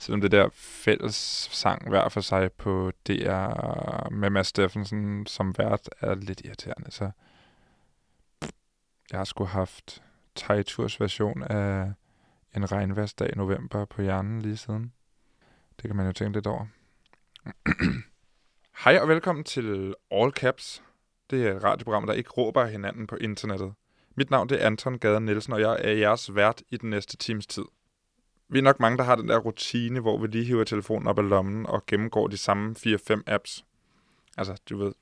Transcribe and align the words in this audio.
Selvom 0.00 0.20
det 0.20 0.32
der 0.32 0.48
fælles 0.52 1.14
sang 1.52 1.88
hver 1.88 2.08
for 2.08 2.20
sig 2.20 2.52
på 2.52 2.92
DR 3.06 4.08
med 4.10 4.30
Mads 4.30 4.46
Steffensen 4.46 5.26
som 5.26 5.54
vært 5.58 5.88
er 6.00 6.14
lidt 6.14 6.40
irriterende, 6.44 6.90
så 6.90 7.10
jeg 9.10 9.18
har 9.18 9.24
sgu 9.24 9.44
haft 9.44 10.02
Tejturs 10.34 11.00
version 11.00 11.42
af 11.42 11.92
en 12.56 12.72
regnværsdag 12.72 13.28
i 13.32 13.36
november 13.36 13.84
på 13.84 14.02
hjernen 14.02 14.42
lige 14.42 14.56
siden. 14.56 14.92
Det 15.76 15.88
kan 15.88 15.96
man 15.96 16.06
jo 16.06 16.12
tænke 16.12 16.36
lidt 16.36 16.46
over. 16.46 16.66
Hej 18.84 18.98
og 18.98 19.08
velkommen 19.08 19.44
til 19.44 19.94
All 20.10 20.30
Caps. 20.30 20.82
Det 21.30 21.46
er 21.46 21.56
et 21.56 21.64
radioprogram, 21.64 22.06
der 22.06 22.12
ikke 22.12 22.30
råber 22.30 22.66
hinanden 22.66 23.06
på 23.06 23.16
internettet. 23.16 23.74
Mit 24.16 24.30
navn 24.30 24.48
det 24.48 24.62
er 24.62 24.66
Anton 24.66 24.98
Gader 24.98 25.18
Nielsen, 25.18 25.52
og 25.52 25.60
jeg 25.60 25.80
er 25.80 25.92
jeres 25.92 26.34
vært 26.34 26.62
i 26.68 26.76
den 26.76 26.90
næste 26.90 27.16
times 27.16 27.46
tid. 27.46 27.64
Vi 28.52 28.58
er 28.58 28.62
nok 28.62 28.80
mange, 28.80 28.98
der 28.98 29.04
har 29.04 29.16
den 29.16 29.28
der 29.28 29.38
rutine, 29.38 30.00
hvor 30.00 30.18
vi 30.18 30.26
lige 30.26 30.44
hiver 30.44 30.64
telefonen 30.64 31.08
op 31.08 31.18
af 31.18 31.28
lommen 31.28 31.66
og 31.66 31.86
gennemgår 31.86 32.26
de 32.26 32.36
samme 32.36 32.74
4-5 32.78 33.22
apps. 33.26 33.64
Altså, 34.36 34.56
du 34.70 34.78
ved, 34.78 34.92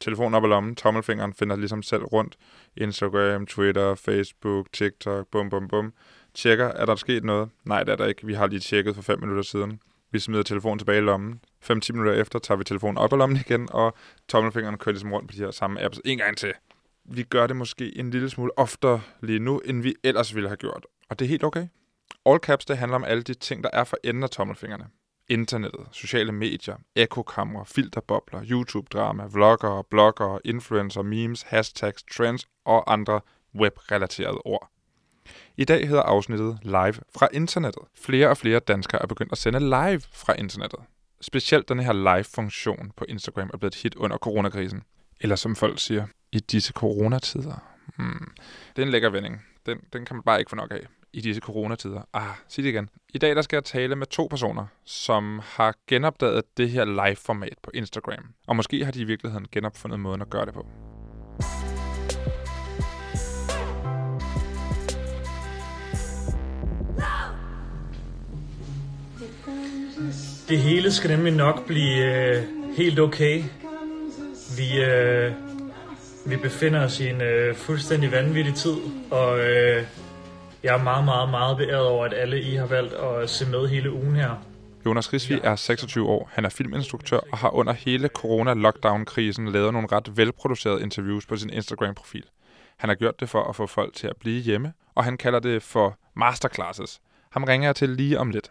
telefonen 0.00 0.34
op 0.34 0.42
af 0.42 0.48
lommen, 0.48 0.76
tommelfingeren 0.76 1.34
finder 1.34 1.56
ligesom 1.56 1.82
selv 1.82 2.04
rundt. 2.04 2.36
Instagram, 2.76 3.46
Twitter, 3.46 3.94
Facebook, 3.94 4.72
TikTok, 4.72 5.26
bum 5.30 5.50
bum 5.50 5.68
bum. 5.68 5.92
Tjekker, 6.34 6.66
er 6.66 6.86
der 6.86 6.94
sket 6.94 7.24
noget? 7.24 7.50
Nej, 7.64 7.82
det 7.82 7.92
er 7.92 7.96
der 7.96 8.06
ikke. 8.06 8.26
Vi 8.26 8.34
har 8.34 8.46
lige 8.46 8.60
tjekket 8.60 8.94
for 8.94 9.02
5 9.02 9.20
minutter 9.20 9.42
siden. 9.42 9.80
Vi 10.10 10.18
smider 10.18 10.42
telefonen 10.42 10.78
tilbage 10.78 10.98
i 10.98 11.02
lommen. 11.02 11.40
5-10 11.64 11.72
minutter 11.92 12.12
efter 12.12 12.38
tager 12.38 12.58
vi 12.58 12.64
telefonen 12.64 12.98
op 12.98 13.12
af 13.12 13.18
lommen 13.18 13.38
igen, 13.46 13.68
og 13.72 13.94
tommelfingeren 14.28 14.78
kører 14.78 14.92
ligesom 14.92 15.12
rundt 15.12 15.28
på 15.28 15.36
de 15.36 15.38
her 15.38 15.50
samme 15.50 15.84
apps 15.84 16.00
en 16.04 16.18
gang 16.18 16.36
til. 16.36 16.52
Vi 17.04 17.22
gør 17.22 17.46
det 17.46 17.56
måske 17.56 17.98
en 17.98 18.10
lille 18.10 18.30
smule 18.30 18.58
oftere 18.58 19.00
lige 19.20 19.38
nu, 19.38 19.58
end 19.58 19.82
vi 19.82 19.94
ellers 20.04 20.34
ville 20.34 20.48
have 20.48 20.56
gjort. 20.56 20.86
Og 21.08 21.18
det 21.18 21.24
er 21.24 21.28
helt 21.28 21.44
okay. 21.44 21.66
All 22.26 22.38
caps, 22.38 22.64
det 22.64 22.78
handler 22.78 22.96
om 22.96 23.04
alle 23.04 23.22
de 23.22 23.34
ting, 23.34 23.64
der 23.64 23.70
er 23.72 23.84
for 23.84 23.96
enden 24.04 24.22
af 24.22 24.30
tommelfingrene. 24.30 24.86
Internettet, 25.28 25.86
sociale 25.92 26.32
medier, 26.32 26.76
ekokamre, 26.96 27.66
filterbobler, 27.66 28.42
YouTube-drama, 28.42 29.24
vlogger, 29.26 29.82
blogger, 29.90 30.38
influencer, 30.44 31.02
memes, 31.02 31.42
hashtags, 31.42 32.02
trends 32.02 32.46
og 32.64 32.92
andre 32.92 33.20
webrelaterede 33.54 34.38
ord. 34.44 34.70
I 35.56 35.64
dag 35.64 35.88
hedder 35.88 36.02
afsnittet 36.02 36.58
Live 36.62 36.94
fra 37.16 37.28
internettet. 37.32 37.82
Flere 37.94 38.28
og 38.28 38.36
flere 38.36 38.58
danskere 38.58 39.02
er 39.02 39.06
begyndt 39.06 39.32
at 39.32 39.38
sende 39.38 39.60
live 39.60 40.00
fra 40.12 40.34
internettet. 40.38 40.80
Specielt 41.20 41.68
den 41.68 41.80
her 41.80 41.92
live-funktion 41.92 42.92
på 42.96 43.04
Instagram 43.08 43.50
er 43.54 43.58
blevet 43.58 43.74
et 43.74 43.82
hit 43.82 43.94
under 43.94 44.16
coronakrisen. 44.16 44.82
Eller 45.20 45.36
som 45.36 45.56
folk 45.56 45.78
siger, 45.78 46.06
i 46.32 46.40
disse 46.40 46.72
coronatider. 46.72 47.64
Hmm. 47.96 48.32
Det 48.76 48.82
er 48.82 48.86
en 48.86 48.92
lækker 48.92 49.10
vending. 49.10 49.42
Den, 49.66 49.78
den 49.92 50.04
kan 50.04 50.16
man 50.16 50.22
bare 50.22 50.38
ikke 50.38 50.48
få 50.48 50.56
nok 50.56 50.70
af 50.70 50.86
i 51.12 51.20
disse 51.20 51.40
coronatider. 51.40 52.02
Ah, 52.12 52.34
sig 52.48 52.64
det 52.64 52.70
igen. 52.70 52.88
I 53.14 53.18
dag 53.18 53.36
der 53.36 53.42
skal 53.42 53.56
jeg 53.56 53.64
tale 53.64 53.96
med 53.96 54.06
to 54.06 54.26
personer, 54.26 54.66
som 54.84 55.40
har 55.44 55.74
genopdaget 55.86 56.44
det 56.56 56.70
her 56.70 56.84
live-format 56.84 57.58
på 57.62 57.70
Instagram. 57.74 58.24
Og 58.46 58.56
måske 58.56 58.84
har 58.84 58.92
de 58.92 59.00
i 59.00 59.04
virkeligheden 59.04 59.46
genopfundet 59.52 60.00
måden 60.00 60.22
at 60.22 60.30
gøre 60.30 60.46
det 60.46 60.54
på. 60.54 60.66
Det 70.48 70.58
hele 70.58 70.92
skal 70.92 71.10
nemlig 71.10 71.32
nok 71.32 71.66
blive 71.66 71.96
øh, 71.96 72.42
helt 72.76 73.00
okay. 73.00 73.42
Vi, 74.56 74.82
øh, 74.82 75.32
vi 76.26 76.36
befinder 76.36 76.84
os 76.84 77.00
i 77.00 77.08
en 77.08 77.20
øh, 77.20 77.54
fuldstændig 77.54 78.12
vanvittig 78.12 78.54
tid, 78.54 78.76
og 79.10 79.40
øh, 79.40 79.84
jeg 80.62 80.74
er 80.74 80.82
meget, 80.82 81.04
meget, 81.04 81.30
meget 81.30 81.56
beæret 81.56 81.86
over, 81.86 82.04
at 82.04 82.14
alle 82.14 82.42
I 82.42 82.54
har 82.54 82.66
valgt 82.66 82.94
at 82.94 83.30
se 83.30 83.46
med 83.50 83.68
hele 83.68 83.92
ugen 83.92 84.16
her. 84.16 84.34
Jonas 84.86 85.12
Risvi 85.12 85.40
er 85.42 85.56
26 85.56 86.08
år. 86.08 86.30
Han 86.32 86.44
er 86.44 86.48
filminstruktør 86.48 87.20
og 87.32 87.38
har 87.38 87.50
under 87.50 87.72
hele 87.72 88.08
corona-lockdown-krisen 88.08 89.52
lavet 89.52 89.72
nogle 89.72 89.88
ret 89.92 90.16
velproducerede 90.16 90.82
interviews 90.82 91.26
på 91.26 91.36
sin 91.36 91.50
Instagram-profil. 91.50 92.24
Han 92.76 92.88
har 92.88 92.94
gjort 92.94 93.20
det 93.20 93.28
for 93.28 93.44
at 93.44 93.56
få 93.56 93.66
folk 93.66 93.94
til 93.94 94.06
at 94.06 94.16
blive 94.20 94.42
hjemme, 94.42 94.72
og 94.94 95.04
han 95.04 95.16
kalder 95.16 95.38
det 95.38 95.62
for 95.62 95.98
masterclasses. 96.14 97.00
Ham 97.30 97.44
ringer 97.44 97.68
jeg 97.68 97.76
til 97.76 97.88
lige 97.88 98.18
om 98.18 98.30
lidt. 98.30 98.50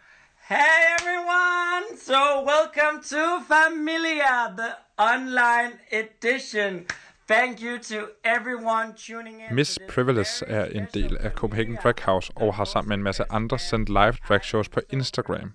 Hey 0.49 0.55
everyone! 0.99 1.85
So 2.07 2.21
welcome 2.53 2.97
to 3.13 3.25
Familia, 3.53 4.35
the 4.57 4.71
online 4.97 5.71
edition. 5.91 6.85
Thank 7.31 7.61
you 7.61 7.77
to 7.77 8.07
everyone 8.25 8.93
tuning 8.97 9.41
in. 9.41 9.55
Miss 9.55 9.79
Privilege 9.89 10.45
er 10.47 10.65
en 10.65 10.87
del 10.93 11.17
af 11.17 11.31
Copenhagen 11.31 11.77
Drag 11.83 11.93
House 12.05 12.31
og 12.35 12.55
har 12.55 12.65
sammen 12.65 12.89
med 12.89 12.97
en 12.97 13.03
masse 13.03 13.23
andre 13.29 13.59
sendt 13.59 13.89
live 13.89 14.13
drag 14.27 14.43
shows 14.43 14.69
på 14.69 14.79
Instagram. 14.89 15.53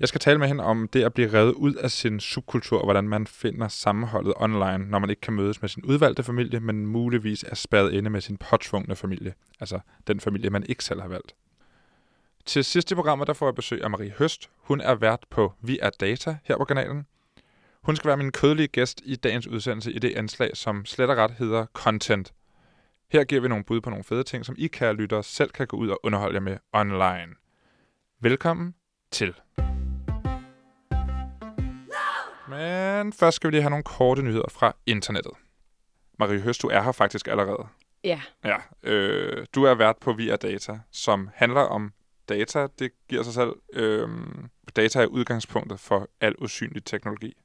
Jeg 0.00 0.08
skal 0.08 0.20
tale 0.20 0.38
med 0.38 0.48
hende 0.48 0.64
om 0.64 0.88
det 0.88 1.04
at 1.04 1.14
blive 1.14 1.32
revet 1.32 1.52
ud 1.52 1.74
af 1.74 1.90
sin 1.90 2.20
subkultur, 2.20 2.78
og 2.78 2.84
hvordan 2.84 3.08
man 3.08 3.26
finder 3.26 3.68
sammenholdet 3.68 4.34
online, 4.36 4.78
når 4.78 4.98
man 4.98 5.10
ikke 5.10 5.20
kan 5.20 5.34
mødes 5.34 5.60
med 5.60 5.68
sin 5.68 5.84
udvalgte 5.84 6.22
familie, 6.22 6.60
men 6.60 6.86
muligvis 6.86 7.42
er 7.42 7.54
spærret 7.54 7.92
inde 7.92 8.10
med 8.10 8.20
sin 8.20 8.36
påtvungne 8.36 8.96
familie. 8.96 9.34
Altså 9.60 9.80
den 10.06 10.20
familie, 10.20 10.50
man 10.50 10.64
ikke 10.68 10.84
selv 10.84 11.00
har 11.00 11.08
valgt. 11.08 11.34
Til 12.46 12.64
sidst 12.64 12.90
i 12.90 12.94
programmet, 12.94 13.26
der 13.26 13.32
får 13.32 13.46
jeg 13.46 13.54
besøg 13.54 13.84
af 13.84 13.90
Marie 13.90 14.14
Høst. 14.18 14.50
Hun 14.56 14.80
er 14.80 14.94
vært 14.94 15.24
på 15.30 15.52
Vi 15.60 15.78
er 15.82 15.90
Data 15.90 16.36
her 16.44 16.56
på 16.56 16.64
kanalen. 16.64 17.06
Hun 17.82 17.96
skal 17.96 18.08
være 18.08 18.16
min 18.16 18.32
kødelige 18.32 18.68
gæst 18.68 19.02
i 19.04 19.16
dagens 19.16 19.46
udsendelse 19.46 19.92
i 19.92 19.98
det 19.98 20.16
anslag, 20.16 20.56
som 20.56 20.84
slet 20.84 21.10
og 21.10 21.16
ret 21.16 21.30
hedder 21.30 21.66
Content. 21.72 22.34
Her 23.12 23.24
giver 23.24 23.40
vi 23.40 23.48
nogle 23.48 23.64
bud 23.64 23.80
på 23.80 23.90
nogle 23.90 24.04
fede 24.04 24.24
ting, 24.24 24.44
som 24.44 24.54
I 24.58 24.66
kære 24.66 24.94
lyttere 24.94 25.22
selv 25.22 25.50
kan 25.50 25.66
gå 25.66 25.76
ud 25.76 25.88
og 25.88 26.00
underholde 26.02 26.34
jer 26.34 26.40
med 26.40 26.56
online. 26.72 27.34
Velkommen 28.20 28.74
til. 29.10 29.34
Men 32.48 33.12
først 33.12 33.36
skal 33.36 33.50
vi 33.50 33.54
lige 33.54 33.62
have 33.62 33.70
nogle 33.70 33.84
korte 33.84 34.22
nyheder 34.22 34.48
fra 34.50 34.76
internettet. 34.86 35.32
Marie 36.18 36.40
Høst, 36.40 36.62
du 36.62 36.68
er 36.68 36.82
her 36.82 36.92
faktisk 36.92 37.28
allerede. 37.28 37.66
Ja. 38.04 38.20
Ja, 38.44 38.56
øh, 38.82 39.46
du 39.54 39.64
er 39.64 39.74
vært 39.74 39.96
på 40.00 40.12
Via 40.12 40.36
Data, 40.36 40.78
som 40.90 41.30
handler 41.34 41.60
om 41.60 41.92
data. 42.28 42.66
Det 42.78 42.92
giver 43.08 43.22
sig 43.22 43.34
selv. 43.34 43.52
Øh, 43.72 44.08
data 44.76 45.02
er 45.02 45.06
udgangspunktet 45.06 45.80
for 45.80 46.08
al 46.20 46.34
usynlig 46.38 46.84
teknologi. 46.84 47.41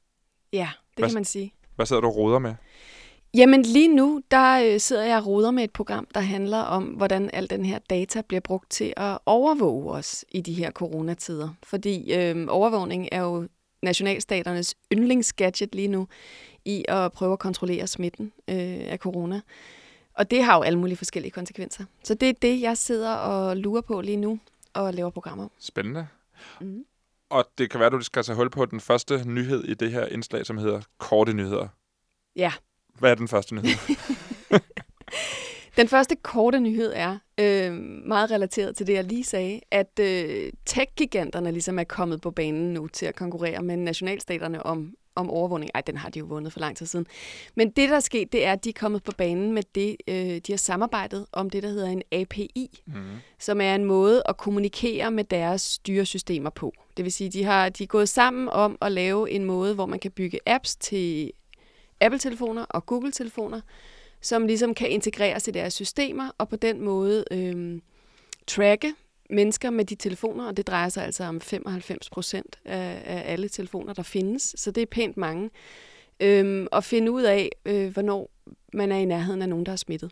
Ja, 0.52 0.68
det 0.90 0.96
Hvad- 0.96 1.08
kan 1.08 1.14
man 1.14 1.24
sige. 1.24 1.52
Hvad 1.76 1.86
sidder 1.86 2.02
du 2.02 2.08
og 2.08 2.16
roder 2.16 2.38
med? 2.38 2.54
Jamen 3.34 3.62
lige 3.62 3.96
nu, 3.96 4.22
der 4.30 4.72
øh, 4.74 4.80
sidder 4.80 5.04
jeg 5.04 5.18
og 5.18 5.26
roder 5.26 5.50
med 5.50 5.64
et 5.64 5.70
program, 5.72 6.06
der 6.14 6.20
handler 6.20 6.58
om, 6.58 6.84
hvordan 6.84 7.30
al 7.32 7.50
den 7.50 7.64
her 7.64 7.78
data 7.90 8.22
bliver 8.28 8.40
brugt 8.40 8.70
til 8.70 8.94
at 8.96 9.18
overvåge 9.26 9.92
os 9.92 10.24
i 10.32 10.40
de 10.40 10.52
her 10.52 10.70
coronatider. 10.70 11.48
Fordi 11.62 12.14
øh, 12.14 12.46
overvågning 12.48 13.08
er 13.12 13.20
jo 13.22 13.48
nationalstaternes 13.82 14.74
yndlingsgadget 14.92 15.74
lige 15.74 15.88
nu 15.88 16.08
i 16.64 16.84
at 16.88 17.12
prøve 17.12 17.32
at 17.32 17.38
kontrollere 17.38 17.86
smitten 17.86 18.32
øh, 18.48 18.56
af 18.92 18.98
corona. 18.98 19.40
Og 20.14 20.30
det 20.30 20.44
har 20.44 20.56
jo 20.56 20.62
alle 20.62 20.78
mulige 20.78 20.96
forskellige 20.96 21.30
konsekvenser. 21.32 21.84
Så 22.04 22.14
det 22.14 22.28
er 22.28 22.32
det, 22.42 22.60
jeg 22.60 22.76
sidder 22.76 23.14
og 23.14 23.56
lurer 23.56 23.80
på 23.80 24.00
lige 24.00 24.16
nu 24.16 24.38
og 24.74 24.94
laver 24.94 25.10
programmer 25.10 25.44
om. 25.44 25.50
Spændende. 25.58 26.06
Mhm. 26.60 26.84
Og 27.30 27.44
det 27.58 27.70
kan 27.70 27.80
være, 27.80 27.86
at 27.86 27.92
du 27.92 28.00
skal 28.00 28.22
tage 28.22 28.36
hul 28.36 28.50
på 28.50 28.66
den 28.66 28.80
første 28.80 29.22
nyhed 29.28 29.64
i 29.64 29.74
det 29.74 29.92
her 29.92 30.06
indslag, 30.06 30.46
som 30.46 30.58
hedder 30.58 30.80
Korte 30.98 31.32
Nyheder. 31.32 31.68
Ja, 32.36 32.52
Hvad 32.98 33.10
er 33.10 33.14
den 33.14 33.28
første 33.28 33.54
nyhed? 33.54 33.96
Den 35.78 35.88
første 35.88 36.16
korte 36.16 36.60
nyhed 36.60 36.92
er 36.96 37.18
øh, 37.40 37.72
meget 38.06 38.30
relateret 38.30 38.76
til 38.76 38.86
det, 38.86 38.92
jeg 38.92 39.04
lige 39.04 39.24
sagde, 39.24 39.60
at 39.70 40.00
øh, 40.00 40.52
tech-giganterne 40.66 41.50
ligesom 41.50 41.78
er 41.78 41.84
kommet 41.84 42.20
på 42.20 42.30
banen 42.30 42.74
nu 42.74 42.86
til 42.86 43.06
at 43.06 43.14
konkurrere 43.14 43.62
med 43.62 43.76
nationalstaterne 43.76 44.66
om, 44.66 44.94
om 45.14 45.30
overvågning. 45.30 45.70
Ej, 45.74 45.80
den 45.80 45.96
har 45.96 46.08
de 46.08 46.18
jo 46.18 46.24
vundet 46.24 46.52
for 46.52 46.60
lang 46.60 46.76
tid 46.76 46.86
siden. 46.86 47.06
Men 47.54 47.70
det, 47.70 47.88
der 47.88 47.96
er 47.96 48.00
sket, 48.00 48.32
det 48.32 48.46
er, 48.46 48.52
at 48.52 48.64
de 48.64 48.68
er 48.68 48.78
kommet 48.80 49.02
på 49.02 49.12
banen 49.18 49.52
med 49.52 49.62
det, 49.74 49.96
øh, 50.08 50.16
de 50.16 50.52
har 50.52 50.56
samarbejdet 50.56 51.26
om 51.32 51.50
det, 51.50 51.62
der 51.62 51.68
hedder 51.68 51.88
en 51.88 52.02
API, 52.12 52.82
mm. 52.86 53.02
som 53.38 53.60
er 53.60 53.74
en 53.74 53.84
måde 53.84 54.22
at 54.28 54.36
kommunikere 54.36 55.10
med 55.10 55.24
deres 55.24 55.62
styresystemer 55.62 56.50
på. 56.50 56.72
Det 56.98 57.04
vil 57.04 57.12
sige, 57.12 57.30
de 57.30 57.44
har 57.44 57.68
de 57.68 57.82
er 57.82 57.86
gået 57.86 58.08
sammen 58.08 58.48
om 58.48 58.78
at 58.80 58.92
lave 58.92 59.30
en 59.30 59.44
måde, 59.44 59.74
hvor 59.74 59.86
man 59.86 59.98
kan 59.98 60.10
bygge 60.10 60.40
apps 60.46 60.76
til 60.76 61.32
Apple-telefoner 62.00 62.64
og 62.64 62.86
Google-telefoner, 62.86 63.60
som 64.20 64.46
ligesom 64.46 64.74
kan 64.74 64.90
integreres 64.90 65.48
i 65.48 65.50
deres 65.50 65.74
systemer, 65.74 66.30
og 66.38 66.48
på 66.48 66.56
den 66.56 66.80
måde 66.80 67.24
øhm, 67.30 67.82
tracke 68.46 68.94
mennesker 69.30 69.70
med 69.70 69.84
de 69.84 69.94
telefoner, 69.94 70.46
og 70.46 70.56
det 70.56 70.66
drejer 70.66 70.88
sig 70.88 71.04
altså 71.04 71.24
om 71.24 71.40
95 71.40 72.10
procent 72.10 72.58
af, 72.64 73.02
af 73.04 73.32
alle 73.32 73.48
telefoner, 73.48 73.92
der 73.92 74.02
findes, 74.02 74.54
så 74.58 74.70
det 74.70 74.82
er 74.82 74.86
pænt 74.86 75.16
mange. 75.16 75.50
Øhm, 76.20 76.66
og 76.72 76.84
finde 76.84 77.12
ud 77.12 77.22
af, 77.22 77.50
øh, 77.66 77.92
hvornår 77.92 78.30
man 78.72 78.92
er 78.92 78.96
i 78.96 79.04
nærheden 79.04 79.42
af 79.42 79.48
nogen, 79.48 79.66
der 79.66 79.72
er 79.72 79.76
smittet. 79.76 80.10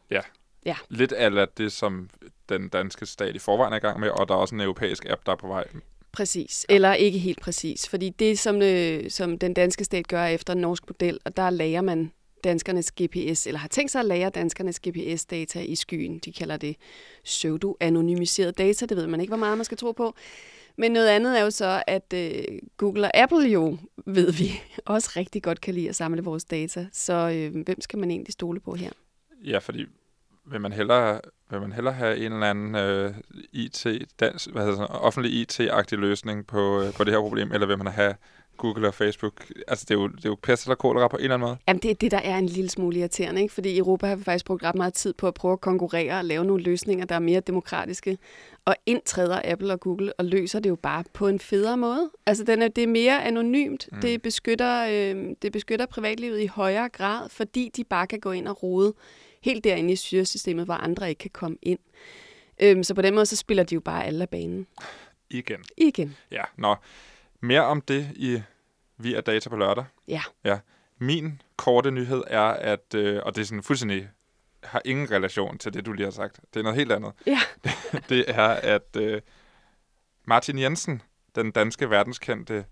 Lidt 0.89 1.13
af 1.13 1.49
det, 1.49 1.73
som 1.73 2.11
den 2.49 2.69
danske 2.69 3.07
stat 3.07 3.37
i 3.37 3.39
forvejen 3.39 3.73
er 3.73 3.77
i 3.77 3.81
gang 3.81 4.01
med, 4.01 4.09
og 4.09 4.29
der 4.29 4.35
er 4.35 4.39
også 4.39 4.55
en 4.55 4.61
europæisk 4.61 5.07
app, 5.11 5.27
der 5.27 5.33
er 5.33 5.37
på 5.37 5.49
vej. 5.49 5.65
Præcis, 6.17 6.67
eller 6.69 6.95
ikke 6.95 7.19
helt 7.19 7.41
præcis, 7.41 7.89
fordi 7.89 8.11
det, 8.11 8.39
som, 8.39 8.63
øh, 8.63 9.11
som 9.11 9.39
den 9.39 9.55
danske 9.55 9.85
stat 9.85 10.09
gør 10.09 10.25
efter 10.25 10.53
en 10.53 10.61
norsk 10.61 10.83
model, 10.89 11.19
og 11.25 11.37
der 11.37 11.51
lærer 11.51 11.81
man 11.81 12.13
danskernes 12.45 12.93
GPS, 12.93 13.47
eller 13.47 13.59
har 13.59 13.69
tænkt 13.69 13.91
sig 13.91 13.99
at 13.99 14.05
lære 14.07 14.31
danskernes 14.31 14.81
GPS-data 14.81 15.61
i 15.61 15.75
skyen. 15.75 16.19
De 16.19 16.33
kalder 16.33 16.57
det 16.57 16.77
pseudo-anonymiseret 17.25 18.59
data, 18.59 18.87
det 18.87 18.97
ved 18.97 19.07
man 19.07 19.21
ikke, 19.21 19.31
hvor 19.31 19.37
meget 19.37 19.59
man 19.59 19.65
skal 19.65 19.79
tro 19.79 19.93
på. 19.93 20.15
Men 20.77 20.93
noget 20.93 21.09
andet 21.09 21.39
er 21.39 21.43
jo 21.43 21.51
så, 21.51 21.83
at 21.87 22.13
øh, 22.15 22.45
Google 22.77 23.05
og 23.05 23.17
Apple 23.17 23.49
jo, 23.49 23.79
ved 24.07 24.33
vi, 24.33 24.61
også 24.85 25.11
rigtig 25.17 25.43
godt 25.43 25.61
kan 25.61 25.75
lide 25.75 25.89
at 25.89 25.97
samle 25.97 26.25
vores 26.25 26.45
data. 26.45 26.87
Så 26.93 27.31
øh, 27.35 27.65
hvem 27.65 27.81
skal 27.81 27.99
man 27.99 28.11
egentlig 28.11 28.33
stole 28.33 28.61
på 28.61 28.75
her? 28.75 28.91
Ja, 29.45 29.59
fordi 29.59 29.85
vil 30.47 30.61
man 30.61 30.73
hellere, 30.73 31.21
vil 31.51 31.61
man 31.61 31.73
hellere 31.73 31.95
have 31.95 32.17
en 32.17 32.33
eller 32.33 32.51
anden 32.51 32.75
øh, 32.75 33.15
IT, 33.53 33.87
dans, 34.21 34.45
hvad 34.45 34.63
hedder 34.65 34.79
det, 34.79 34.89
offentlig 34.91 35.41
IT-agtig 35.41 35.99
løsning 35.99 36.47
på, 36.47 36.83
øh, 36.83 36.93
på 36.93 37.05
det 37.05 37.13
her 37.13 37.21
problem, 37.21 37.53
eller 37.53 37.67
vil 37.67 37.79
man 37.79 37.87
have 37.87 38.15
Google 38.57 38.89
og 38.89 38.95
Facebook? 38.95 39.47
Altså, 39.69 39.87
det 39.89 39.95
er 39.95 39.99
jo, 39.99 40.09
det 40.09 40.25
er 40.25 40.29
jo 40.29 40.37
pest 40.43 40.65
eller 40.65 40.75
kolera 40.75 41.09
på 41.09 41.17
en 41.17 41.23
eller 41.23 41.35
anden 41.35 41.49
måde. 41.49 41.59
Jamen, 41.69 41.83
det 41.83 41.91
er 41.91 41.95
det, 41.95 42.11
der 42.11 42.19
er 42.19 42.39
en 42.39 42.47
lille 42.47 42.71
smule 42.71 42.99
irriterende, 42.99 43.43
ikke? 43.43 43.55
Fordi 43.55 43.71
i 43.71 43.79
Europa 43.79 44.07
har 44.07 44.17
vi 44.17 44.25
faktisk 44.25 44.45
brugt 44.45 44.65
ret 44.65 44.75
meget 44.75 44.95
tid 44.95 45.15
på 45.15 45.29
at 45.29 45.35
prøve 45.35 45.53
at 45.53 45.61
konkurrere 45.61 46.19
og 46.19 46.25
lave 46.25 46.45
nogle 46.45 46.63
løsninger, 46.63 47.07
der 47.07 47.15
er 47.15 47.19
mere 47.19 47.41
demokratiske. 47.41 48.19
Og 48.65 48.77
indtræder 48.87 49.41
Apple 49.45 49.73
og 49.73 49.81
Google 49.81 50.13
og 50.13 50.25
løser 50.25 50.61
det 50.61 50.71
jo 50.71 50.77
bare 50.77 51.05
på 51.13 51.29
en 51.29 51.41
federe 51.41 51.77
måde. 51.77 52.11
Altså, 52.27 52.45
den 52.45 52.63
er, 52.63 52.69
det 52.69 52.85
er 52.85 52.89
mere 52.89 53.25
anonymt. 53.25 53.89
Mm. 53.93 54.01
Det, 54.01 54.23
beskytter, 54.23 54.87
øh, 54.91 55.35
det 55.43 55.53
beskytter 55.53 55.87
privatlivet 55.87 56.41
i 56.41 56.47
højere 56.47 56.89
grad, 56.89 57.29
fordi 57.29 57.71
de 57.77 57.85
bare 57.85 58.07
kan 58.07 58.21
gå 58.21 58.33
ind 58.33 58.49
og 58.49 58.63
rode 58.63 58.95
helt 59.47 59.65
derinde 59.65 59.93
i 59.93 59.97
styresystemet, 59.97 60.65
hvor 60.65 60.75
andre 60.75 61.09
ikke 61.09 61.19
kan 61.19 61.31
komme 61.31 61.57
ind. 61.63 61.79
Øhm, 62.61 62.83
så 62.83 62.95
på 62.95 63.03
den 63.03 63.15
måde, 63.15 63.27
så 63.27 63.37
spiller 63.37 63.63
de 63.63 63.75
jo 63.75 63.81
bare 63.81 64.05
alle 64.05 64.23
af 64.23 64.29
banen. 64.29 64.67
Igen. 65.31 65.65
Igen. 65.77 66.17
Ja, 66.31 66.43
nå. 66.57 66.77
Mere 67.41 67.65
om 67.65 67.81
det 67.81 68.13
i 68.17 68.43
via 68.99 69.21
data 69.21 69.49
på 69.49 69.57
lørdag. 69.57 69.85
Ja. 70.09 70.23
Ja. 70.45 70.59
Min 70.99 71.43
korte 71.57 71.91
nyhed 71.91 72.23
er, 72.27 72.41
at, 72.43 72.95
øh, 72.95 73.21
og 73.25 73.35
det 73.35 73.41
er 73.41 73.47
sådan 73.47 73.63
fuldstændig, 73.63 74.09
har 74.63 74.83
ingen 74.85 75.11
relation 75.11 75.59
til 75.59 75.75
det, 75.75 75.87
du 75.87 75.93
lige 75.93 76.05
har 76.05 76.11
sagt. 76.11 76.41
Det 76.55 76.61
er 76.61 76.63
noget 76.63 76.77
helt 76.77 76.93
andet. 76.93 77.13
Ja. 77.27 77.41
det 78.09 78.25
er, 78.29 78.49
at 78.49 78.97
øh, 78.97 79.21
Martin 80.25 80.59
Jensen, 80.59 81.03
den 81.35 81.51
danske 81.51 81.91
verdenskendte 81.91 82.65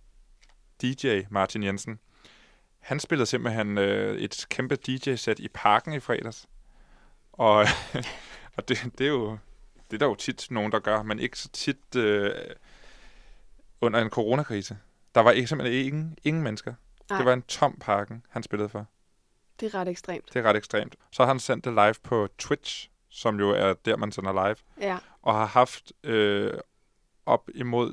DJ 0.83 1.21
Martin 1.31 1.63
Jensen, 1.63 1.99
han 2.79 3.01
spillede 3.01 3.27
simpelthen 3.27 3.79
øh, 3.79 4.19
et 4.19 4.47
kæmpe 4.51 4.77
DJ-sæt 4.77 5.39
i 5.39 5.49
parken 5.49 5.93
i 5.93 6.01
fredags. 6.01 6.49
Og, 7.39 7.67
og 8.57 8.69
det, 8.69 8.79
det 8.99 9.07
er 9.07 9.11
jo 9.11 9.39
det 9.91 9.97
er 9.97 9.99
der 9.99 10.07
jo 10.07 10.15
tit 10.15 10.47
nogen, 10.51 10.73
der 10.73 10.79
gør, 10.79 11.03
men 11.03 11.19
ikke 11.19 11.39
så 11.39 11.49
tit 11.49 11.97
øh, 11.97 12.31
under 13.81 14.01
en 14.01 14.11
coronakrise. 14.11 14.79
Der 15.15 15.21
var 15.21 15.31
ikke, 15.31 15.49
simpelthen 15.49 15.87
ingen, 15.87 16.19
ingen 16.25 16.43
mennesker. 16.43 16.75
Nej. 17.11 17.19
Det 17.19 17.27
var 17.27 17.33
en 17.33 17.43
tom 17.43 17.79
parken, 17.81 18.27
han 18.31 18.43
spillede 18.43 18.69
for. 18.69 18.87
Det 19.61 19.75
er 19.75 19.79
ret 19.79 19.89
ekstremt. 19.89 20.25
Det 20.33 20.39
er 20.39 20.43
ret 20.43 20.57
ekstremt. 20.57 20.97
Så 21.11 21.23
har 21.23 21.27
han 21.27 21.41
sendt 21.41 21.65
det 21.65 21.73
live 21.73 21.95
på 22.03 22.29
Twitch, 22.39 22.91
som 23.09 23.39
jo 23.39 23.51
er 23.51 23.75
der, 23.85 23.97
man 23.97 24.13
sender 24.13 24.47
live, 24.47 24.57
Ja. 24.81 24.99
og 25.23 25.35
har 25.35 25.47
haft 25.47 25.93
øh, 26.03 26.53
op 27.27 27.49
imod 27.55 27.93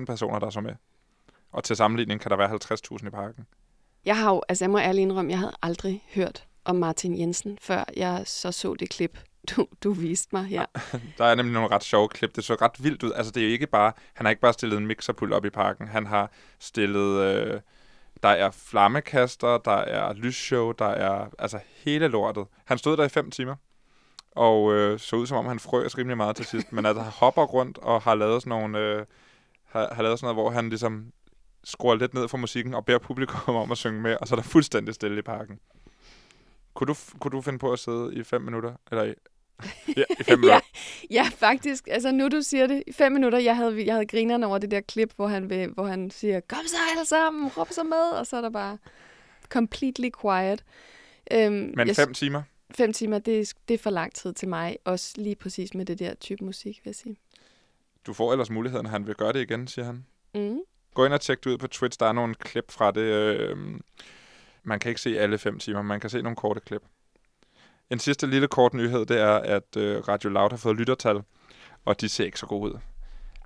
760.000 0.00 0.04
personer, 0.04 0.38
der 0.38 0.46
er 0.46 0.50
så 0.50 0.60
med. 0.60 0.74
Og 1.52 1.64
til 1.64 1.76
sammenligning 1.76 2.20
kan 2.20 2.30
der 2.30 2.36
være 2.36 2.50
50.000 3.00 3.06
i 3.06 3.10
parken. 3.10 3.46
Jeg 4.04 4.18
har 4.18 4.30
jo, 4.30 4.42
altså 4.48 4.64
jeg 4.64 4.70
må 4.70 4.78
ærligt 4.78 5.02
indrømme, 5.02 5.30
jeg 5.30 5.38
havde 5.38 5.56
aldrig 5.62 6.04
hørt 6.14 6.46
om 6.66 6.76
Martin 6.76 7.18
Jensen, 7.18 7.58
før 7.60 7.84
jeg 7.96 8.22
så 8.24 8.52
så 8.52 8.74
det 8.74 8.90
klip, 8.90 9.18
du, 9.56 9.66
du 9.84 9.92
viste 9.92 10.28
mig 10.32 10.44
her. 10.44 10.66
Der 11.18 11.24
er 11.24 11.34
nemlig 11.34 11.52
nogle 11.54 11.70
ret 11.70 11.84
sjove 11.84 12.08
klip. 12.08 12.36
Det 12.36 12.44
så 12.44 12.54
ret 12.54 12.84
vildt 12.84 13.02
ud. 13.02 13.12
Altså, 13.12 13.32
det 13.32 13.40
er 13.40 13.46
jo 13.46 13.52
ikke 13.52 13.66
bare... 13.66 13.92
Han 14.14 14.26
har 14.26 14.30
ikke 14.30 14.42
bare 14.42 14.52
stillet 14.52 14.78
en 14.78 14.86
mixerpult 14.86 15.32
op 15.32 15.44
i 15.44 15.50
parken. 15.50 15.88
Han 15.88 16.06
har 16.06 16.30
stillet... 16.58 17.20
Øh, 17.20 17.60
der 18.22 18.28
er 18.28 18.50
flammekaster, 18.50 19.58
der 19.58 19.76
er 19.76 20.12
lysshow, 20.12 20.72
der 20.72 20.86
er... 20.86 21.26
Altså, 21.38 21.58
hele 21.84 22.08
lortet. 22.08 22.46
Han 22.64 22.78
stod 22.78 22.96
der 22.96 23.04
i 23.04 23.08
fem 23.08 23.30
timer. 23.30 23.54
Og 24.30 24.72
øh, 24.72 24.98
så 24.98 25.16
ud 25.16 25.26
som 25.26 25.36
om, 25.36 25.46
han 25.46 25.58
frøs 25.58 25.98
rimelig 25.98 26.16
meget 26.16 26.36
til 26.36 26.44
sidst. 26.44 26.72
Men 26.72 26.86
altså, 26.86 27.02
han 27.02 27.12
hopper 27.12 27.42
rundt 27.42 27.78
og 27.78 28.02
har 28.02 28.14
lavet 28.14 28.42
sådan 28.42 28.50
nogle... 28.50 28.78
Øh, 28.78 29.06
har, 29.64 29.94
har 29.94 30.02
lavet 30.02 30.18
sådan 30.18 30.34
noget, 30.34 30.44
hvor 30.44 30.50
han 30.50 30.68
ligesom 30.68 31.12
skruer 31.64 31.94
lidt 31.94 32.14
ned 32.14 32.28
for 32.28 32.38
musikken 32.38 32.74
og 32.74 32.84
beder 32.84 32.98
publikum 32.98 33.54
om 33.54 33.72
at 33.72 33.78
synge 33.78 34.00
med, 34.00 34.16
og 34.20 34.28
så 34.28 34.34
er 34.34 34.36
der 34.36 34.48
fuldstændig 34.48 34.94
stille 34.94 35.18
i 35.18 35.22
parken. 35.22 35.58
Kunne 36.76 36.86
du, 36.88 36.94
kunne 37.20 37.30
du 37.30 37.40
finde 37.40 37.58
på 37.58 37.72
at 37.72 37.78
sidde 37.78 38.14
i 38.14 38.22
fem 38.22 38.42
minutter? 38.42 38.74
Eller 38.90 39.04
i, 39.04 39.14
ja, 39.96 40.02
i 40.20 40.22
fem 40.28 40.38
minutter? 40.38 40.60
Ja, 41.10 41.24
faktisk. 41.36 41.88
Altså 41.90 42.12
nu 42.12 42.28
du 42.28 42.42
siger 42.42 42.66
det, 42.66 42.82
i 42.86 42.92
fem 42.92 43.12
minutter, 43.12 43.38
jeg 43.38 43.56
havde, 43.56 43.84
jeg 43.86 43.94
havde 43.94 44.06
grinerne 44.06 44.46
over 44.46 44.58
det 44.58 44.70
der 44.70 44.80
klip, 44.80 45.12
hvor 45.16 45.26
han, 45.26 45.50
vil, 45.50 45.68
hvor 45.68 45.86
han 45.86 46.10
siger, 46.10 46.40
kom 46.40 46.58
så 46.66 46.76
alle 46.92 47.04
sammen, 47.06 47.48
råb 47.48 47.68
så 47.70 47.82
med, 47.84 48.18
og 48.18 48.26
så 48.26 48.36
er 48.36 48.40
der 48.40 48.50
bare 48.50 48.78
completely 49.48 50.08
quiet. 50.22 50.64
Øhm, 51.30 51.72
Men 51.76 51.88
jeg- 51.88 51.96
fem 51.96 52.14
timer? 52.14 52.42
fem 52.70 52.92
timer, 52.92 53.18
det 53.18 53.40
er, 53.40 53.52
det 53.68 53.74
er 53.74 53.78
for 53.78 53.90
lang 53.90 54.14
tid 54.14 54.32
til 54.32 54.48
mig, 54.48 54.78
også 54.84 55.12
lige 55.16 55.34
præcis 55.36 55.74
med 55.74 55.84
det 55.86 55.98
der 55.98 56.14
type 56.14 56.44
musik, 56.44 56.80
vil 56.84 56.88
jeg 56.90 56.94
sige. 56.94 57.16
Du 58.06 58.12
får 58.12 58.32
ellers 58.32 58.50
muligheden, 58.50 58.86
han 58.86 59.06
vil 59.06 59.14
gøre 59.14 59.32
det 59.32 59.40
igen, 59.40 59.66
siger 59.68 59.84
han. 59.86 60.04
Mm. 60.34 60.58
Gå 60.94 61.04
ind 61.04 61.12
og 61.14 61.20
tjek 61.20 61.44
det 61.44 61.50
ud 61.50 61.58
på 61.58 61.66
Twitch. 61.66 61.98
Der 62.00 62.06
er 62.06 62.12
nogle 62.12 62.34
klip 62.34 62.70
fra 62.70 62.90
det. 62.90 63.00
Øh, 63.00 63.56
man 64.66 64.78
kan 64.78 64.88
ikke 64.88 65.00
se 65.00 65.18
alle 65.18 65.38
fem 65.38 65.58
timer, 65.58 65.82
man 65.82 66.00
kan 66.00 66.10
se 66.10 66.22
nogle 66.22 66.36
korte 66.36 66.60
klip. 66.60 66.82
En 67.90 67.98
sidste 67.98 68.26
lille 68.26 68.48
kort 68.48 68.74
nyhed, 68.74 69.06
det 69.06 69.20
er, 69.20 69.34
at 69.34 69.76
øh, 69.76 70.08
Radio 70.08 70.30
Loud 70.30 70.50
har 70.50 70.56
fået 70.56 70.76
lyttertal, 70.76 71.22
og 71.84 72.00
de 72.00 72.08
ser 72.08 72.24
ikke 72.24 72.38
så 72.38 72.46
gode 72.46 72.72
ud. 72.72 72.78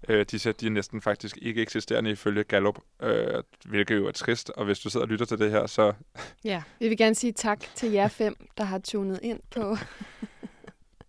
Øh, 0.09 0.27
de 0.31 0.39
ser, 0.39 0.53
de 0.53 0.67
er 0.67 0.71
næsten 0.71 1.01
faktisk 1.01 1.39
ikke 1.43 1.63
eksisterende 1.63 2.11
ifølge 2.11 2.45
Gallup, 2.45 2.79
øh, 3.03 3.43
hvilket 3.67 3.97
jo 3.97 4.07
er 4.07 4.13
trist. 4.13 4.51
Og 4.51 4.65
hvis 4.65 4.79
du 4.79 4.91
sidder 4.91 5.07
og 5.07 5.11
lytter 5.11 5.27
til 5.27 5.39
det 5.39 5.51
her, 5.51 5.67
så 5.67 5.93
Ja, 6.45 6.63
vi 6.79 6.89
vil 6.89 6.97
gerne 6.97 7.15
sige 7.15 7.33
tak 7.33 7.61
til 7.75 7.91
jer 7.91 8.09
fem, 8.09 8.35
der 8.59 8.65
har 8.65 8.79
tunet 8.79 9.21
ind 9.23 9.41
på. 9.51 9.77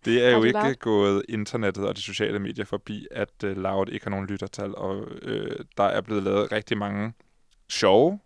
Det 0.04 0.24
er 0.24 0.30
jo 0.30 0.42
ikke 0.42 0.58
Loud. 0.58 0.74
gået 0.74 1.22
internettet 1.28 1.86
og 1.86 1.96
de 1.96 2.02
sociale 2.02 2.38
medier 2.38 2.64
forbi, 2.64 3.06
at 3.10 3.44
uh, 3.44 3.50
Loud 3.50 3.88
ikke 3.88 4.04
har 4.06 4.10
nogen 4.10 4.26
lyttertal, 4.26 4.74
og 4.76 5.08
øh, 5.22 5.64
der 5.76 5.84
er 5.84 6.00
blevet 6.00 6.22
lavet 6.22 6.52
rigtig 6.52 6.78
mange 6.78 7.12
sjove 7.68 8.18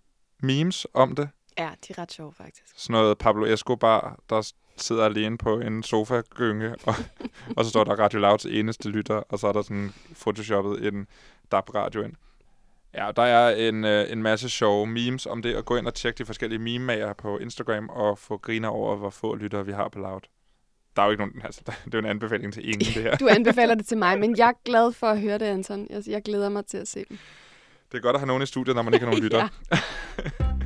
memes 0.43 0.87
om 0.95 1.15
det. 1.15 1.29
Ja, 1.59 1.71
de 1.89 1.93
er 1.93 1.99
ret 1.99 2.13
sjove, 2.13 2.33
faktisk. 2.33 2.73
Sådan 2.77 2.93
noget 2.93 3.19
Pablo 3.19 3.47
Escobar, 3.47 4.19
der 4.31 4.53
sidder 4.77 5.05
alene 5.05 5.39
på 5.39 5.61
en 5.61 5.83
sofa-gynge, 5.83 6.75
og, 6.87 6.95
og 7.57 7.65
så 7.65 7.71
står 7.71 7.85
der 7.85 7.93
Radio 7.93 8.19
Louds 8.19 8.47
eneste 8.47 8.89
lytter, 8.89 9.15
og 9.15 9.39
så 9.39 9.47
er 9.47 9.53
der 9.53 9.63
sådan 9.63 9.95
photoshoppet 10.21 10.87
en 10.87 11.07
DAB-radio 11.53 12.03
ind. 12.03 12.13
Ja, 12.95 13.11
der 13.17 13.23
er 13.23 13.69
en, 13.69 13.85
øh, 13.85 14.13
en 14.13 14.23
masse 14.23 14.49
sjove 14.49 14.87
memes 14.87 15.27
om 15.27 15.43
det, 15.43 15.57
og 15.57 15.65
gå 15.65 15.77
ind 15.77 15.87
og 15.87 15.95
tjek 15.95 16.19
de 16.19 16.25
forskellige 16.25 16.59
meme 16.59 17.15
på 17.19 17.39
Instagram, 17.39 17.89
og 17.89 18.19
få 18.19 18.37
griner 18.37 18.69
over, 18.69 18.97
hvor 18.97 19.11
få 19.11 19.35
lyttere 19.35 19.67
vi 19.67 19.73
har 19.73 19.89
på 19.89 19.99
Loud. 19.99 20.21
Der 20.97 21.03
er 21.03 21.07
jo 21.07 21.11
ikke 21.11 21.25
nogen, 21.25 21.41
altså, 21.45 21.61
det 21.67 21.95
er 21.95 21.99
jo 21.99 21.99
en 21.99 22.07
anbefaling 22.07 22.53
til 22.53 22.69
ingen, 22.69 22.95
det 22.95 23.03
her. 23.03 23.17
Du 23.23 23.29
anbefaler 23.29 23.75
det 23.75 23.87
til 23.87 23.99
mig, 23.99 24.21
men 24.21 24.37
jeg 24.37 24.49
er 24.49 24.53
glad 24.65 24.93
for 24.93 25.07
at 25.07 25.21
høre 25.21 25.39
det, 25.39 25.45
Anton. 25.47 25.87
Jeg, 25.91 26.03
jeg 26.07 26.23
glæder 26.23 26.49
mig 26.49 26.67
til 26.67 26.79
at 26.79 26.89
se 26.89 27.05
dem. 27.09 27.19
Det 27.93 27.99
er 27.99 28.03
godt 28.03 28.15
at 28.15 28.21
have 28.21 28.27
nogen 28.27 28.43
i 28.43 28.47
studiet, 28.47 28.77
når 28.77 28.83
man 28.83 28.95
ikke 28.95 29.07
har 29.07 29.13
nogen 29.13 29.25
lytter. 29.27 29.49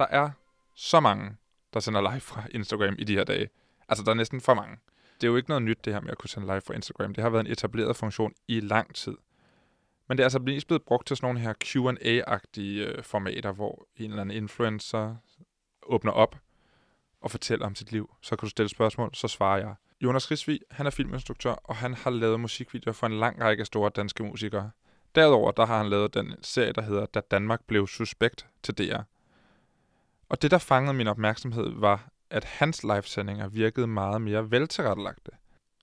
Der 0.00 0.06
er 0.06 0.30
så 0.74 1.00
mange, 1.00 1.36
der 1.74 1.80
sender 1.80 2.10
live 2.10 2.20
fra 2.20 2.42
Instagram 2.50 2.94
i 2.98 3.04
de 3.04 3.14
her 3.14 3.24
dage. 3.24 3.48
Altså, 3.88 4.04
der 4.04 4.10
er 4.10 4.14
næsten 4.14 4.40
for 4.40 4.54
mange. 4.54 4.76
Det 5.20 5.26
er 5.26 5.30
jo 5.30 5.36
ikke 5.36 5.48
noget 5.48 5.62
nyt, 5.62 5.84
det 5.84 5.92
her 5.92 6.00
med 6.00 6.10
at 6.10 6.18
kunne 6.18 6.30
sende 6.30 6.46
live 6.46 6.60
fra 6.60 6.74
Instagram. 6.74 7.14
Det 7.14 7.22
har 7.22 7.30
været 7.30 7.46
en 7.46 7.52
etableret 7.52 7.96
funktion 7.96 8.32
i 8.48 8.60
lang 8.60 8.94
tid. 8.94 9.16
Men 10.08 10.18
det 10.18 10.22
er 10.22 10.26
altså 10.26 10.38
mest 10.38 10.66
blevet 10.66 10.82
brugt 10.82 11.06
til 11.06 11.16
sådan 11.16 11.26
nogle 11.26 11.40
her 11.40 11.52
Q&A-agtige 11.64 12.86
øh, 12.86 13.02
formater, 13.02 13.52
hvor 13.52 13.86
en 13.96 14.10
eller 14.10 14.22
anden 14.22 14.36
influencer 14.36 15.16
åbner 15.82 16.12
op 16.12 16.36
og 17.20 17.30
fortæller 17.30 17.66
om 17.66 17.74
sit 17.74 17.92
liv. 17.92 18.14
Så 18.22 18.36
kan 18.36 18.46
du 18.46 18.50
stille 18.50 18.68
spørgsmål, 18.68 19.14
så 19.14 19.28
svarer 19.28 19.58
jeg. 19.58 19.74
Jonas 20.00 20.30
Risvig, 20.30 20.60
han 20.70 20.86
er 20.86 20.90
filminstruktør, 20.90 21.52
og 21.52 21.76
han 21.76 21.94
har 21.94 22.10
lavet 22.10 22.40
musikvideoer 22.40 22.92
for 22.92 23.06
en 23.06 23.18
lang 23.18 23.40
række 23.40 23.64
store 23.64 23.90
danske 23.90 24.22
musikere. 24.22 24.70
Derudover 25.14 25.50
der 25.50 25.66
har 25.66 25.78
han 25.78 25.90
lavet 25.90 26.14
den 26.14 26.34
serie, 26.42 26.72
der 26.72 26.82
hedder 26.82 27.06
Da 27.06 27.20
Danmark 27.30 27.60
blev 27.66 27.86
suspekt 27.86 28.46
til 28.62 28.78
DR. 28.78 29.02
Og 30.30 30.42
det, 30.42 30.50
der 30.50 30.58
fangede 30.58 30.94
min 30.94 31.06
opmærksomhed, 31.06 31.72
var, 31.74 32.08
at 32.30 32.44
hans 32.44 32.82
livesendinger 32.82 33.48
virkede 33.48 33.86
meget 33.86 34.22
mere 34.22 34.50
veltilrettelagte. 34.50 35.30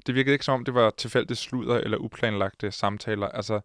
Det 0.05 0.15
virkede 0.15 0.33
ikke 0.33 0.45
som 0.45 0.53
om, 0.53 0.65
det 0.65 0.73
var 0.73 0.89
tilfældigt 0.89 1.39
sludder 1.39 1.77
eller 1.77 1.97
uplanlagte 1.97 2.71
samtaler. 2.71 3.27
Altså, 3.27 3.59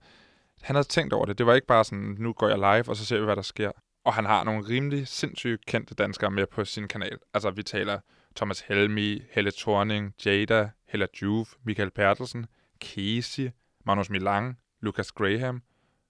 han 0.63 0.77
havde 0.77 0.89
tænkt 0.89 1.13
over 1.13 1.27
det. 1.27 1.39
Det 1.39 1.47
var 1.47 1.55
ikke 1.55 1.67
bare 1.67 1.85
sådan, 1.85 2.17
nu 2.19 2.33
går 2.33 2.49
jeg 2.49 2.59
live, 2.59 2.89
og 2.89 2.97
så 2.97 3.05
ser 3.05 3.19
vi, 3.19 3.25
hvad 3.25 3.37
der 3.37 3.43
sker. 3.43 3.71
Og 4.05 4.15
han 4.15 4.25
har 4.25 4.45
nogle 4.45 4.69
rimelig 4.69 5.09
sindssygt 5.09 5.67
kendte 5.67 5.95
danskere 5.95 6.31
med 6.31 6.47
på 6.47 6.65
sin 6.65 6.89
kanal. 6.89 7.19
Altså, 7.35 7.51
vi 7.51 7.63
taler 7.63 8.01
Thomas 8.37 8.61
Helmi, 8.61 9.23
Helle 9.31 9.53
Thorning, 9.59 10.15
Jada, 10.27 10.71
Hella 10.89 11.07
Juve, 11.23 11.47
Michael 11.65 11.91
Bertelsen, 11.91 12.47
Casey, 12.81 13.51
Magnus 13.87 14.11
Milang, 14.11 14.59
Lucas 14.81 15.13
Graham, 15.13 15.63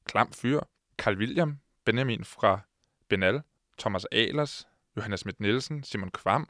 Klam 0.04 0.32
Fyr, 0.32 0.60
Carl 0.98 1.18
William, 1.18 1.58
Benjamin 1.84 2.24
fra 2.24 2.60
Benal, 3.08 3.42
Thomas 3.82 4.06
Ahlers, 4.12 4.66
Johannes 4.96 5.20
Schmidt 5.20 5.40
Nielsen, 5.40 5.82
Simon 5.82 6.10
Kvam, 6.10 6.48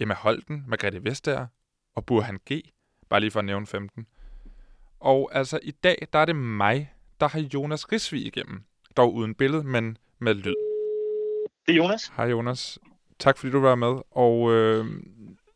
Emma 0.00 0.14
Holten, 0.14 0.64
Margrethe 0.66 1.04
Vestager 1.04 1.46
og 1.96 2.06
Burhan 2.06 2.38
G. 2.50 2.60
Bare 3.08 3.20
lige 3.20 3.30
for 3.30 3.38
at 3.38 3.44
nævne 3.44 3.66
15. 3.66 4.06
Og 5.00 5.30
altså 5.32 5.58
i 5.62 5.70
dag, 5.70 6.08
der 6.12 6.18
er 6.18 6.24
det 6.24 6.36
mig, 6.36 6.94
der 7.20 7.28
har 7.28 7.40
Jonas 7.40 7.92
Risvig 7.92 8.26
igennem. 8.26 8.62
Dog 8.96 9.14
uden 9.14 9.34
billede, 9.34 9.64
men 9.64 9.98
med 10.18 10.34
lyd. 10.34 10.54
Det 11.66 11.72
er 11.72 11.76
Jonas. 11.76 12.12
Hej 12.16 12.26
Jonas. 12.26 12.78
Tak 13.18 13.38
fordi 13.38 13.52
du 13.52 13.60
var 13.60 13.74
med. 13.74 14.00
Og 14.10 14.52
øh, 14.52 14.86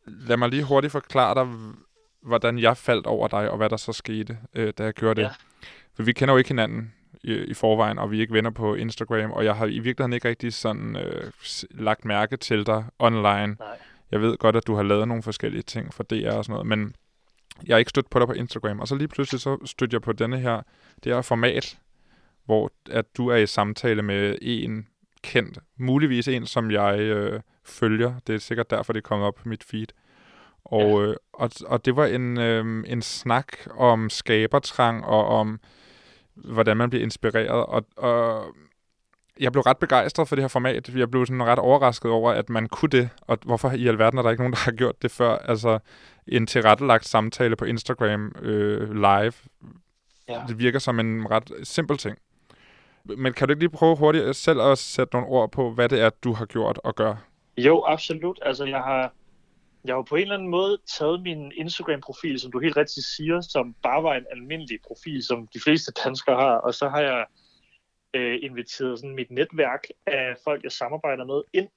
lad 0.05 0.37
mig 0.37 0.49
lige 0.49 0.63
hurtigt 0.63 0.91
forklare 0.91 1.35
dig, 1.35 1.73
hvordan 2.21 2.59
jeg 2.59 2.77
faldt 2.77 3.07
over 3.07 3.27
dig, 3.27 3.51
og 3.51 3.57
hvad 3.57 3.69
der 3.69 3.77
så 3.77 3.93
skete, 3.93 4.37
øh, 4.53 4.73
da 4.77 4.83
jeg 4.83 4.93
gjorde 4.93 5.21
det. 5.21 5.27
Ja. 5.27 5.33
For 5.93 6.03
vi 6.03 6.13
kender 6.13 6.33
jo 6.33 6.37
ikke 6.37 6.49
hinanden 6.49 6.93
i, 7.23 7.33
i 7.33 7.53
forvejen, 7.53 7.99
og 7.99 8.11
vi 8.11 8.17
er 8.17 8.21
ikke 8.21 8.33
venner 8.33 8.49
på 8.49 8.75
Instagram, 8.75 9.31
og 9.31 9.45
jeg 9.45 9.55
har 9.55 9.65
i 9.65 9.79
virkeligheden 9.79 10.13
ikke 10.13 10.29
rigtig 10.29 10.53
sådan 10.53 10.95
øh, 10.95 11.31
lagt 11.71 12.05
mærke 12.05 12.37
til 12.37 12.65
dig 12.65 12.85
online. 12.99 13.47
Nej. 13.47 13.77
Jeg 14.11 14.21
ved 14.21 14.37
godt, 14.37 14.55
at 14.55 14.67
du 14.67 14.75
har 14.75 14.83
lavet 14.83 15.07
nogle 15.07 15.23
forskellige 15.23 15.61
ting 15.61 15.93
for 15.93 16.03
DR 16.03 16.31
og 16.31 16.45
sådan 16.45 16.53
noget, 16.53 16.67
men 16.67 16.95
jeg 17.67 17.73
har 17.73 17.79
ikke 17.79 17.89
stødt 17.89 18.09
på 18.09 18.19
dig 18.19 18.27
på 18.27 18.33
Instagram. 18.33 18.79
Og 18.79 18.87
så 18.87 18.95
lige 18.95 19.07
pludselig 19.07 19.41
så 19.41 19.57
stødte 19.65 19.93
jeg 19.93 20.01
på 20.01 20.11
denne 20.11 20.39
her, 20.39 20.61
det 21.03 21.13
her 21.13 21.21
format, 21.21 21.77
hvor 22.45 22.71
at 22.91 23.05
du 23.17 23.27
er 23.27 23.35
i 23.35 23.47
samtale 23.47 24.01
med 24.01 24.37
en 24.41 24.87
kendt, 25.23 25.59
muligvis 25.77 26.27
en, 26.27 26.45
som 26.45 26.71
jeg 26.71 26.99
øh, 26.99 27.41
følger. 27.65 28.13
Det 28.27 28.35
er 28.35 28.39
sikkert 28.39 28.69
derfor, 28.69 28.93
det 28.93 28.99
er 28.99 29.07
kommet 29.07 29.27
op 29.27 29.35
på 29.35 29.49
mit 29.49 29.63
feed. 29.63 29.87
Og, 30.65 31.03
øh, 31.03 31.15
og, 31.33 31.51
og 31.65 31.85
det 31.85 31.95
var 31.95 32.05
en, 32.05 32.37
øh, 32.37 32.83
en 32.87 33.01
snak 33.01 33.47
om 33.77 34.09
skabertrang 34.09 35.05
og 35.05 35.25
om, 35.25 35.59
hvordan 36.43 36.77
man 36.77 36.89
bliver 36.89 37.03
inspireret. 37.03 37.49
Og, 37.49 37.85
og 37.97 38.45
jeg 39.39 39.51
blev 39.51 39.61
ret 39.61 39.77
begejstret 39.77 40.27
for 40.27 40.35
det 40.35 40.43
her 40.43 40.47
format. 40.47 40.95
Jeg 40.95 41.11
blev 41.11 41.25
sådan 41.25 41.43
ret 41.43 41.59
overrasket 41.59 42.11
over, 42.11 42.31
at 42.31 42.49
man 42.49 42.67
kunne 42.67 42.89
det, 42.89 43.09
og 43.21 43.37
hvorfor 43.45 43.71
i 43.71 43.87
alverden 43.87 44.19
er 44.19 44.23
der 44.23 44.29
ikke 44.29 44.41
nogen, 44.41 44.53
der 44.53 44.59
har 44.59 44.71
gjort 44.71 45.01
det 45.01 45.11
før. 45.11 45.37
Altså 45.37 45.79
en 46.27 46.47
tilrettelagt 46.47 47.05
samtale 47.05 47.55
på 47.55 47.65
Instagram 47.65 48.35
øh, 48.41 48.93
live. 48.93 49.33
Ja. 50.29 50.41
Det 50.47 50.59
virker 50.59 50.79
som 50.79 50.99
en 50.99 51.31
ret 51.31 51.51
simpel 51.63 51.97
ting. 51.97 52.17
Men 53.03 53.33
kan 53.33 53.47
du 53.47 53.51
ikke 53.51 53.61
lige 53.61 53.69
prøve 53.69 53.95
hurtigt 53.95 54.35
selv 54.35 54.61
at 54.61 54.77
sætte 54.77 55.15
nogle 55.15 55.27
ord 55.27 55.51
på, 55.51 55.71
hvad 55.71 55.89
det 55.89 56.01
er, 56.01 56.09
du 56.09 56.33
har 56.33 56.45
gjort 56.45 56.79
og 56.83 56.95
gør? 56.95 57.15
Jo, 57.57 57.83
absolut. 57.87 58.39
Altså, 58.41 58.65
jeg 58.65 58.79
har, 58.79 59.13
jeg 59.85 59.95
har 59.95 60.01
på 60.01 60.15
en 60.15 60.21
eller 60.21 60.35
anden 60.35 60.49
måde 60.49 60.77
taget 60.97 61.21
min 61.21 61.51
Instagram-profil, 61.55 62.39
som 62.39 62.51
du 62.51 62.59
helt 62.59 62.77
rigtigt 62.77 63.05
siger, 63.05 63.41
som 63.41 63.75
bare 63.83 64.03
var 64.03 64.13
en 64.13 64.25
almindelig 64.31 64.79
profil, 64.87 65.23
som 65.23 65.47
de 65.47 65.59
fleste 65.59 65.91
danskere 66.03 66.35
har, 66.35 66.55
og 66.55 66.73
så 66.73 66.89
har 66.89 67.01
jeg 67.01 67.25
øh, 68.13 68.39
inviteret 68.41 68.99
sådan 68.99 69.15
mit 69.15 69.31
netværk 69.31 69.83
af 70.05 70.35
folk, 70.43 70.63
jeg 70.63 70.71
samarbejder 70.71 71.25
med, 71.25 71.41
ind 71.53 71.69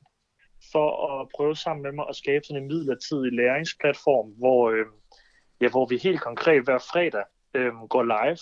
for 0.73 1.21
at 1.21 1.28
prøve 1.37 1.56
sammen 1.56 1.82
med 1.82 1.92
mig 1.92 2.04
at 2.09 2.16
skabe 2.16 2.44
sådan 2.44 2.62
en 2.62 2.68
midlertidig 2.68 3.32
læringsplatform, 3.32 4.30
hvor, 4.30 4.71
øh, 4.71 4.87
ja, 5.61 5.68
hvor 5.68 5.87
vi 5.87 5.97
helt 5.97 6.21
konkret 6.21 6.64
hver 6.64 6.78
fredag 6.78 7.25
øh, 7.54 7.73
går 7.75 8.02
live. 8.02 8.38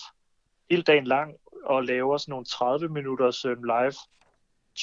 Hele 0.70 0.82
dagen 0.82 1.06
lang 1.06 1.34
og 1.64 1.84
laver 1.84 2.16
sådan 2.16 2.32
nogle 2.32 2.46
30 2.46 2.88
minutters 2.88 3.44
øh, 3.44 3.56
live 3.62 3.94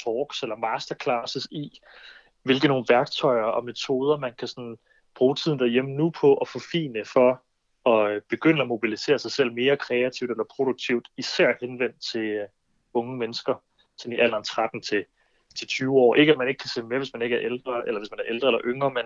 talks 0.03 0.43
eller 0.43 0.55
masterclasses 0.55 1.47
i, 1.51 1.79
hvilke 2.47 2.67
nogle 2.67 2.85
værktøjer 2.89 3.43
og 3.43 3.65
metoder, 3.65 4.17
man 4.17 4.33
kan 4.39 4.47
sådan 4.47 4.77
bruge 5.15 5.35
tiden 5.35 5.59
derhjemme 5.59 5.91
nu 5.91 6.09
på 6.09 6.35
at 6.35 6.47
forfine 6.47 7.05
for 7.05 7.41
at 7.89 8.11
øh, 8.11 8.21
begynde 8.29 8.61
at 8.61 8.67
mobilisere 8.67 9.19
sig 9.19 9.31
selv 9.31 9.53
mere 9.53 9.77
kreativt 9.77 10.31
eller 10.31 10.43
produktivt, 10.55 11.07
især 11.17 11.53
henvendt 11.61 11.95
til 12.11 12.21
øh, 12.21 12.47
unge 12.93 13.17
mennesker, 13.17 13.63
sådan 13.97 14.17
i 14.17 14.19
alderen 14.19 14.43
13 14.43 14.81
til, 14.81 15.05
til 15.55 15.67
20 15.67 15.99
år. 15.99 16.15
Ikke 16.15 16.31
at 16.31 16.37
man 16.37 16.47
ikke 16.47 16.59
kan 16.59 16.69
se 16.69 16.83
med, 16.83 16.97
hvis 16.97 17.13
man 17.13 17.21
ikke 17.21 17.35
er 17.35 17.45
ældre, 17.45 17.87
eller 17.87 17.99
hvis 17.99 18.11
man 18.11 18.19
er 18.19 18.33
ældre 18.33 18.47
eller 18.47 18.61
yngre, 18.65 18.91
men, 18.91 19.05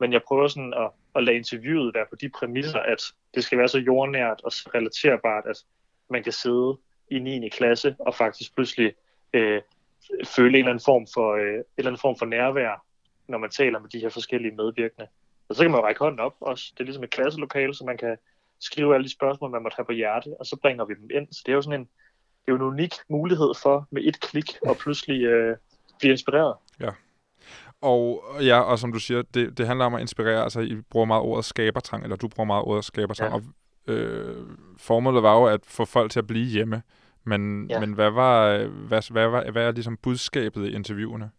men 0.00 0.12
jeg 0.12 0.22
prøver 0.28 0.48
sådan 0.48 0.74
at, 0.74 0.90
at 1.14 1.24
lade 1.24 1.36
interviewet 1.36 1.94
være 1.94 2.06
på 2.10 2.16
de 2.16 2.28
præmisser, 2.28 2.78
at 2.78 3.02
det 3.34 3.44
skal 3.44 3.58
være 3.58 3.68
så 3.68 3.78
jordnært 3.78 4.40
og 4.44 4.52
så 4.52 4.70
relaterbart, 4.74 5.44
at 5.46 5.64
man 6.10 6.22
kan 6.22 6.32
sidde 6.32 6.78
i 7.10 7.18
9. 7.18 7.48
klasse 7.48 7.96
og 7.98 8.14
faktisk 8.14 8.54
pludselig 8.54 8.94
øh, 9.32 9.62
føle 10.24 10.48
en 10.48 10.54
eller 10.54 10.70
anden 10.70 10.84
form 10.84 11.06
for, 11.14 11.34
øh, 11.34 11.54
en 11.54 11.64
eller 11.78 11.90
anden 11.90 12.00
form 12.00 12.16
for 12.18 12.26
nærvær, 12.26 12.84
når 13.28 13.38
man 13.38 13.50
taler 13.50 13.78
med 13.80 13.88
de 13.88 13.98
her 13.98 14.08
forskellige 14.08 14.56
medvirkende. 14.56 15.06
Og 15.48 15.54
så 15.54 15.62
kan 15.62 15.70
man 15.70 15.80
jo 15.80 15.86
række 15.86 15.98
hånden 15.98 16.20
op 16.20 16.34
også. 16.40 16.64
Det 16.74 16.80
er 16.80 16.84
ligesom 16.84 17.04
et 17.04 17.10
klasselokale, 17.10 17.74
så 17.74 17.84
man 17.84 17.98
kan 17.98 18.16
skrive 18.60 18.94
alle 18.94 19.04
de 19.04 19.12
spørgsmål, 19.12 19.50
man 19.50 19.62
måtte 19.62 19.76
have 19.76 19.84
på 19.84 19.92
hjerte, 19.92 20.28
og 20.40 20.46
så 20.46 20.56
bringer 20.62 20.84
vi 20.84 20.94
dem 20.94 21.10
ind. 21.14 21.26
Så 21.32 21.42
det 21.46 21.52
er 21.52 21.56
jo 21.56 21.62
sådan 21.62 21.80
en, 21.80 21.86
det 22.42 22.48
er 22.48 22.52
jo 22.52 22.56
en 22.56 22.62
unik 22.62 22.94
mulighed 23.08 23.52
for 23.62 23.86
med 23.90 24.02
et 24.04 24.20
klik 24.20 24.56
at 24.68 24.76
pludselig 24.78 25.22
øh, 25.22 25.56
blive 25.98 26.12
inspireret. 26.12 26.54
Og 27.80 28.24
ja, 28.40 28.60
og 28.60 28.78
som 28.78 28.92
du 28.92 28.98
siger, 28.98 29.22
det, 29.34 29.58
det 29.58 29.66
handler 29.66 29.84
om 29.84 29.94
at 29.94 30.00
inspirere. 30.00 30.42
Altså, 30.42 30.60
I 30.60 30.76
bruger 30.90 31.06
meget 31.06 31.22
ordet 31.22 31.44
skabertrang, 31.44 32.02
eller 32.02 32.16
du 32.16 32.28
bruger 32.28 32.46
meget 32.46 32.64
ordet 32.64 32.84
skabertrang. 32.84 33.32
Ja. 33.32 33.36
Og 33.36 33.94
øh, 33.94 34.46
formålet 34.78 35.22
var 35.22 35.38
jo 35.38 35.44
at 35.44 35.60
få 35.64 35.84
folk 35.84 36.10
til 36.10 36.18
at 36.18 36.26
blive 36.26 36.46
hjemme. 36.46 36.82
Men, 37.26 37.70
ja. 37.70 37.80
Men 37.80 37.92
hvad 37.92 38.10
var, 38.10 38.64
hvad, 38.66 39.12
hvad, 39.12 39.26
var, 39.28 39.50
hvad 39.50 39.62
er 39.62 39.72
ligesom 39.72 39.96
budskabet 39.96 40.68
i 40.68 40.72
interviewene? 40.72 41.30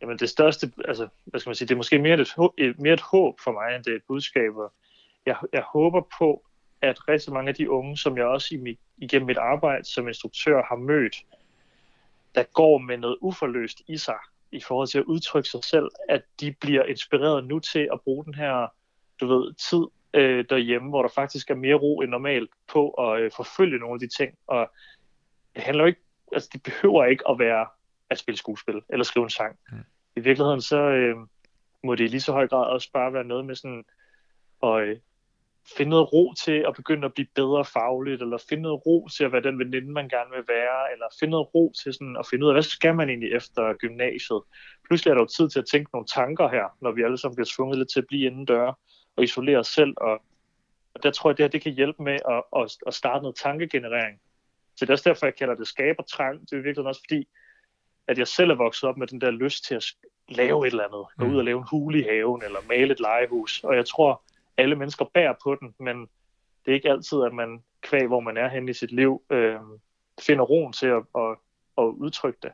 Jamen 0.00 0.18
det 0.18 0.28
største, 0.28 0.72
altså 0.84 1.08
hvad 1.24 1.40
skal 1.40 1.50
man 1.50 1.54
sige, 1.54 1.68
det 1.68 1.74
er 1.74 1.76
måske 1.76 1.98
mere 1.98 2.20
et, 2.58 2.78
mere 2.78 2.94
et 2.94 3.00
håb 3.00 3.40
for 3.40 3.52
mig, 3.52 3.76
end 3.76 3.84
det 3.84 3.92
er 3.92 3.96
et 3.96 4.02
budskab. 4.08 4.52
Jeg, 5.26 5.36
jeg 5.52 5.62
håber 5.72 6.00
på, 6.18 6.46
at 6.82 7.08
rigtig 7.08 7.32
mange 7.32 7.48
af 7.48 7.54
de 7.54 7.70
unge, 7.70 7.96
som 7.96 8.16
jeg 8.16 8.26
også 8.26 8.54
i 8.54 8.58
mit, 8.58 8.78
igennem 8.96 9.26
mit 9.26 9.36
arbejde 9.36 9.84
som 9.84 10.08
instruktør 10.08 10.62
har 10.68 10.76
mødt, 10.76 11.16
der 12.34 12.42
går 12.42 12.78
med 12.78 12.98
noget 12.98 13.16
uforløst 13.20 13.82
i 13.88 13.96
sig, 13.96 14.18
i 14.52 14.60
forhold 14.60 14.88
til 14.88 14.98
at 14.98 15.04
udtrykke 15.04 15.48
sig 15.48 15.64
selv, 15.64 15.88
at 16.08 16.22
de 16.40 16.54
bliver 16.60 16.84
inspireret 16.84 17.46
nu 17.46 17.58
til 17.58 17.88
at 17.92 18.00
bruge 18.00 18.24
den 18.24 18.34
her, 18.34 18.72
du 19.20 19.26
ved, 19.26 19.52
tid 19.70 19.86
øh, 20.16 20.44
derhjemme, 20.50 20.88
hvor 20.88 21.02
der 21.02 21.08
faktisk 21.08 21.50
er 21.50 21.54
mere 21.54 21.74
ro 21.74 22.00
end 22.00 22.10
normalt 22.10 22.50
på 22.72 22.90
at 22.90 23.20
øh, 23.20 23.30
forfølge 23.36 23.78
nogle 23.78 23.94
af 23.94 24.00
de 24.00 24.16
ting. 24.16 24.34
Og 24.46 24.70
det 25.54 25.62
handler 25.62 25.84
jo 25.84 25.86
ikke, 25.86 26.00
altså 26.32 26.48
det 26.52 26.62
behøver 26.62 27.04
ikke 27.04 27.28
at 27.28 27.38
være 27.38 27.66
at 28.10 28.18
spille 28.18 28.38
skuespil 28.38 28.82
eller 28.88 29.04
skrive 29.04 29.24
en 29.24 29.30
sang. 29.30 29.56
Mm. 29.72 29.78
I 30.16 30.20
virkeligheden 30.20 30.60
så 30.60 30.78
øh, 30.78 31.16
må 31.84 31.94
det 31.94 32.04
i 32.04 32.06
lige 32.06 32.20
så 32.20 32.32
høj 32.32 32.48
grad 32.48 32.66
også 32.66 32.92
bare 32.92 33.12
være 33.12 33.24
noget 33.24 33.44
med 33.44 33.54
sådan 33.54 33.84
at 34.62 34.80
øh, 34.80 34.96
finde 35.76 35.90
noget 35.90 36.12
ro 36.12 36.32
til 36.44 36.64
at 36.68 36.74
begynde 36.74 37.04
at 37.04 37.14
blive 37.14 37.26
bedre 37.34 37.64
fagligt, 37.64 38.22
eller 38.22 38.38
finde 38.48 38.62
noget 38.62 38.86
ro 38.86 39.08
til 39.16 39.24
at 39.24 39.32
være 39.32 39.42
den 39.42 39.58
veninde, 39.58 39.92
man 39.92 40.08
gerne 40.08 40.30
vil 40.36 40.44
være, 40.48 40.92
eller 40.92 41.06
finde 41.20 41.30
noget 41.30 41.54
ro 41.54 41.72
til 41.82 41.92
sådan 41.92 42.16
at 42.16 42.26
finde 42.30 42.44
ud 42.44 42.50
af, 42.50 42.54
hvad 42.54 42.62
skal 42.62 42.94
man 42.94 43.08
egentlig 43.08 43.32
efter 43.32 43.74
gymnasiet. 43.74 44.42
Pludselig 44.86 45.10
er 45.10 45.14
der 45.14 45.22
jo 45.22 45.26
tid 45.36 45.48
til 45.48 45.58
at 45.58 45.66
tænke 45.72 45.90
nogle 45.92 46.06
tanker 46.06 46.48
her, 46.48 46.76
når 46.82 46.92
vi 46.92 47.02
alle 47.02 47.18
sammen 47.18 47.36
bliver 47.36 47.52
tvunget 47.56 47.78
lidt 47.78 47.90
til 47.92 48.00
at 48.00 48.06
blive 48.08 48.26
indendøre 48.26 48.74
og 49.16 49.24
isolere 49.24 49.58
os 49.58 49.66
selv, 49.66 49.94
og, 49.96 50.22
og 50.94 51.02
der 51.02 51.10
tror 51.10 51.30
jeg, 51.30 51.36
det 51.38 51.42
her 51.44 51.48
det 51.50 51.62
kan 51.62 51.72
hjælpe 51.72 52.02
med 52.02 52.18
at, 52.28 52.42
at, 52.62 52.76
at 52.86 52.94
starte 52.94 53.22
noget 53.22 53.36
tankegenerering. 53.36 54.20
Så 54.76 54.84
det 54.84 54.90
er 54.90 54.94
også 54.94 55.08
derfor, 55.08 55.26
jeg 55.26 55.34
kalder 55.34 55.54
det 55.54 55.66
skabertrang. 55.68 56.40
Det 56.40 56.52
er 56.58 56.62
virkelig 56.62 56.86
også 56.86 57.00
fordi, 57.08 57.28
at 58.08 58.18
jeg 58.18 58.28
selv 58.28 58.50
er 58.50 58.54
vokset 58.54 58.84
op 58.88 58.96
med 58.96 59.06
den 59.06 59.20
der 59.20 59.30
lyst 59.30 59.64
til 59.64 59.74
at 59.74 59.84
lave 60.28 60.66
et 60.66 60.70
eller 60.70 60.84
andet. 60.84 61.06
Gå 61.18 61.24
Mm. 61.24 61.30
ud 61.32 61.36
og 61.38 61.44
lave 61.44 61.58
en 61.58 61.66
hule 61.70 61.98
i 61.98 62.02
haven, 62.02 62.42
eller 62.44 62.58
male 62.68 62.92
et 62.92 63.00
legehus. 63.00 63.64
Og 63.64 63.76
jeg 63.76 63.86
tror, 63.86 64.22
alle 64.56 64.76
mennesker 64.76 65.04
bærer 65.14 65.34
på 65.42 65.54
den, 65.60 65.74
men 65.80 66.00
det 66.64 66.70
er 66.70 66.74
ikke 66.74 66.90
altid, 66.90 67.22
at 67.22 67.32
man 67.34 67.62
kvæg, 67.82 68.06
hvor 68.06 68.20
man 68.20 68.36
er 68.36 68.48
henne 68.48 68.70
i 68.70 68.74
sit 68.74 68.92
liv, 68.92 69.22
øh, 69.30 69.56
finder 70.20 70.44
roen 70.44 70.72
til 70.72 70.86
at, 70.86 71.02
at, 71.18 71.36
at 71.78 71.82
udtrykke 71.84 72.38
det. 72.42 72.52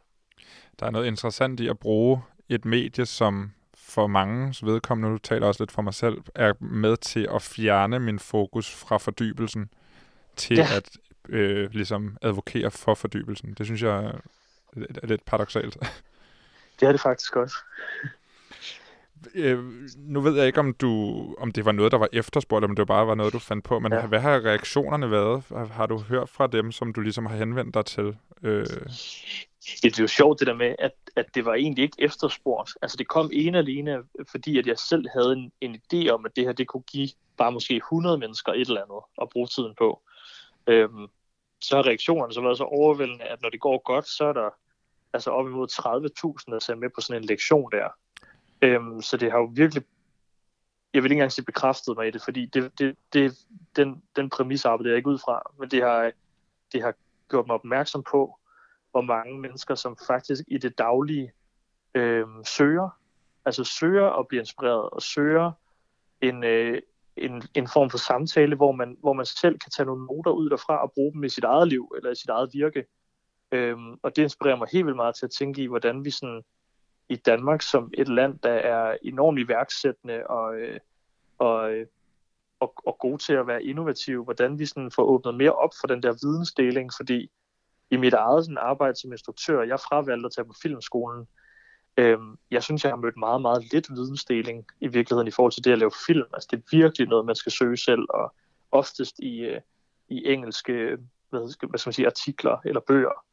Der 0.81 0.87
er 0.87 0.91
noget 0.91 1.07
interessant 1.07 1.61
i 1.61 1.69
at 1.69 1.79
bruge 1.79 2.23
et 2.49 2.65
medie, 2.65 3.07
som 3.07 3.53
for 3.95 4.07
mange 4.07 4.55
vedkommende, 4.63 5.11
nu 5.11 5.19
taler 5.19 5.47
også 5.47 5.63
lidt 5.63 5.73
for 5.73 5.83
mig 5.83 5.95
selv, 5.95 6.19
er 6.35 6.53
med 6.61 6.97
til 6.97 7.29
at 7.35 7.43
fjerne 7.43 7.99
min 7.99 8.19
fokus 8.19 8.75
fra 8.75 8.99
fordybelsen 8.99 9.71
til 10.37 10.57
ja. 10.57 10.67
At 10.77 10.91
øh, 11.29 11.71
ligesom 11.71 12.17
advokere 12.23 12.71
for 12.71 12.95
fordybelsen. 12.95 13.55
Det 13.59 13.67
synes 13.67 13.83
jeg 13.83 14.13
er 14.77 15.07
lidt 15.07 15.25
paradoxalt. 15.25 15.77
Det 16.81 16.89
er 16.89 16.93
det 16.93 17.01
faktisk 17.01 17.37
også. 17.37 17.57
Øh, 19.35 19.65
nu 19.97 20.21
ved 20.21 20.37
jeg 20.37 20.47
ikke, 20.47 20.61
om 20.61 20.75
du 20.75 21.25
om 21.39 21.53
det 21.53 21.65
var 21.65 21.73
noget, 21.73 21.93
der 21.93 21.99
var 21.99 22.09
efterspurgt, 22.13 22.63
eller 22.65 22.71
om 22.71 22.77
det 22.77 22.87
bare 22.87 23.07
var 23.07 23.15
noget, 23.15 23.33
du 23.33 23.39
fandt 23.39 23.65
på, 23.65 23.79
men 23.79 23.93
ja. 23.93 23.99
Ja. 23.99 24.07
hvad 24.07 24.21
har 24.21 24.45
reaktionerne 24.45 25.11
været? 25.11 25.43
Har, 25.49 25.65
har 25.65 25.87
du 25.87 25.99
hørt 25.99 26.29
fra 26.29 26.47
dem, 26.47 26.73
som 26.73 26.93
du 26.93 27.01
ligesom 27.01 27.27
har 27.27 27.37
henvendt 27.37 27.75
dig 27.75 27.87
til? 27.87 28.17
Øh, 28.43 28.67
Det 29.83 29.99
er 29.99 30.03
jo 30.03 30.07
sjovt 30.07 30.39
det 30.41 30.47
der 30.47 30.55
med, 30.55 30.75
at, 30.79 30.93
at 31.17 31.27
det 31.35 31.45
var 31.45 31.55
egentlig 31.55 31.83
ikke 31.83 31.97
efterspurgt. 31.99 32.71
Altså 32.83 32.97
det 32.97 33.09
kom 33.09 33.31
ene 33.33 33.59
alene, 33.59 34.03
fordi 34.31 34.59
at 34.59 34.67
jeg 34.67 34.79
selv 34.79 35.05
havde 35.17 35.33
en, 35.33 35.53
en 35.61 35.77
idé 35.77 36.09
om, 36.09 36.27
at 36.27 36.37
det 36.37 36.45
her 36.45 36.53
det 36.53 36.67
kunne 36.69 36.83
give 36.83 37.09
bare 37.37 37.53
måske 37.53 37.77
100 37.77 38.19
mennesker 38.19 38.53
et 38.53 38.61
eller 38.61 38.83
andet 38.83 39.01
at 39.23 39.29
bruge 39.29 39.47
tiden 39.47 39.75
på. 39.79 40.03
Øhm, 40.67 41.07
så 41.61 41.77
har 41.77 41.87
reaktionerne 41.87 42.33
så 42.33 42.41
været 42.41 42.57
så 42.59 42.65
overvældende, 42.65 43.25
at 43.25 43.43
når 43.43 43.49
det 43.51 43.61
går 43.61 43.83
godt, 43.85 44.09
så 44.09 44.25
er 44.25 44.33
der 44.33 44.51
altså 45.13 45.31
op 45.31 45.47
imod 45.47 45.69
30.000, 46.49 46.53
der 46.53 46.59
ser 46.59 46.75
med 46.75 46.91
på 46.95 47.01
sådan 47.01 47.23
en 47.23 47.29
lektion 47.29 47.71
der. 47.73 47.89
Øhm, 48.63 49.03
så 49.03 49.17
det 49.17 49.31
har 49.31 49.39
jo 49.39 49.51
virkelig, 49.55 49.85
jeg 50.95 51.03
vil 51.03 51.11
ikke 51.11 51.19
engang 51.19 51.33
sige 51.33 51.45
bekræftet 51.45 51.97
mig 51.97 52.09
i 52.09 52.11
det, 52.11 52.23
fordi 52.23 52.47
det, 52.47 52.79
det, 52.79 52.97
det, 53.13 53.39
den, 53.77 54.03
den 54.17 54.31
præmis 54.31 54.65
arbejder 54.65 54.91
jeg 54.91 54.97
ikke 54.97 55.11
ud 55.11 55.19
fra, 55.19 55.43
men 55.59 55.71
det 55.71 55.83
har, 55.83 56.13
det 56.73 56.83
har 56.83 56.95
gjort 57.31 57.47
mig 57.47 57.55
opmærksom 57.55 58.03
på, 58.11 58.39
hvor 58.91 59.01
mange 59.01 59.41
mennesker, 59.41 59.75
som 59.75 59.97
faktisk 60.07 60.45
i 60.49 60.59
det 60.59 60.79
daglige 60.79 61.33
øhm, 61.95 62.45
søger, 62.45 62.99
altså 63.45 63.65
søger 63.65 64.11
at 64.21 64.29
blive 64.29 64.41
inspireret, 64.41 64.91
og 64.91 65.03
søger 65.03 65.53
en, 66.21 66.45
øh, 66.45 66.83
en, 67.17 67.43
en 67.55 67.69
form 67.69 67.91
for 67.91 67.99
samtale, 67.99 68.57
hvor 68.57 68.73
man, 68.73 68.97
hvor 69.01 69.13
man 69.13 69.27
selv 69.27 69.59
kan 69.59 69.71
tage 69.71 69.87
nogle 69.87 70.07
noter 70.07 70.31
ud 70.31 70.51
derfra 70.51 70.83
og 70.83 70.93
bruge 70.93 71.13
dem 71.13 71.25
i 71.25 71.29
sit 71.29 71.45
eget 71.45 71.69
liv, 71.69 71.93
eller 71.97 72.11
i 72.11 72.15
sit 72.15 72.29
eget 72.29 72.51
virke. 72.53 72.85
Øhm, 73.53 73.99
og 74.03 74.17
det 74.17 74.23
inspirerer 74.23 74.57
mig 74.57 74.69
helt 74.73 74.87
vildt 74.87 74.97
meget 74.97 75.15
til 75.15 75.27
at 75.27 75.31
tænke 75.31 75.63
i, 75.63 75.67
hvordan 75.67 76.05
vi 76.05 76.11
sådan 76.11 76.43
i 77.09 77.17
Danmark 77.17 77.63
som 77.63 77.91
et 77.95 78.09
land, 78.09 78.39
der 78.39 78.53
er 78.53 78.97
enormt 79.03 79.39
iværksættende 79.39 80.27
og, 80.27 80.55
øh, 80.55 80.79
og, 81.39 81.73
øh, 81.73 81.87
og, 82.61 82.75
og 82.87 82.99
gode 82.99 83.19
til 83.19 83.33
at 83.33 83.47
være 83.47 83.65
innovative, 83.65 84.25
hvordan 84.25 84.59
vi 84.59 84.67
sådan 84.67 84.91
får 84.91 85.03
åbnet 85.03 85.35
mere 85.35 85.53
op 85.53 85.71
for 85.81 85.87
den 85.87 86.03
der 86.03 86.13
vidensdeling, 86.27 86.91
fordi 86.97 87.31
i 87.91 87.97
mit 87.97 88.15
eget 88.15 88.45
sådan, 88.45 88.59
arbejde 88.59 89.01
som 89.01 89.13
instruktør, 89.13 89.63
jeg 89.63 89.81
fravalgte 89.81 90.27
at 90.27 90.33
tage 90.33 90.45
på 90.45 90.55
filmskolen, 90.63 91.29
øhm, 91.97 92.39
jeg 92.51 92.63
synes, 92.63 92.85
jeg 92.85 92.93
har 92.93 92.97
mødt 92.97 93.17
meget, 93.17 93.43
meget 93.43 93.73
lidt 93.73 93.91
vidensdeling 93.91 94.67
i 94.81 94.89
virkeligheden 94.89 95.29
i 95.29 95.31
forhold 95.31 95.53
til 95.53 95.65
det 95.65 95.73
at 95.73 95.79
lave 95.79 95.91
film. 96.07 96.27
Altså 96.35 96.49
det 96.51 96.57
er 96.57 96.77
virkelig 96.77 97.09
noget, 97.09 97.27
man 97.27 97.37
skal 97.37 97.53
søge 97.53 97.77
selv, 97.77 98.07
og 98.11 98.35
oftest 98.71 99.19
i, 99.19 99.41
øh, 99.41 99.61
i 100.09 100.33
engelske 100.33 100.99
hvad, 101.31 101.51
skal, 101.51 101.69
hvad 101.69 101.79
skal 101.79 101.89
man 101.89 101.93
sige, 101.93 102.07
artikler 102.07 102.57
eller 102.65 102.81
bøger. 102.81 103.25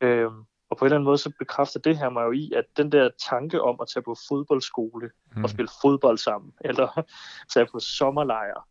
Øhm, 0.00 0.44
og 0.70 0.76
på 0.76 0.84
en 0.84 0.86
eller 0.86 0.96
anden 0.96 1.04
måde, 1.04 1.18
så 1.18 1.32
bekræfter 1.38 1.80
det 1.80 1.98
her 1.98 2.10
mig 2.10 2.22
jo 2.22 2.32
i, 2.32 2.52
at 2.56 2.64
den 2.76 2.92
der 2.92 3.10
tanke 3.30 3.62
om 3.62 3.76
at 3.80 3.88
tage 3.94 4.02
på 4.02 4.16
fodboldskole 4.28 5.10
mm. 5.36 5.44
og 5.44 5.50
spille 5.50 5.68
fodbold 5.82 6.18
sammen, 6.18 6.52
eller 6.68 7.04
tage 7.54 7.66
på 7.72 7.80
sommerlejr, 7.80 8.68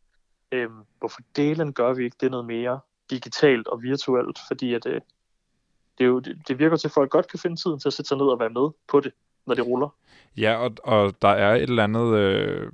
øhm, 0.51 0.82
hvorfor 1.00 1.22
delen 1.36 1.74
gør 1.74 1.94
vi 1.94 2.03
ikke 2.03 2.18
det 2.22 2.32
noget 2.32 2.46
mere 2.46 2.79
digitalt 3.10 3.68
og 3.68 3.84
virtuelt? 3.84 4.39
Fordi 4.48 4.74
at, 4.74 4.86
øh, 4.86 5.01
det, 5.98 6.03
er 6.03 6.08
jo, 6.08 6.20
det, 6.20 6.48
det 6.48 6.60
virker 6.60 6.77
til, 6.77 6.88
at 6.88 6.91
folk 6.91 7.12
godt 7.12 7.27
kan 7.27 7.39
finde 7.39 7.56
tiden 7.56 7.79
til 7.79 7.89
at 7.89 7.94
sætte 7.94 8.10
sig 8.10 8.18
ned 8.18 8.25
og 8.25 8.39
være 8.39 8.50
med 8.50 8.70
på 8.88 9.00
det, 9.00 9.13
når 9.46 9.56
det 9.56 9.65
ruller. 9.65 9.89
Ja, 10.38 10.56
og, 10.56 10.72
og 10.84 11.22
der 11.22 11.27
er 11.27 11.56
et 11.56 11.62
eller 11.62 11.84
andet... 11.84 12.18
Øh, 12.18 12.72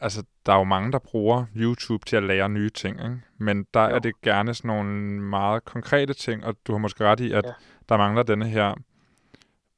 altså, 0.00 0.24
der 0.48 0.54
er 0.54 0.58
jo 0.58 0.64
mange, 0.64 0.92
der 0.92 0.98
bruger 0.98 1.44
YouTube 1.56 2.06
til 2.06 2.16
at 2.16 2.22
lære 2.22 2.48
nye 2.48 2.70
ting, 2.70 3.00
ikke? 3.04 3.20
men 3.38 3.66
der 3.74 3.88
jo. 3.88 3.94
er 3.94 3.98
det 3.98 4.20
gerne 4.20 4.54
sådan 4.54 4.68
nogle 4.68 4.90
meget 5.20 5.64
konkrete 5.64 6.14
ting, 6.14 6.44
og 6.44 6.56
du 6.66 6.72
har 6.72 6.78
måske 6.78 7.04
ret 7.04 7.20
i, 7.20 7.32
at 7.32 7.46
ja. 7.46 7.52
der 7.88 7.96
mangler 7.96 8.22
denne 8.22 8.48
her 8.48 8.74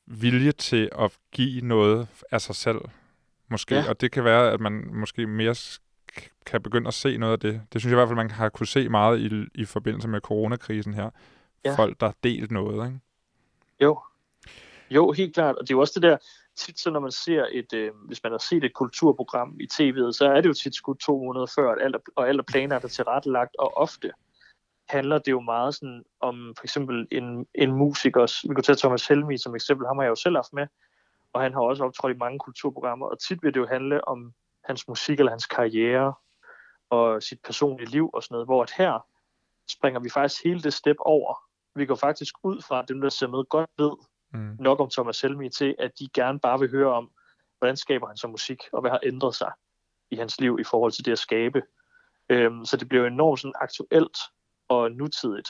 vilje 0.06 0.52
til 0.52 0.90
at 0.98 1.18
give 1.32 1.60
noget 1.60 2.08
af 2.30 2.40
sig 2.40 2.54
selv, 2.54 2.78
måske. 3.48 3.74
Ja. 3.74 3.88
Og 3.88 4.00
det 4.00 4.12
kan 4.12 4.24
være, 4.24 4.50
at 4.50 4.60
man 4.60 4.90
måske 4.92 5.26
mere 5.26 5.54
kan 6.46 6.62
begynde 6.62 6.88
at 6.88 6.94
se 6.94 7.16
noget 7.16 7.32
af 7.32 7.40
det. 7.40 7.62
Det 7.72 7.80
synes 7.80 7.90
jeg 7.90 7.96
i 7.96 8.00
hvert 8.00 8.08
fald, 8.08 8.16
man 8.16 8.30
har 8.30 8.48
kunne 8.48 8.66
se 8.66 8.88
meget 8.88 9.20
i, 9.20 9.46
i 9.54 9.64
forbindelse 9.64 10.08
med 10.08 10.20
coronakrisen 10.20 10.94
her. 10.94 11.10
Ja. 11.64 11.74
Folk, 11.74 12.00
der 12.00 12.06
har 12.06 12.14
delt 12.24 12.50
noget, 12.50 12.86
ikke? 12.86 13.00
Jo. 13.80 14.00
Jo, 14.90 15.12
helt 15.12 15.34
klart. 15.34 15.56
Og 15.56 15.62
det 15.62 15.70
er 15.70 15.76
jo 15.76 15.80
også 15.80 15.92
det 15.94 16.02
der, 16.02 16.16
tit 16.60 16.80
så 16.80 16.90
når 16.90 17.00
man 17.00 17.10
ser 17.10 17.46
et, 17.52 17.72
øh, 17.72 17.90
hvis 18.06 18.22
man 18.22 18.32
har 18.32 18.38
set 18.38 18.64
et 18.64 18.74
kulturprogram 18.74 19.56
i 19.60 19.68
tv'et, 19.72 20.12
så 20.12 20.32
er 20.36 20.40
det 20.40 20.48
jo 20.48 20.54
tit 20.54 20.74
skudt 20.74 21.00
to 21.00 21.18
måneder 21.18 21.46
før, 21.56 21.72
at 21.72 21.82
alle, 21.82 21.98
og 22.16 22.28
alle 22.28 22.42
planer 22.42 22.76
er 22.76 22.80
der 22.80 22.88
tilrettelagt, 22.88 23.56
og 23.58 23.76
ofte 23.76 24.12
handler 24.88 25.18
det 25.18 25.30
jo 25.30 25.40
meget 25.40 25.74
sådan 25.74 26.04
om 26.20 26.54
for 26.58 26.64
eksempel 26.64 27.08
en, 27.10 27.46
en 27.54 27.72
musiker, 27.72 28.48
vi 28.48 28.54
kunne 28.54 28.62
tage 28.62 28.76
Thomas 28.76 29.06
Helmi 29.06 29.38
som 29.38 29.54
eksempel, 29.54 29.86
ham 29.86 29.96
har 29.98 30.04
jeg 30.04 30.10
jo 30.10 30.14
selv 30.14 30.36
haft 30.36 30.52
med, 30.52 30.66
og 31.32 31.40
han 31.42 31.52
har 31.52 31.60
også 31.60 31.84
optrådt 31.84 32.16
i 32.16 32.18
mange 32.18 32.38
kulturprogrammer, 32.38 33.06
og 33.06 33.20
tit 33.20 33.42
vil 33.42 33.54
det 33.54 33.60
jo 33.60 33.66
handle 33.66 34.08
om 34.08 34.32
hans 34.64 34.88
musik 34.88 35.18
eller 35.18 35.32
hans 35.32 35.46
karriere 35.46 36.14
og 36.90 37.22
sit 37.22 37.42
personlige 37.42 37.90
liv 37.90 38.10
og 38.12 38.22
sådan 38.22 38.34
noget, 38.34 38.46
hvor 38.46 38.62
at 38.62 38.72
her 38.78 39.06
springer 39.70 40.00
vi 40.00 40.10
faktisk 40.10 40.44
hele 40.44 40.62
det 40.62 40.74
step 40.74 40.96
over. 41.00 41.34
Vi 41.74 41.86
går 41.86 41.94
faktisk 41.94 42.34
ud 42.42 42.62
fra, 42.62 42.82
at 42.82 42.88
dem, 42.88 43.00
der 43.00 43.08
ser 43.08 43.28
med, 43.28 43.44
godt 43.44 43.70
ved 43.78 43.92
mm. 44.32 44.56
nok 44.60 44.80
om 44.80 44.90
Thomas 44.90 45.20
Helmi 45.20 45.48
til, 45.48 45.74
at 45.78 45.98
de 45.98 46.08
gerne 46.14 46.40
bare 46.40 46.58
vil 46.58 46.70
høre 46.70 46.92
om, 46.92 47.10
hvordan 47.58 47.76
skaber 47.76 48.06
han 48.06 48.16
så 48.16 48.28
musik, 48.28 48.62
og 48.72 48.80
hvad 48.80 48.90
har 48.90 49.00
ændret 49.02 49.34
sig 49.34 49.52
i 50.10 50.16
hans 50.16 50.40
liv 50.40 50.58
i 50.60 50.64
forhold 50.64 50.92
til 50.92 51.04
det 51.04 51.12
at 51.12 51.18
skabe. 51.18 51.62
Øhm, 52.28 52.64
så 52.64 52.76
det 52.76 52.88
bliver 52.88 53.06
enormt 53.06 53.40
sådan 53.40 53.54
aktuelt 53.60 54.18
og 54.68 54.92
nutidigt. 54.92 55.48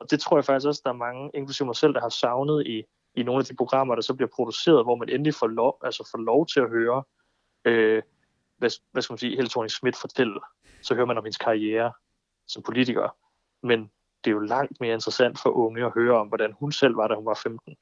Og 0.00 0.10
det 0.10 0.20
tror 0.20 0.36
jeg 0.36 0.44
faktisk 0.44 0.66
også, 0.68 0.80
der 0.84 0.90
er 0.90 0.94
mange, 0.94 1.30
inklusive 1.34 1.66
mig 1.66 1.76
selv, 1.76 1.94
der 1.94 2.00
har 2.00 2.08
savnet 2.08 2.66
i, 2.66 2.84
i 3.14 3.22
nogle 3.22 3.38
af 3.40 3.44
de 3.44 3.56
programmer, 3.56 3.94
der 3.94 4.02
så 4.02 4.14
bliver 4.14 4.28
produceret, 4.34 4.84
hvor 4.84 4.96
man 4.96 5.08
endelig 5.08 5.34
får 5.34 5.46
lov, 5.46 5.78
altså 5.82 6.08
får 6.10 6.18
lov 6.18 6.46
til 6.46 6.60
at 6.60 6.68
høre, 6.68 7.02
øh, 7.64 8.02
hvad, 8.56 8.70
hvad 8.92 9.02
skal 9.02 9.12
man 9.12 9.18
sige, 9.18 9.36
Helle 9.36 9.50
Thorning 9.50 9.70
Schmidt 9.70 9.96
fortælle. 9.96 10.40
Så 10.82 10.94
hører 10.94 11.06
man 11.06 11.18
om 11.18 11.24
hendes 11.24 11.36
karriere 11.36 11.92
som 12.46 12.62
politiker. 12.62 13.16
Men 13.62 13.90
det 14.24 14.30
er 14.30 14.34
jo 14.34 14.40
langt 14.40 14.80
mere 14.80 14.94
interessant 14.94 15.38
for 15.38 15.50
unge 15.50 15.84
at 15.84 15.92
høre 15.94 16.18
om, 16.18 16.28
hvordan 16.28 16.52
hun 16.52 16.72
selv 16.72 16.96
var, 16.96 17.08
da 17.08 17.14
hun 17.14 17.26
var 17.26 17.40
15. 17.42 17.76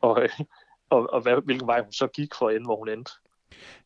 Og, 0.00 0.28
og, 0.90 1.12
og 1.12 1.20
hvad, 1.20 1.44
hvilken 1.44 1.66
vej 1.66 1.82
hun 1.82 1.92
så 1.92 2.06
gik 2.06 2.34
for 2.38 2.48
at 2.48 2.56
ende, 2.56 2.66
hvor 2.66 2.76
hun 2.76 2.88
endte. 2.88 3.12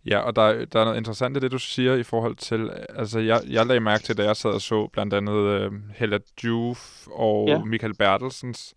Ja, 0.07 0.19
og 0.19 0.37
der, 0.37 0.65
der 0.65 0.81
er 0.81 0.85
noget 0.85 0.97
interessant 0.97 1.37
i 1.37 1.41
det, 1.41 1.51
du 1.53 1.59
siger 1.59 1.95
i 1.95 2.03
forhold 2.03 2.37
til, 2.37 2.71
altså 2.89 3.19
jeg, 3.19 3.41
jeg 3.49 3.67
lagde 3.67 3.81
mærke 3.81 4.03
til, 4.03 4.19
da 4.19 4.25
jeg 4.25 4.37
sad 4.37 4.51
og 4.51 4.61
så 4.61 4.87
blandt 4.87 5.15
andet 5.15 5.67
uh, 5.67 5.73
Hella 5.95 6.19
Juf 6.45 7.07
og 7.11 7.49
ja. 7.49 7.59
Michael 7.65 7.95
Bertelsens, 7.95 8.75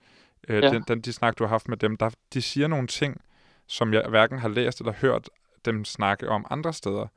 uh, 0.50 0.56
ja. 0.56 0.70
den, 0.70 0.84
den, 0.88 1.02
de 1.02 1.14
snak, 1.14 1.40
du 1.40 1.44
har 1.44 1.50
haft 1.50 1.68
med 1.68 1.78
dem, 1.78 1.98
der, 1.98 2.10
de 2.34 2.42
siger 2.42 2.68
nogle 2.68 2.88
ting, 2.88 3.22
som 3.68 3.94
jeg 3.94 4.06
hverken 4.10 4.40
har 4.40 4.50
læst 4.50 4.80
eller 4.80 4.94
hørt 4.94 5.30
dem 5.66 5.86
snakke 5.86 6.30
om 6.30 6.46
andre 6.50 6.74
steder. 6.74 7.08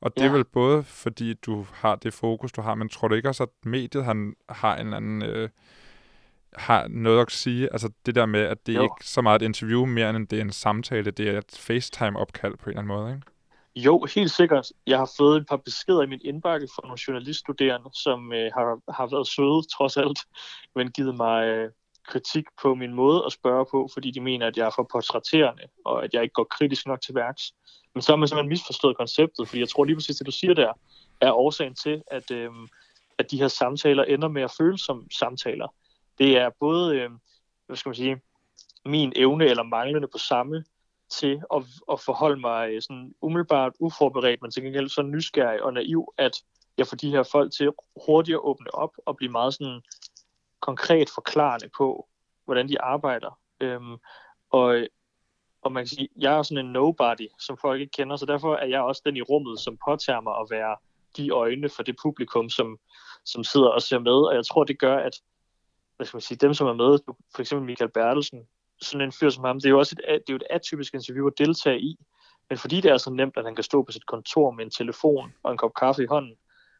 Og 0.00 0.16
det 0.16 0.22
ja. 0.22 0.28
er 0.28 0.32
vel 0.32 0.44
både 0.44 0.82
fordi, 0.82 1.34
du 1.34 1.66
har 1.72 1.94
det 1.94 2.14
fokus, 2.14 2.52
du 2.52 2.60
har, 2.60 2.74
men 2.74 2.88
tror 2.88 3.08
du 3.08 3.14
ikke 3.14 3.28
også, 3.28 3.42
at 3.42 3.48
mediet 3.64 4.04
han, 4.04 4.34
har 4.48 4.76
en 4.76 4.86
eller 4.86 4.96
anden... 4.96 5.22
Øh, 5.22 5.48
har 6.54 6.88
noget 6.88 7.20
at 7.20 7.32
sige. 7.32 7.72
Altså 7.72 7.90
det 8.06 8.14
der 8.14 8.26
med, 8.26 8.40
at 8.40 8.66
det 8.66 8.74
jo. 8.74 8.82
ikke 8.82 8.94
så 9.08 9.20
meget 9.20 9.42
et 9.42 9.46
interview 9.46 9.84
mere, 9.84 10.10
end 10.10 10.28
det 10.28 10.38
er 10.38 10.42
en 10.42 10.52
samtale. 10.52 11.10
Det 11.10 11.28
er 11.28 11.38
et 11.38 11.58
FaceTime-opkald 11.58 12.56
på 12.56 12.64
en 12.64 12.70
eller 12.70 12.82
anden 12.82 12.96
måde, 12.96 13.14
ikke? 13.14 13.26
Jo, 13.76 14.06
helt 14.14 14.30
sikkert. 14.30 14.72
Jeg 14.86 14.98
har 14.98 15.10
fået 15.16 15.40
et 15.40 15.46
par 15.48 15.56
beskeder 15.56 16.02
i 16.02 16.06
min 16.06 16.20
indbakke 16.24 16.68
fra 16.74 16.82
nogle 16.82 16.98
journaliststuderende, 17.08 17.90
som 17.92 18.32
øh, 18.32 18.50
har, 18.54 18.92
har 18.92 19.06
været 19.06 19.26
søde 19.26 19.62
trods 19.76 19.96
alt, 19.96 20.18
men 20.76 20.90
givet 20.90 21.16
mig 21.16 21.46
øh, 21.46 21.70
kritik 22.06 22.44
på 22.62 22.74
min 22.74 22.94
måde 22.94 23.22
at 23.26 23.32
spørge 23.32 23.66
på, 23.70 23.88
fordi 23.92 24.10
de 24.10 24.20
mener, 24.20 24.46
at 24.46 24.56
jeg 24.56 24.66
er 24.66 24.70
for 24.76 24.88
portrætterende, 24.92 25.62
og 25.84 26.04
at 26.04 26.14
jeg 26.14 26.22
ikke 26.22 26.32
går 26.32 26.46
kritisk 26.50 26.86
nok 26.86 27.00
til 27.00 27.14
værks. 27.14 27.52
Men 27.94 28.02
så 28.02 28.12
har 28.12 28.16
man 28.16 28.28
simpelthen 28.28 28.48
misforstået 28.48 28.96
konceptet, 28.96 29.48
fordi 29.48 29.60
jeg 29.60 29.68
tror 29.68 29.84
lige 29.84 29.96
præcis, 29.96 30.16
det 30.16 30.26
du 30.26 30.32
siger 30.32 30.54
der, 30.54 30.72
er 31.20 31.32
årsagen 31.32 31.74
til, 31.74 32.02
at, 32.06 32.30
øh, 32.30 32.50
at 33.18 33.30
de 33.30 33.38
her 33.38 33.48
samtaler 33.48 34.04
ender 34.04 34.28
med 34.28 34.42
at 34.42 34.54
føles 34.58 34.80
som 34.80 35.06
samtaler. 35.10 35.68
Det 36.18 36.38
er 36.38 36.50
både, 36.60 36.96
øh, 36.96 37.10
hvad 37.66 37.76
skal 37.76 37.88
man 37.88 37.96
sige, 37.96 38.20
min 38.84 39.12
evne 39.16 39.44
eller 39.44 39.62
manglende 39.62 40.08
på 40.08 40.18
samme 40.18 40.64
til 41.08 41.42
at, 41.54 41.62
at 41.92 42.00
forholde 42.00 42.40
mig 42.40 42.70
øh, 42.70 42.82
sådan 42.82 43.14
umiddelbart 43.20 43.72
uforberedt, 43.80 44.42
men 44.42 44.50
til 44.50 44.62
gengæld 44.62 44.88
så 44.88 45.02
nysgerrig 45.02 45.62
og 45.62 45.72
naiv, 45.72 46.14
at 46.18 46.32
jeg 46.78 46.86
får 46.86 46.96
de 46.96 47.10
her 47.10 47.22
folk 47.22 47.52
til 47.52 47.70
hurtigt 48.06 48.34
at 48.34 48.40
åbne 48.44 48.74
op 48.74 48.90
og 49.06 49.16
blive 49.16 49.32
meget 49.32 49.54
sådan 49.54 49.82
konkret 50.60 51.10
forklarende 51.14 51.68
på, 51.76 52.08
hvordan 52.44 52.68
de 52.68 52.80
arbejder. 52.80 53.38
Øhm, 53.60 53.96
og, 54.50 54.86
og 55.62 55.72
man 55.72 55.80
kan 55.82 55.88
sige, 55.88 56.08
jeg 56.16 56.38
er 56.38 56.42
sådan 56.42 56.66
en 56.66 56.72
nobody, 56.72 57.28
som 57.40 57.58
folk 57.58 57.80
ikke 57.80 57.90
kender, 57.90 58.16
så 58.16 58.26
derfor 58.26 58.54
er 58.54 58.66
jeg 58.66 58.80
også 58.80 59.02
den 59.06 59.16
i 59.16 59.22
rummet, 59.22 59.60
som 59.60 59.78
påtager 59.88 60.20
mig 60.20 60.34
at 60.40 60.46
være 60.50 60.76
de 61.16 61.30
øjne 61.30 61.68
for 61.68 61.82
det 61.82 61.96
publikum, 62.02 62.50
som, 62.50 62.78
som 63.24 63.44
sidder 63.44 63.68
og 63.68 63.82
ser 63.82 63.98
med. 63.98 64.28
Og 64.28 64.34
jeg 64.34 64.46
tror, 64.46 64.64
det 64.64 64.78
gør, 64.78 64.96
at 64.96 65.20
hvad 65.96 66.06
skal 66.06 66.16
man 66.16 66.22
sige, 66.22 66.38
dem, 66.38 66.54
som 66.54 66.66
er 66.66 66.72
med, 66.72 66.98
for 67.34 67.40
eksempel 67.40 67.66
Michael 67.66 67.90
Bertelsen, 67.90 68.40
sådan 68.80 69.00
en 69.00 69.12
fyr 69.12 69.30
som 69.30 69.44
ham, 69.44 69.56
det 69.56 69.66
er 69.66 69.70
jo 69.70 69.78
også 69.78 69.96
et, 69.98 70.22
det 70.26 70.32
er 70.32 70.34
jo 70.34 70.36
et 70.36 70.46
atypisk 70.50 70.94
interview 70.94 71.26
at 71.26 71.38
deltage 71.38 71.80
i, 71.80 71.96
men 72.48 72.58
fordi 72.58 72.80
det 72.80 72.90
er 72.90 72.96
så 72.96 73.10
nemt, 73.10 73.36
at 73.36 73.44
han 73.44 73.54
kan 73.54 73.64
stå 73.64 73.82
på 73.82 73.92
sit 73.92 74.06
kontor 74.06 74.50
med 74.50 74.64
en 74.64 74.70
telefon 74.70 75.34
og 75.42 75.52
en 75.52 75.58
kop 75.58 75.74
kaffe 75.74 76.02
i 76.02 76.06
hånden, 76.06 76.36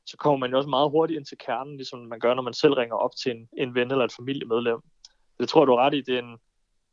så 0.06 0.16
kommer 0.16 0.38
man 0.38 0.50
jo 0.50 0.56
også 0.56 0.70
meget 0.70 0.90
hurtigt 0.90 1.16
ind 1.16 1.26
til 1.26 1.38
kernen, 1.38 1.76
ligesom 1.76 1.98
man 1.98 2.20
gør, 2.20 2.34
når 2.34 2.42
man 2.42 2.54
selv 2.54 2.74
ringer 2.74 2.96
op 2.96 3.10
til 3.22 3.30
en, 3.30 3.48
en 3.58 3.74
ven 3.74 3.90
eller 3.90 4.04
et 4.04 4.12
familiemedlem. 4.12 4.80
Det 5.40 5.48
tror 5.48 5.64
du 5.64 5.72
er 5.72 5.76
ret 5.76 5.94
i, 5.94 6.00
det 6.00 6.14
er 6.14 6.18
en, 6.18 6.38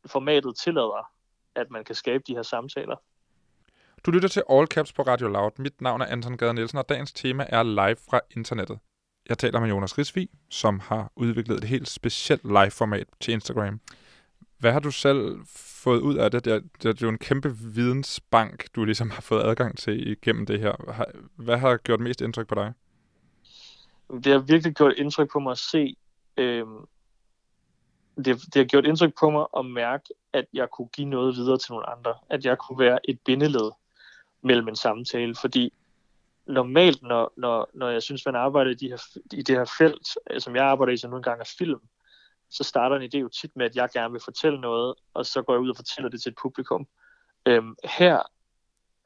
formatet 0.06 0.54
tillader, 0.64 1.10
at 1.54 1.70
man 1.70 1.84
kan 1.84 1.94
skabe 1.94 2.24
de 2.26 2.34
her 2.34 2.42
samtaler. 2.42 2.96
Du 4.06 4.10
lytter 4.10 4.28
til 4.28 4.42
All 4.50 4.66
Caps 4.66 4.92
på 4.92 5.02
Radio 5.02 5.28
Loud. 5.28 5.50
Mit 5.58 5.80
navn 5.80 6.00
er 6.00 6.06
Anton 6.06 6.36
Gade 6.36 6.54
Nielsen, 6.54 6.78
og 6.78 6.88
dagens 6.88 7.12
tema 7.12 7.46
er 7.48 7.62
live 7.62 7.96
fra 8.10 8.20
internettet. 8.36 8.78
Jeg 9.28 9.38
taler 9.38 9.60
med 9.60 9.68
Jonas 9.68 9.98
Risvig, 9.98 10.28
som 10.48 10.80
har 10.80 11.12
udviklet 11.16 11.56
et 11.56 11.64
helt 11.64 11.88
specielt 11.88 12.44
live-format 12.44 13.06
til 13.20 13.34
Instagram. 13.34 13.80
Hvad 14.58 14.72
har 14.72 14.80
du 14.80 14.90
selv 14.90 15.40
fået 15.56 16.00
ud 16.00 16.16
af 16.16 16.30
det? 16.30 16.44
Det 16.44 16.52
er, 16.52 16.60
det 16.82 17.02
er 17.02 17.06
jo 17.06 17.08
en 17.08 17.18
kæmpe 17.18 17.56
vidensbank, 17.56 18.74
du 18.74 18.84
ligesom 18.84 19.10
har 19.10 19.20
fået 19.20 19.42
adgang 19.42 19.78
til 19.78 20.08
igennem 20.08 20.46
det 20.46 20.60
her. 20.60 21.06
Hvad 21.36 21.58
har 21.58 21.76
gjort 21.76 22.00
mest 22.00 22.20
indtryk 22.20 22.46
på 22.46 22.54
dig? 22.54 22.72
Det 24.24 24.26
har 24.26 24.38
virkelig 24.38 24.74
gjort 24.74 24.92
indtryk 24.96 25.30
på 25.32 25.38
mig 25.38 25.50
at 25.50 25.58
se, 25.58 25.96
øh, 26.36 26.66
det, 28.16 28.26
det 28.26 28.54
har 28.54 28.64
gjort 28.64 28.86
indtryk 28.86 29.12
på 29.20 29.30
mig 29.30 29.46
at 29.58 29.66
mærke, 29.66 30.04
at 30.32 30.44
jeg 30.52 30.68
kunne 30.70 30.88
give 30.88 31.08
noget 31.08 31.36
videre 31.36 31.58
til 31.58 31.72
nogle 31.72 31.90
andre. 31.90 32.14
At 32.30 32.44
jeg 32.44 32.58
kunne 32.58 32.78
være 32.78 33.10
et 33.10 33.20
bindeled 33.20 33.70
mellem 34.42 34.68
en 34.68 34.76
samtale, 34.76 35.34
fordi 35.40 35.72
normalt, 36.46 37.02
når, 37.02 37.32
når, 37.36 37.70
når 37.74 37.88
jeg 37.88 38.02
synes, 38.02 38.26
man 38.26 38.34
arbejder 38.34 38.70
i, 38.70 38.74
de 38.74 38.88
her, 38.88 39.02
i 39.32 39.42
det 39.42 39.56
her 39.56 39.74
felt, 39.78 40.08
øh, 40.30 40.40
som 40.40 40.56
jeg 40.56 40.64
arbejder 40.64 40.92
i, 40.92 40.96
som 40.96 41.10
nogle 41.10 41.22
gange 41.22 41.40
er 41.40 41.54
film, 41.58 41.80
så 42.50 42.64
starter 42.64 42.96
en 42.96 43.10
idé 43.14 43.18
jo 43.18 43.28
tit 43.28 43.56
med, 43.56 43.66
at 43.66 43.76
jeg 43.76 43.88
gerne 43.92 44.12
vil 44.12 44.20
fortælle 44.24 44.60
noget, 44.60 44.94
og 45.14 45.26
så 45.26 45.42
går 45.42 45.52
jeg 45.52 45.60
ud 45.60 45.70
og 45.70 45.76
fortæller 45.76 46.10
det 46.10 46.22
til 46.22 46.30
et 46.30 46.38
publikum. 46.42 46.86
Øhm, 47.46 47.76
her 47.84 48.22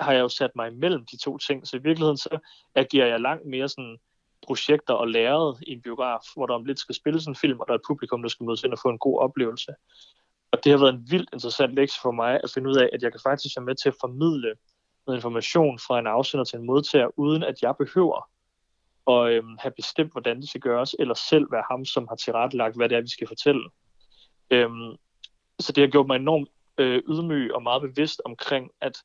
har 0.00 0.12
jeg 0.12 0.20
jo 0.20 0.28
sat 0.28 0.50
mig 0.56 0.68
imellem 0.68 1.06
de 1.06 1.16
to 1.16 1.38
ting, 1.38 1.66
så 1.66 1.76
i 1.76 1.82
virkeligheden 1.82 2.16
så 2.16 2.38
agerer 2.74 3.06
jeg 3.06 3.20
langt 3.20 3.46
mere 3.46 3.68
sådan 3.68 3.98
projekter 4.46 4.94
og 4.94 5.08
læret 5.08 5.58
i 5.66 5.72
en 5.72 5.82
biograf, 5.82 6.20
hvor 6.34 6.46
der 6.46 6.54
om 6.54 6.64
lidt 6.64 6.78
skal 6.78 6.94
spilles 6.94 7.26
en 7.26 7.36
film, 7.36 7.60
og 7.60 7.66
der 7.66 7.72
er 7.72 7.78
et 7.78 7.88
publikum, 7.88 8.22
der 8.22 8.28
skal 8.28 8.44
mødes 8.46 8.62
ind 8.62 8.72
og 8.72 8.78
få 8.82 8.88
en 8.88 8.98
god 8.98 9.20
oplevelse. 9.20 9.72
Og 10.52 10.64
det 10.64 10.72
har 10.72 10.78
været 10.78 10.94
en 10.94 11.06
vildt 11.10 11.30
interessant 11.32 11.74
lektie 11.74 12.00
for 12.02 12.10
mig 12.10 12.40
at 12.44 12.50
finde 12.54 12.70
ud 12.70 12.76
af, 12.76 12.90
at 12.92 13.02
jeg 13.02 13.12
kan 13.12 13.20
faktisk 13.24 13.56
være 13.56 13.64
med 13.64 13.74
til 13.74 13.88
at 13.88 13.96
formidle 14.00 14.54
noget 15.06 15.18
information 15.18 15.78
fra 15.78 15.98
en 15.98 16.06
afsender 16.06 16.44
til 16.44 16.58
en 16.58 16.66
modtager, 16.66 17.18
uden 17.18 17.42
at 17.42 17.62
jeg 17.62 17.74
behøver 17.78 18.28
at 19.10 19.32
øhm, 19.32 19.56
have 19.58 19.72
bestemt, 19.76 20.12
hvordan 20.12 20.40
det 20.40 20.48
skal 20.48 20.60
gøres, 20.60 20.96
eller 20.98 21.14
selv 21.14 21.52
være 21.52 21.64
ham, 21.70 21.84
som 21.84 22.08
har 22.08 22.16
tilrettelagt, 22.16 22.76
hvad 22.76 22.88
det 22.88 22.96
er, 22.96 23.00
vi 23.00 23.08
skal 23.08 23.28
fortælle. 23.28 23.70
Øhm, 24.50 24.96
så 25.60 25.72
det 25.72 25.82
har 25.82 25.88
gjort 25.88 26.06
mig 26.06 26.16
enormt 26.16 26.48
øh, 26.78 27.02
ydmyg 27.08 27.54
og 27.54 27.62
meget 27.62 27.82
bevidst 27.82 28.22
omkring, 28.24 28.70
at 28.80 28.98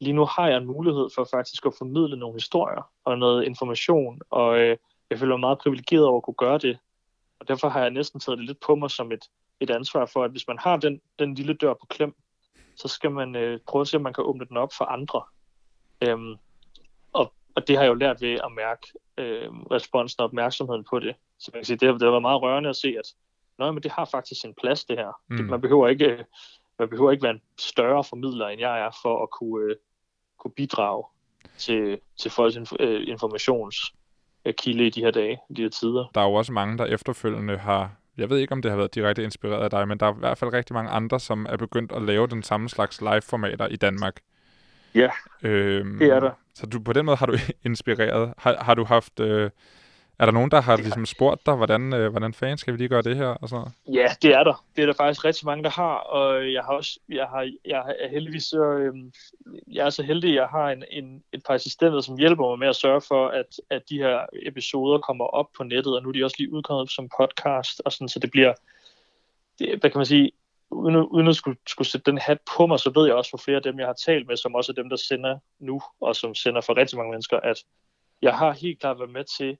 lige 0.00 0.12
nu 0.12 0.24
har 0.24 0.48
jeg 0.48 0.56
en 0.56 0.66
mulighed 0.66 1.08
for 1.14 1.28
faktisk 1.30 1.66
at 1.66 1.74
formidle 1.78 2.16
nogle 2.16 2.34
historier 2.34 2.90
og 3.04 3.18
noget 3.18 3.44
information, 3.44 4.20
og 4.30 4.58
øh, 4.58 4.76
jeg 5.10 5.18
føler 5.18 5.34
mig 5.34 5.40
meget 5.40 5.58
privilegeret 5.58 6.04
over 6.04 6.16
at 6.16 6.22
kunne 6.22 6.34
gøre 6.34 6.58
det. 6.58 6.78
Og 7.40 7.48
derfor 7.48 7.68
har 7.68 7.80
jeg 7.80 7.90
næsten 7.90 8.20
taget 8.20 8.38
det 8.38 8.46
lidt 8.46 8.60
på 8.60 8.74
mig 8.74 8.90
som 8.90 9.12
et, 9.12 9.24
et 9.60 9.70
ansvar 9.70 10.06
for, 10.06 10.24
at 10.24 10.30
hvis 10.30 10.48
man 10.48 10.58
har 10.58 10.76
den, 10.76 11.00
den 11.18 11.34
lille 11.34 11.54
dør 11.54 11.74
på 11.74 11.86
klem, 11.86 12.14
så 12.82 12.88
skal 12.88 13.10
man 13.10 13.36
øh, 13.36 13.60
prøve 13.68 13.80
at 13.80 13.88
se, 13.88 13.96
om 13.96 14.02
man 14.02 14.12
kan 14.12 14.24
åbne 14.24 14.44
den 14.44 14.56
op 14.56 14.72
for 14.78 14.84
andre. 14.84 15.22
Øhm, 16.02 16.34
og, 17.12 17.32
og 17.54 17.68
det 17.68 17.76
har 17.76 17.82
jeg 17.82 17.90
jo 17.90 17.94
lært 17.94 18.20
ved 18.20 18.32
at 18.32 18.52
mærke 18.56 18.86
øh, 19.18 19.48
responsen 19.70 20.20
og 20.20 20.24
opmærksomheden 20.24 20.84
på 20.90 20.98
det. 20.98 21.14
Så 21.38 21.50
man 21.54 21.60
kan 21.60 21.66
sige, 21.66 21.76
det 21.76 21.88
har, 21.88 21.92
det 21.92 22.02
har 22.02 22.10
været 22.10 22.22
meget 22.22 22.42
rørende 22.42 22.68
at 22.68 22.76
se, 22.76 22.88
at 22.98 23.14
Nå, 23.60 23.72
men 23.72 23.82
det 23.82 23.90
har 23.90 24.04
faktisk 24.04 24.40
sin 24.40 24.54
plads, 24.60 24.84
det 24.84 24.96
her. 24.98 25.20
Mm. 25.28 25.36
Det, 25.36 25.46
man, 25.46 25.60
behøver 25.60 25.88
ikke, 25.88 26.06
øh, 26.06 26.24
man 26.78 26.88
behøver 26.88 27.10
ikke 27.10 27.22
være 27.22 27.32
en 27.32 27.42
større 27.58 28.04
formidler, 28.04 28.48
end 28.48 28.60
jeg 28.60 28.80
er, 28.80 28.90
for 29.02 29.22
at 29.22 29.30
kunne, 29.30 29.64
øh, 29.64 29.76
kunne 30.38 30.52
bidrage 30.56 31.04
til, 31.58 32.00
til 32.16 32.30
folks 32.30 32.56
inf- 32.56 32.76
øh, 32.80 33.08
informationskilde 33.08 34.86
i 34.86 34.90
de 34.90 35.00
her 35.00 35.10
dage, 35.10 35.38
i 35.50 35.54
de 35.54 35.62
her 35.62 35.68
tider. 35.68 36.06
Der 36.14 36.20
er 36.20 36.24
jo 36.24 36.34
også 36.34 36.52
mange, 36.52 36.78
der 36.78 36.84
efterfølgende 36.84 37.56
har 37.56 37.92
jeg 38.18 38.30
ved 38.30 38.38
ikke, 38.38 38.52
om 38.52 38.62
det 38.62 38.70
har 38.70 38.76
været 38.76 38.94
direkte 38.94 39.24
inspireret 39.24 39.64
af 39.64 39.70
dig, 39.70 39.88
men 39.88 40.00
der 40.00 40.06
er 40.06 40.14
i 40.14 40.18
hvert 40.18 40.38
fald 40.38 40.52
rigtig 40.52 40.74
mange 40.74 40.90
andre, 40.90 41.20
som 41.20 41.46
er 41.48 41.56
begyndt 41.56 41.92
at 41.92 42.02
lave 42.02 42.26
den 42.26 42.42
samme 42.42 42.68
slags 42.68 43.00
live-formater 43.00 43.66
i 43.66 43.76
Danmark. 43.76 44.20
Ja, 44.94 45.10
øhm, 45.42 45.98
det 45.98 46.08
er 46.08 46.20
der. 46.20 46.30
Så 46.54 46.66
du, 46.66 46.80
på 46.80 46.92
den 46.92 47.04
måde 47.04 47.16
har 47.16 47.26
du 47.26 47.36
inspireret. 47.64 48.34
Har, 48.38 48.56
har 48.64 48.74
du 48.74 48.84
haft... 48.84 49.20
Øh, 49.20 49.50
er 50.20 50.24
der 50.24 50.32
nogen, 50.32 50.50
der 50.50 50.60
har 50.60 50.76
ligesom 50.76 51.06
spurgt 51.06 51.46
dig, 51.46 51.54
hvordan, 51.54 51.92
øh, 51.92 52.10
hvordan 52.10 52.34
fanden 52.34 52.58
skal 52.58 52.72
vi 52.72 52.78
lige 52.78 52.88
gøre 52.88 53.02
det 53.02 53.16
her? 53.16 53.26
Og 53.26 53.48
sådan 53.48 53.66
Ja, 53.88 54.08
det 54.22 54.34
er 54.34 54.44
der. 54.44 54.64
Det 54.76 54.82
er 54.82 54.86
der 54.86 54.92
faktisk 54.92 55.24
rigtig 55.24 55.46
mange, 55.46 55.64
der 55.64 55.70
har. 55.70 55.94
Og 55.94 56.52
jeg 56.52 56.62
har 56.62 56.72
også, 56.72 56.98
jeg 57.08 57.26
har, 57.26 57.50
jeg 57.64 57.94
er 57.98 58.08
heldigvis 58.08 58.44
så, 58.44 58.62
øh, 58.62 58.94
jeg 59.66 59.86
er 59.86 59.90
så 59.90 60.02
heldig, 60.02 60.30
at 60.30 60.36
jeg 60.36 60.46
har 60.46 60.70
en, 60.70 60.84
en, 60.90 61.22
et 61.32 61.42
par 61.46 61.54
assistenter, 61.54 62.00
som 62.00 62.18
hjælper 62.18 62.48
mig 62.48 62.58
med 62.58 62.68
at 62.68 62.76
sørge 62.76 63.00
for, 63.00 63.28
at, 63.28 63.60
at 63.70 63.82
de 63.88 63.98
her 63.98 64.26
episoder 64.42 64.98
kommer 64.98 65.24
op 65.24 65.46
på 65.56 65.64
nettet, 65.64 65.96
og 65.96 66.02
nu 66.02 66.08
er 66.08 66.12
de 66.12 66.24
også 66.24 66.36
lige 66.38 66.52
udkommet 66.52 66.90
som 66.90 67.08
podcast, 67.18 67.82
og 67.84 67.92
sådan, 67.92 68.08
så 68.08 68.18
det 68.18 68.30
bliver, 68.30 68.54
det, 69.58 69.80
hvad 69.80 69.90
kan 69.90 69.98
man 69.98 70.06
sige, 70.06 70.32
uden, 70.70 70.96
uden 70.96 71.28
at 71.28 71.36
skulle, 71.36 71.58
skulle 71.66 71.88
sætte 71.88 72.10
den 72.10 72.18
hat 72.18 72.38
på 72.56 72.66
mig, 72.66 72.80
så 72.80 72.90
ved 72.94 73.06
jeg 73.06 73.14
også 73.14 73.30
for 73.30 73.38
flere 73.38 73.56
af 73.56 73.62
dem, 73.62 73.78
jeg 73.78 73.86
har 73.86 73.98
talt 74.06 74.26
med, 74.26 74.36
som 74.36 74.54
også 74.54 74.72
er 74.72 74.82
dem, 74.82 74.88
der 74.88 74.96
sender 74.96 75.38
nu, 75.58 75.80
og 76.00 76.16
som 76.16 76.34
sender 76.34 76.60
for 76.60 76.76
rigtig 76.76 76.98
mange 76.98 77.10
mennesker, 77.10 77.36
at 77.36 77.64
jeg 78.22 78.38
har 78.38 78.52
helt 78.52 78.80
klart 78.80 78.98
været 78.98 79.12
med 79.12 79.24
til 79.38 79.58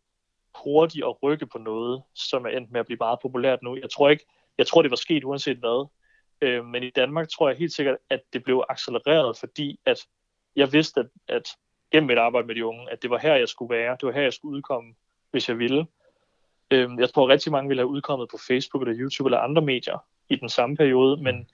hurtigt 0.65 1.05
at 1.05 1.23
rykke 1.23 1.47
på 1.47 1.59
noget, 1.59 2.03
som 2.15 2.45
er 2.45 2.51
endt 2.51 2.71
med 2.71 2.81
at 2.81 2.87
blive 2.87 2.99
meget 3.01 3.19
populært 3.23 3.63
nu. 3.63 3.77
Jeg 3.77 3.91
tror 3.91 4.09
ikke, 4.09 4.25
jeg 4.59 4.67
tror, 4.67 4.83
det 4.83 4.91
var 4.91 4.97
sket 4.97 5.25
uanset 5.25 5.57
hvad. 5.57 5.89
Øh, 6.43 6.65
men 6.65 6.83
i 6.83 6.91
Danmark 6.91 7.29
tror 7.29 7.49
jeg 7.49 7.59
helt 7.59 7.73
sikkert, 7.73 7.97
at 8.11 8.21
det 8.33 8.45
blev 8.45 8.65
accelereret, 8.69 9.39
fordi 9.39 9.81
at 9.87 10.07
jeg 10.57 10.73
vidste, 10.73 11.01
at, 11.01 11.07
at 11.29 11.49
gennem 11.93 12.07
mit 12.07 12.19
arbejde 12.19 12.47
med 12.47 12.55
de 12.55 12.67
unge, 12.67 12.91
at 12.91 13.03
det 13.03 13.11
var 13.11 13.19
her, 13.19 13.35
jeg 13.35 13.49
skulle 13.49 13.75
være. 13.75 13.97
Det 14.01 14.07
var 14.07 14.13
her, 14.13 14.23
jeg 14.23 14.33
skulle 14.33 14.57
udkomme, 14.57 14.95
hvis 15.31 15.49
jeg 15.49 15.59
ville. 15.59 15.87
Øh, 16.71 16.91
jeg 16.99 17.11
tror, 17.11 17.25
at 17.25 17.29
rigtig 17.29 17.53
mange 17.53 17.69
ville 17.69 17.81
have 17.81 17.89
udkommet 17.89 18.29
på 18.31 18.39
Facebook 18.49 18.83
eller 18.83 19.01
YouTube 19.01 19.29
eller 19.29 19.39
andre 19.39 19.63
medier 19.63 19.99
i 20.29 20.37
den 20.37 20.49
samme 20.49 20.77
periode, 20.77 21.23
men, 21.23 21.49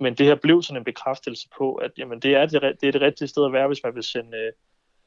men 0.00 0.14
det 0.14 0.26
her 0.26 0.34
blev 0.34 0.62
sådan 0.62 0.80
en 0.80 0.84
bekræftelse 0.84 1.48
på, 1.58 1.74
at 1.74 1.90
jamen, 1.98 2.20
det, 2.20 2.34
er 2.34 2.46
det, 2.46 2.62
det 2.80 2.88
er 2.88 2.92
det 2.92 3.00
rigtige 3.00 3.28
sted 3.28 3.44
at 3.44 3.52
være, 3.52 3.66
hvis 3.66 3.82
man 3.84 3.94
vil 3.94 4.02
sende, 4.02 4.38
øh, 4.38 4.52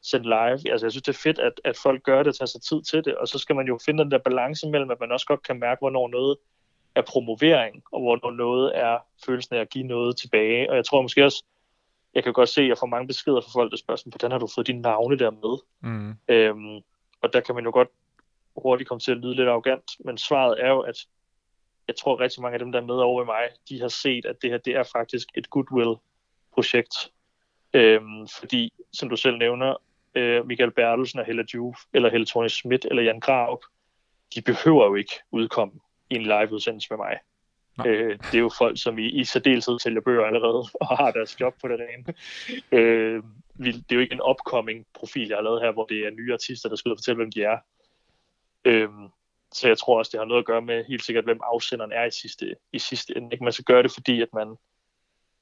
sende 0.02 0.30
live. 0.30 0.72
Altså, 0.72 0.86
jeg 0.86 0.92
synes, 0.92 1.04
det 1.04 1.14
er 1.16 1.20
fedt, 1.24 1.40
at, 1.40 1.62
at 1.64 1.78
folk 1.78 2.04
gør 2.04 2.18
det 2.18 2.28
og 2.28 2.36
tager 2.36 2.46
sig 2.46 2.62
tid 2.62 2.82
til 2.82 3.06
det, 3.06 3.16
og 3.16 3.28
så 3.28 3.38
skal 3.38 3.56
man 3.56 3.68
jo 3.68 3.80
finde 3.86 4.04
den 4.04 4.12
der 4.12 4.18
balance 4.18 4.70
mellem, 4.70 4.92
at 4.92 5.00
man 5.00 5.12
også 5.12 5.26
godt 5.26 5.44
kan 5.44 5.60
mærke, 5.60 5.80
hvornår 5.80 6.08
noget 6.08 6.38
er 6.96 7.02
promovering, 7.02 7.84
og 7.92 8.02
hvornår 8.02 8.32
noget 8.32 8.78
er 8.78 8.98
følelsen 9.26 9.56
af 9.56 9.60
at 9.60 9.70
give 9.70 9.84
noget 9.84 10.18
tilbage. 10.18 10.70
Og 10.70 10.76
jeg 10.76 10.86
tror 10.86 11.02
måske 11.02 11.26
også, 11.26 11.44
jeg 12.14 12.24
kan 12.24 12.34
godt 12.34 12.50
se, 12.50 12.62
at 12.62 12.68
jeg 12.68 12.78
får 12.78 12.88
mange 12.88 13.08
beskeder 13.08 13.42
fra 13.42 13.60
folk, 13.60 13.72
der 13.72 13.78
spørger 13.78 13.98
sådan, 13.98 14.12
hvordan 14.12 14.32
har 14.32 14.40
du 14.40 14.48
fået 14.56 14.68
dine 14.68 14.82
navne 14.82 15.20
der 15.20 15.32
med? 15.32 15.58
Mm. 15.82 16.16
Øhm, 16.28 16.76
og 17.22 17.34
der 17.34 17.40
kan 17.40 17.56
man 17.56 17.64
jo 17.64 17.72
godt 17.72 17.88
hurtigt 18.56 18.88
komme 18.88 19.00
til 19.00 19.12
at 19.12 19.18
lyde 19.18 19.36
lidt 19.36 19.50
arrogant, 19.50 19.92
men 20.06 20.18
svaret 20.18 20.64
er 20.64 20.70
jo, 20.70 20.80
at 20.80 21.08
jeg 21.88 21.96
tror 21.96 22.14
at 22.14 22.20
rigtig 22.20 22.42
mange 22.42 22.54
af 22.54 22.60
dem, 22.60 22.72
der 22.72 22.82
er 22.82 22.86
med 22.86 22.96
over 22.96 23.26
mig, 23.26 23.50
de 23.70 23.80
har 23.80 23.88
set, 23.88 24.26
at 24.26 24.36
det 24.42 24.50
her 24.50 24.58
det 24.58 24.76
er 24.76 24.84
faktisk 24.84 25.28
et 25.36 25.50
goodwill-projekt. 25.50 27.12
Øhm, 27.74 28.28
fordi, 28.40 28.74
som 28.94 29.10
du 29.10 29.16
selv 29.16 29.38
nævner, 29.38 29.76
øh, 30.16 30.48
Michael 30.48 30.72
Bertelsen 30.72 31.20
og 31.20 31.26
Hella 31.26 31.44
Juve, 31.54 31.76
eller 31.94 32.10
Helle 32.10 32.26
Thorne 32.26 32.50
Schmidt, 32.50 32.86
eller 32.86 33.04
Jan 33.04 33.20
Graup, 33.20 33.60
de 34.36 34.42
behøver 34.42 34.86
jo 34.86 34.96
ikke 34.96 35.14
udkomme 35.32 35.74
i 36.10 36.16
en 36.16 36.24
live-udsendelse 36.24 36.88
med 36.90 36.98
mig. 36.98 37.18
Øh, 37.88 38.18
det 38.18 38.36
er 38.36 38.40
jo 38.40 38.52
folk, 38.58 38.82
som 38.82 38.98
i, 39.00 39.10
i 39.10 39.24
særdeleshed 39.24 39.80
sælger 39.80 40.02
bøger 40.02 40.26
allerede, 40.26 40.66
og 40.82 40.98
har 40.98 41.12
deres 41.12 41.42
job 41.42 41.54
på 41.62 41.68
det 41.68 41.80
rene. 41.80 42.14
Øh, 42.72 43.24
det 43.58 43.92
er 43.92 43.96
jo 43.96 44.00
ikke 44.00 44.14
en 44.14 44.22
upcoming 44.30 44.86
profil, 44.94 45.28
jeg 45.28 45.38
har 45.38 45.44
lavet 45.44 45.62
her, 45.62 45.72
hvor 45.72 45.86
det 45.86 45.98
er 45.98 46.12
nye 46.12 46.34
artister, 46.34 46.70
der 46.70 46.76
skal 46.76 46.90
ud 46.90 46.94
og 46.94 46.98
fortælle, 46.98 47.16
hvem 47.16 47.32
de 47.32 47.44
er. 47.44 47.58
Øh, 48.66 48.90
så 49.54 49.68
jeg 49.68 49.78
tror 49.78 49.98
også, 49.98 50.10
det 50.12 50.20
har 50.20 50.26
noget 50.26 50.40
at 50.40 50.46
gøre 50.46 50.62
med 50.62 50.86
helt 50.86 51.04
sikkert, 51.04 51.24
hvem 51.24 51.40
afsenderen 51.44 51.92
er 51.92 52.06
i 52.06 52.12
sidste, 52.12 52.56
i 52.74 52.80
sidste 52.80 53.18
ende. 53.18 53.30
Ikke? 53.32 53.44
Man 53.44 53.54
skal 53.54 53.66
gøre 53.66 53.84
det, 53.84 53.92
fordi 53.92 54.22
at 54.22 54.34
man, 54.34 54.56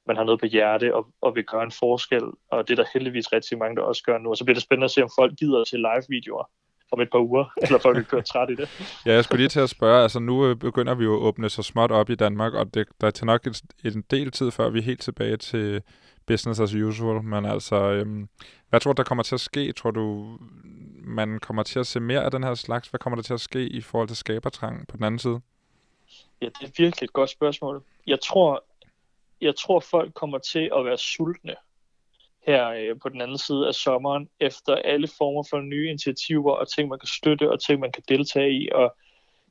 man 0.07 0.15
har 0.15 0.23
noget 0.23 0.39
på 0.39 0.45
hjerte 0.45 0.95
og, 0.95 1.07
og 1.21 1.35
vil 1.35 1.43
gøre 1.43 1.63
en 1.63 1.71
forskel, 1.71 2.23
og 2.51 2.67
det 2.67 2.79
er 2.79 2.83
der 2.83 2.89
heldigvis 2.93 3.33
rigtig 3.33 3.57
mange, 3.57 3.75
der 3.75 3.81
også 3.81 4.03
gør 4.03 4.17
nu. 4.17 4.29
Og 4.29 4.37
så 4.37 4.43
bliver 4.43 4.55
det 4.55 4.63
spændende 4.63 4.85
at 4.85 4.91
se, 4.91 5.03
om 5.03 5.09
folk 5.19 5.35
gider 5.39 5.63
til 5.63 5.79
live-videoer 5.79 6.49
om 6.91 7.01
et 7.01 7.09
par 7.11 7.19
uger, 7.19 7.45
eller 7.63 7.79
folk 7.79 7.97
vil 7.97 8.05
køre 8.05 8.21
træt 8.21 8.49
i 8.49 8.55
det. 8.55 8.69
ja, 9.05 9.13
jeg 9.13 9.23
skulle 9.23 9.37
lige 9.37 9.49
til 9.49 9.59
at 9.59 9.69
spørge, 9.69 10.03
altså 10.03 10.19
nu 10.19 10.45
øh, 10.45 10.55
begynder 10.55 10.95
vi 10.95 11.03
jo 11.03 11.15
at 11.15 11.19
åbne 11.19 11.49
så 11.49 11.63
småt 11.63 11.91
op 11.91 12.09
i 12.09 12.15
Danmark, 12.15 12.53
og 12.53 12.73
det, 12.73 12.87
der 13.01 13.07
er 13.07 13.11
til 13.11 13.25
nok 13.25 13.47
en, 13.47 13.53
en 13.85 14.03
del 14.11 14.31
tid, 14.31 14.51
før 14.51 14.69
vi 14.69 14.79
er 14.79 14.83
helt 14.83 15.01
tilbage 15.01 15.37
til 15.37 15.81
business 16.27 16.59
as 16.59 16.73
usual, 16.73 17.23
men 17.23 17.45
altså, 17.45 17.75
øhm, 17.75 18.29
hvad 18.69 18.79
tror 18.79 18.93
du, 18.93 18.97
der 18.97 19.03
kommer 19.03 19.23
til 19.23 19.35
at 19.35 19.41
ske? 19.41 19.71
Tror 19.71 19.91
du, 19.91 20.37
man 21.03 21.39
kommer 21.39 21.63
til 21.63 21.79
at 21.79 21.87
se 21.87 21.99
mere 21.99 22.23
af 22.23 22.31
den 22.31 22.43
her 22.43 22.53
slags? 22.53 22.87
Hvad 22.87 22.99
kommer 22.99 23.15
der 23.15 23.23
til 23.23 23.33
at 23.33 23.39
ske 23.39 23.67
i 23.67 23.81
forhold 23.81 24.07
til 24.07 24.17
skabertrang 24.17 24.87
på 24.87 24.97
den 24.97 25.05
anden 25.05 25.19
side? 25.19 25.39
Ja, 26.41 26.45
det 26.45 26.67
er 26.67 26.71
virkelig 26.77 27.05
et 27.05 27.13
godt 27.13 27.29
spørgsmål. 27.29 27.83
Jeg 28.07 28.19
tror, 28.21 28.63
jeg 29.41 29.55
tror 29.55 29.79
folk 29.79 30.13
kommer 30.13 30.37
til 30.37 30.69
at 30.75 30.85
være 30.85 30.97
sultne 30.97 31.55
her 32.47 32.69
øh, 32.69 32.99
på 33.01 33.09
den 33.09 33.21
anden 33.21 33.37
side 33.37 33.67
af 33.67 33.73
sommeren, 33.73 34.29
efter 34.39 34.75
alle 34.75 35.07
former 35.17 35.43
for 35.49 35.61
nye 35.61 35.89
initiativer 35.89 36.51
og 36.51 36.67
ting, 36.67 36.89
man 36.89 36.99
kan 36.99 37.07
støtte 37.07 37.51
og 37.51 37.59
ting, 37.63 37.79
man 37.79 37.91
kan 37.91 38.03
deltage 38.07 38.51
i. 38.51 38.69
Og 38.71 38.95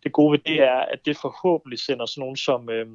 det 0.03 0.13
gode 0.13 0.33
ved 0.33 0.39
det 0.39 0.63
er, 0.63 0.79
at 0.79 1.07
det 1.07 1.17
forhåbentlig 1.17 1.79
sender 1.79 2.07
sådan 2.07 2.21
nogen 2.21 2.37
som, 2.37 2.71
øh, 2.71 2.87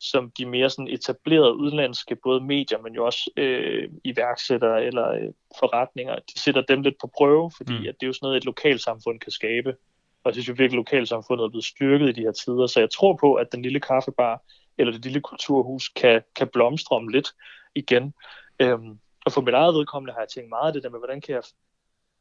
som 0.00 0.32
de 0.38 0.46
mere 0.46 0.70
sådan 0.70 0.88
etablerede 0.88 1.56
udenlandske, 1.56 2.16
både 2.16 2.40
medier, 2.40 2.78
men 2.78 2.94
jo 2.94 3.06
også 3.06 3.30
øh, 3.36 3.88
iværksættere 4.04 4.84
eller 4.84 5.10
øh, 5.10 5.28
forretninger, 5.58 6.14
de 6.14 6.40
sætter 6.40 6.62
dem 6.62 6.82
lidt 6.82 6.94
på 7.00 7.10
prøve, 7.18 7.50
fordi 7.56 7.78
mm. 7.78 7.86
at 7.88 7.94
det 8.00 8.02
er 8.02 8.06
jo 8.06 8.12
sådan 8.12 8.26
noget, 8.26 8.36
et 8.36 8.44
lokalsamfund 8.44 9.20
kan 9.20 9.32
skabe. 9.32 9.76
Og 10.24 10.28
jeg 10.28 10.34
synes 10.34 10.48
jo 10.48 10.54
virkelig, 10.58 10.78
at 10.78 10.84
lokalsamfundet 10.84 11.44
er 11.44 11.48
blevet 11.48 11.64
styrket 11.64 12.08
i 12.08 12.12
de 12.12 12.20
her 12.20 12.32
tider. 12.32 12.66
Så 12.66 12.80
jeg 12.80 12.90
tror 12.90 13.16
på, 13.20 13.34
at 13.34 13.52
den 13.52 13.62
lille 13.62 13.80
kaffebar 13.80 14.42
eller 14.80 14.92
det 14.92 15.04
lille 15.04 15.20
kulturhus 15.20 15.88
kan, 15.88 16.22
kan 16.36 16.48
blomstre 16.48 16.96
om 16.96 17.08
lidt 17.08 17.32
igen. 17.74 18.14
Øhm, 18.60 18.98
og 19.26 19.32
for 19.32 19.40
mit 19.40 19.54
eget 19.54 19.74
vedkommende 19.74 20.12
har 20.12 20.20
jeg 20.20 20.28
tænkt 20.28 20.48
meget 20.48 20.66
af 20.66 20.72
det 20.72 20.82
der 20.82 20.90
med, 20.90 20.98
hvordan 20.98 21.20
kan 21.20 21.34
jeg, 21.34 21.42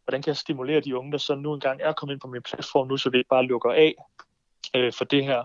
hvordan 0.03 0.21
kan 0.21 0.29
jeg 0.29 0.37
stimulere 0.37 0.79
de 0.79 0.97
unge, 0.97 1.11
der 1.11 1.17
så 1.17 1.35
nu 1.35 1.53
engang 1.53 1.81
er 1.81 1.93
kommet 1.93 2.13
ind 2.13 2.21
på 2.21 2.27
min 2.27 2.41
platform 2.41 2.87
nu, 2.87 2.97
så 2.97 3.09
det 3.09 3.17
ikke 3.17 3.29
bare 3.29 3.45
lukker 3.45 3.71
af 3.71 3.95
øh, 4.75 4.93
for 4.93 5.05
det 5.05 5.23
her. 5.23 5.43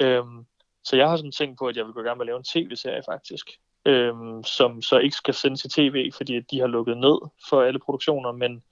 Øhm, 0.00 0.46
så 0.84 0.96
jeg 0.96 1.08
har 1.08 1.16
sådan 1.16 1.32
tænkt 1.32 1.58
på, 1.58 1.66
at 1.66 1.76
jeg 1.76 1.84
vil 1.84 1.92
gå 1.92 2.02
gerne 2.02 2.16
med 2.18 2.22
at 2.22 2.26
lave 2.26 2.38
en 2.38 2.44
tv-serie 2.44 3.02
faktisk, 3.08 3.50
øhm, 3.86 4.44
som 4.44 4.82
så 4.82 4.98
ikke 4.98 5.16
skal 5.16 5.34
sendes 5.34 5.60
til 5.60 5.70
tv, 5.70 6.10
fordi 6.16 6.40
de 6.40 6.60
har 6.60 6.66
lukket 6.66 6.96
ned 6.96 7.18
for 7.48 7.62
alle 7.62 7.78
produktioner, 7.78 8.32
men 8.32 8.62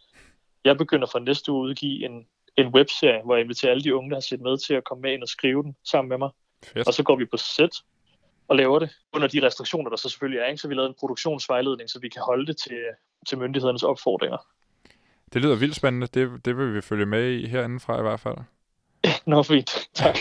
jeg 0.65 0.79
begynder 0.79 1.07
for 1.13 1.19
næste 1.19 1.53
uge 1.53 1.65
at 1.65 1.69
udgive 1.71 2.05
en, 2.05 2.27
en 2.57 2.69
webserie, 2.69 3.23
hvor 3.25 3.35
jeg 3.35 3.43
inviterer 3.43 3.71
alle 3.71 3.85
de 3.85 3.95
unge, 3.95 4.11
der 4.11 4.17
har 4.17 4.21
set 4.21 4.41
med 4.41 4.59
til 4.59 4.75
at 4.75 4.85
komme 4.85 5.03
med 5.03 5.13
ind 5.13 5.23
og 5.23 5.29
skrive 5.29 5.63
den 5.63 5.77
sammen 5.85 6.09
med 6.09 6.19
mig. 6.19 6.31
Fedt. 6.63 6.87
Og 6.87 6.95
så 6.95 7.03
går 7.03 7.17
vi 7.17 7.25
på 7.25 7.37
sæt 7.37 7.71
og 8.49 8.57
laver 8.57 8.79
det 8.79 8.91
under 9.13 9.29
de 9.29 9.47
restriktioner, 9.47 9.91
der 9.91 9.97
så 9.97 10.09
selvfølgelig 10.09 10.41
er. 10.41 10.47
Ikke? 10.47 10.59
Så 10.59 10.69
vi 10.69 10.75
lavet 10.75 10.89
en 10.89 10.95
produktionsvejledning, 11.01 11.91
så 11.91 11.99
vi 11.99 12.09
kan 12.09 12.23
holde 12.23 12.47
det 12.47 12.57
til, 12.57 12.79
til 13.29 13.39
myndighedernes 13.39 13.83
opfordringer. 13.83 14.47
Det 15.33 15.43
lyder 15.43 15.57
vildt 15.57 15.77
spændende. 15.77 16.07
Det, 16.07 16.45
det 16.45 16.57
vil 16.57 16.75
vi 16.75 16.81
følge 16.81 17.07
med 17.07 17.31
i 17.31 17.47
herindefra 17.47 17.99
i 17.99 18.03
hvert 18.03 18.21
fald. 18.21 18.37
Nå, 19.27 19.43
fint. 19.43 19.89
Tak. 19.95 20.19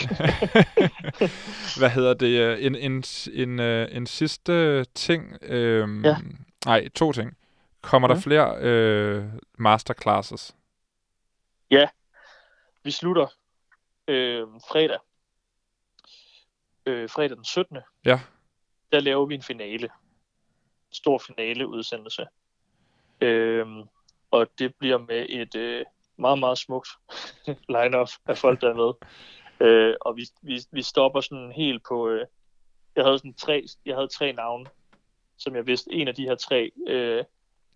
Hvad 1.79 1.89
hedder 1.89 2.13
det? 2.13 2.65
En, 2.65 2.75
en, 2.75 3.03
en, 3.33 3.59
øh, 3.59 3.95
en 3.95 4.07
sidste 4.07 4.83
ting. 4.83 5.37
Øhm, 5.41 6.05
ja. 6.05 6.15
Nej, 6.65 6.89
to 6.89 7.11
ting. 7.11 7.37
Kommer 7.81 8.09
ja. 8.09 8.13
der 8.13 8.21
flere 8.21 8.57
øh, 8.59 9.25
masterclasses? 9.57 10.55
Ja. 11.71 11.87
Vi 12.83 12.91
slutter 12.91 13.27
øh, 14.07 14.47
fredag 14.67 14.99
øh, 16.89 17.09
fredag 17.09 17.37
den 17.37 17.45
17. 17.45 17.77
Ja. 18.05 18.19
Der 18.91 18.99
laver 18.99 19.25
vi 19.25 19.35
en 19.35 19.41
finale. 19.41 19.89
Stor 20.91 21.17
finale 21.17 21.67
udsendelse. 21.67 22.27
Øhm, 23.21 23.83
og 24.31 24.47
det 24.59 24.75
bliver 24.75 24.97
med 24.97 25.25
et, 25.29 25.55
øh, 25.55 25.85
meget, 26.17 26.39
meget 26.39 26.57
smukt 26.57 26.89
line-up 27.75 28.09
af 28.25 28.37
folk, 28.37 28.61
der 28.61 28.69
er 28.69 28.73
med. 28.73 28.93
Øh, 29.67 29.95
og 30.01 30.15
vi, 30.15 30.27
vi, 30.41 30.61
vi 30.71 30.81
stopper 30.81 31.21
sådan 31.21 31.51
helt 31.51 31.83
på... 31.87 32.09
Øh, 32.09 32.25
jeg 32.95 33.03
havde 33.03 33.17
sådan 33.17 33.33
tre, 33.33 33.65
jeg 33.85 33.95
havde 33.95 34.07
tre 34.07 34.33
navne, 34.33 34.65
som 35.37 35.55
jeg 35.55 35.67
vidste, 35.67 35.93
en 35.93 36.07
af 36.07 36.15
de 36.15 36.23
her 36.23 36.35
tre 36.35 36.71
øh, 36.87 37.23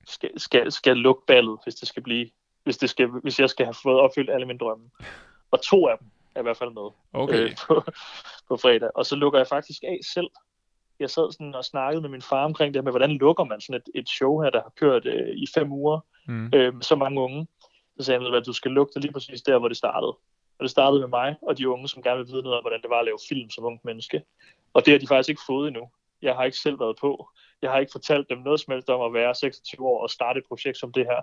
skal, 0.08 0.40
skal, 0.40 0.72
skal 0.72 0.98
lukke 0.98 1.22
ballet, 1.28 1.60
hvis 1.64 1.76
det 1.76 1.88
skal 1.88 2.04
blive, 2.04 2.30
hvis, 2.64 2.78
det 2.78 2.90
skal, 2.90 3.08
hvis 3.08 3.40
jeg 3.40 3.50
skal 3.50 3.66
have 3.66 3.76
fået 3.84 4.00
opfyldt 4.00 4.30
alle 4.30 4.46
mine 4.46 4.60
drømme. 4.60 4.90
Og 5.52 5.62
to 5.62 5.88
af 5.88 5.98
dem 5.98 6.08
er 6.36 6.40
i 6.40 6.44
hvert 6.44 6.58
fald 6.58 6.70
med 6.70 6.90
Okay. 7.14 7.44
øh, 7.44 7.56
på, 7.68 7.84
på 8.48 8.58
fredag. 8.58 8.90
Og 8.96 9.06
så 9.06 9.16
lukker 9.16 9.40
jeg 9.40 9.48
faktisk 9.48 9.84
af 9.84 10.00
selv. 10.14 10.28
Jeg 11.00 11.10
sad 11.10 11.32
sådan 11.32 11.56
og 11.56 11.66
snakkede 11.66 12.02
med 12.02 12.10
min 12.10 12.22
far 12.22 12.46
omkring 12.46 12.74
det 12.74 12.80
her 12.80 12.84
med, 12.84 12.92
hvordan 12.92 13.12
lukker 13.12 13.44
man 13.44 13.62
sådan 13.62 13.82
et, 13.86 14.00
et 14.00 14.10
show 14.10 14.42
her, 14.42 14.50
der 14.50 14.62
har 14.62 14.72
kørt 14.76 15.06
øh, 15.06 15.30
i 15.36 15.46
fem 15.54 15.72
uger 15.72 16.00
Mm. 16.28 16.52
øh, 16.56 16.74
med 16.74 16.82
så 16.84 16.96
mange 16.96 17.22
unge. 17.22 17.48
Så 18.00 18.06
sagde 18.06 18.24
han, 18.24 18.34
at 18.34 18.46
du 18.46 18.54
skal 18.54 18.72
lukke 18.72 18.92
det 18.94 19.02
lige 19.02 19.14
præcis 19.14 19.42
der, 19.42 19.60
hvor 19.60 19.68
det 19.68 19.78
startede. 19.78 20.12
Og 20.58 20.62
det 20.62 20.70
startede 20.70 21.00
med 21.00 21.08
mig 21.08 21.36
og 21.42 21.58
de 21.58 21.70
unge, 21.70 21.88
som 21.88 22.04
gerne 22.04 22.18
vil 22.18 22.28
vide 22.28 22.42
noget 22.42 22.58
om, 22.58 22.64
hvordan 22.64 22.82
det 22.82 22.90
var 22.90 23.00
at 23.00 23.06
lave 23.06 23.18
film 23.30 23.50
som 23.50 23.64
ung 23.66 23.80
menneske. 23.84 24.24
Og 24.74 24.86
det 24.86 24.92
har 24.92 25.00
de 25.00 25.08
faktisk 25.08 25.30
ikke 25.30 25.42
fået 25.48 25.68
endnu. 25.68 25.90
Jeg 26.22 26.36
har 26.36 26.44
ikke 26.44 26.58
selv 26.58 26.80
været 26.80 26.96
på. 27.02 27.30
Jeg 27.62 27.72
har 27.72 27.80
ikke 27.80 27.92
fortalt 27.92 28.30
dem 28.30 28.38
noget 28.38 28.60
som 28.60 28.72
helst 28.72 28.90
om 28.90 29.02
at 29.02 29.14
være 29.14 29.36
26 29.36 29.88
år 29.88 30.02
og 30.04 30.10
starte 30.10 30.38
et 30.38 30.46
projekt 30.48 30.78
som 30.78 30.92
det 30.92 31.06
her. 31.06 31.22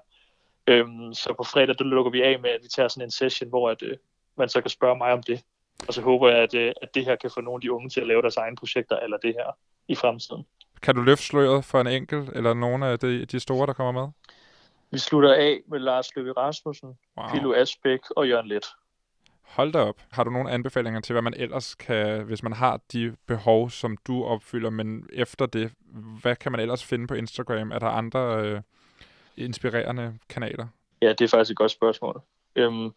Øhm, 0.67 1.15
så 1.15 1.35
på 1.37 1.45
fredag, 1.45 1.75
der 1.79 1.85
lukker 1.85 2.11
vi 2.13 2.23
af 2.23 2.41
med, 2.41 2.51
at 2.51 2.61
vi 2.63 2.69
tager 2.69 2.89
sådan 2.89 3.07
en 3.07 3.11
session, 3.11 3.49
hvor 3.49 3.71
at, 3.71 3.83
øh, 3.83 3.97
man 4.41 4.49
så 4.49 4.61
kan 4.61 4.71
spørge 4.71 4.99
mig 4.99 5.13
om 5.13 5.23
det. 5.23 5.43
Og 5.89 5.95
så 5.95 6.03
håber 6.03 6.29
jeg, 6.29 6.39
at, 6.39 6.55
øh, 6.55 6.73
at 6.83 6.95
det 6.95 7.05
her 7.05 7.17
kan 7.17 7.31
få 7.31 7.41
nogle 7.41 7.57
af 7.57 7.61
de 7.61 7.73
unge 7.73 7.89
til 7.89 8.01
at 8.01 8.07
lave 8.07 8.23
deres 8.23 8.37
egne 8.37 8.57
projekter, 8.57 8.97
eller 8.99 9.17
det 9.17 9.35
her 9.39 9.57
i 9.89 9.95
fremtiden. 9.95 10.47
Kan 10.83 10.95
du 10.95 11.03
løfte 11.03 11.25
sløret 11.25 11.65
for 11.65 11.81
en 11.81 11.87
enkelt, 11.87 12.31
eller 12.37 12.55
nogle 12.55 12.87
af 12.87 12.99
de, 12.99 13.25
de 13.25 13.41
store, 13.41 13.67
der 13.67 13.73
kommer 13.73 14.03
med? 14.03 14.13
Vi 14.91 14.99
slutter 14.99 15.35
af 15.35 15.61
med 15.69 15.79
Lars 15.79 16.17
Løkke 16.17 16.33
Rasmussen, 16.33 16.99
Wow. 17.19 17.29
Pilo 17.33 17.55
Asbæk 17.55 18.01
og 18.17 18.29
Jørgen 18.29 18.49
Let. 18.49 18.67
Hold 19.43 19.73
da 19.73 19.79
op. 19.79 20.01
Har 20.11 20.25
du 20.25 20.31
nogle 20.31 20.51
anbefalinger 20.51 21.01
til, 21.01 21.13
hvad 21.13 21.23
man 21.23 21.35
ellers 21.37 21.75
kan, 21.75 22.25
hvis 22.25 22.43
man 22.43 22.53
har 22.53 22.81
de 22.93 23.17
behov, 23.27 23.71
som 23.71 23.97
du 23.97 24.25
opfylder, 24.25 24.71
men 24.71 25.07
efter 25.13 25.47
det, 25.47 25.73
hvad 26.23 26.37
kan 26.37 26.53
man 26.53 26.61
ellers 26.61 26.85
finde 26.85 27.07
på 27.07 27.15
Instagram? 27.15 27.73
Er 27.73 27.79
der 27.79 27.87
andre 27.87 28.43
øh, 28.45 28.61
inspirerende 29.37 30.19
kanaler? 30.29 30.67
Ja, 31.03 31.09
det 31.09 31.21
er 31.21 31.29
faktisk 31.29 31.51
et 31.51 31.57
godt 31.57 31.71
spørgsmål. 31.71 32.23
Øhm, 32.57 32.91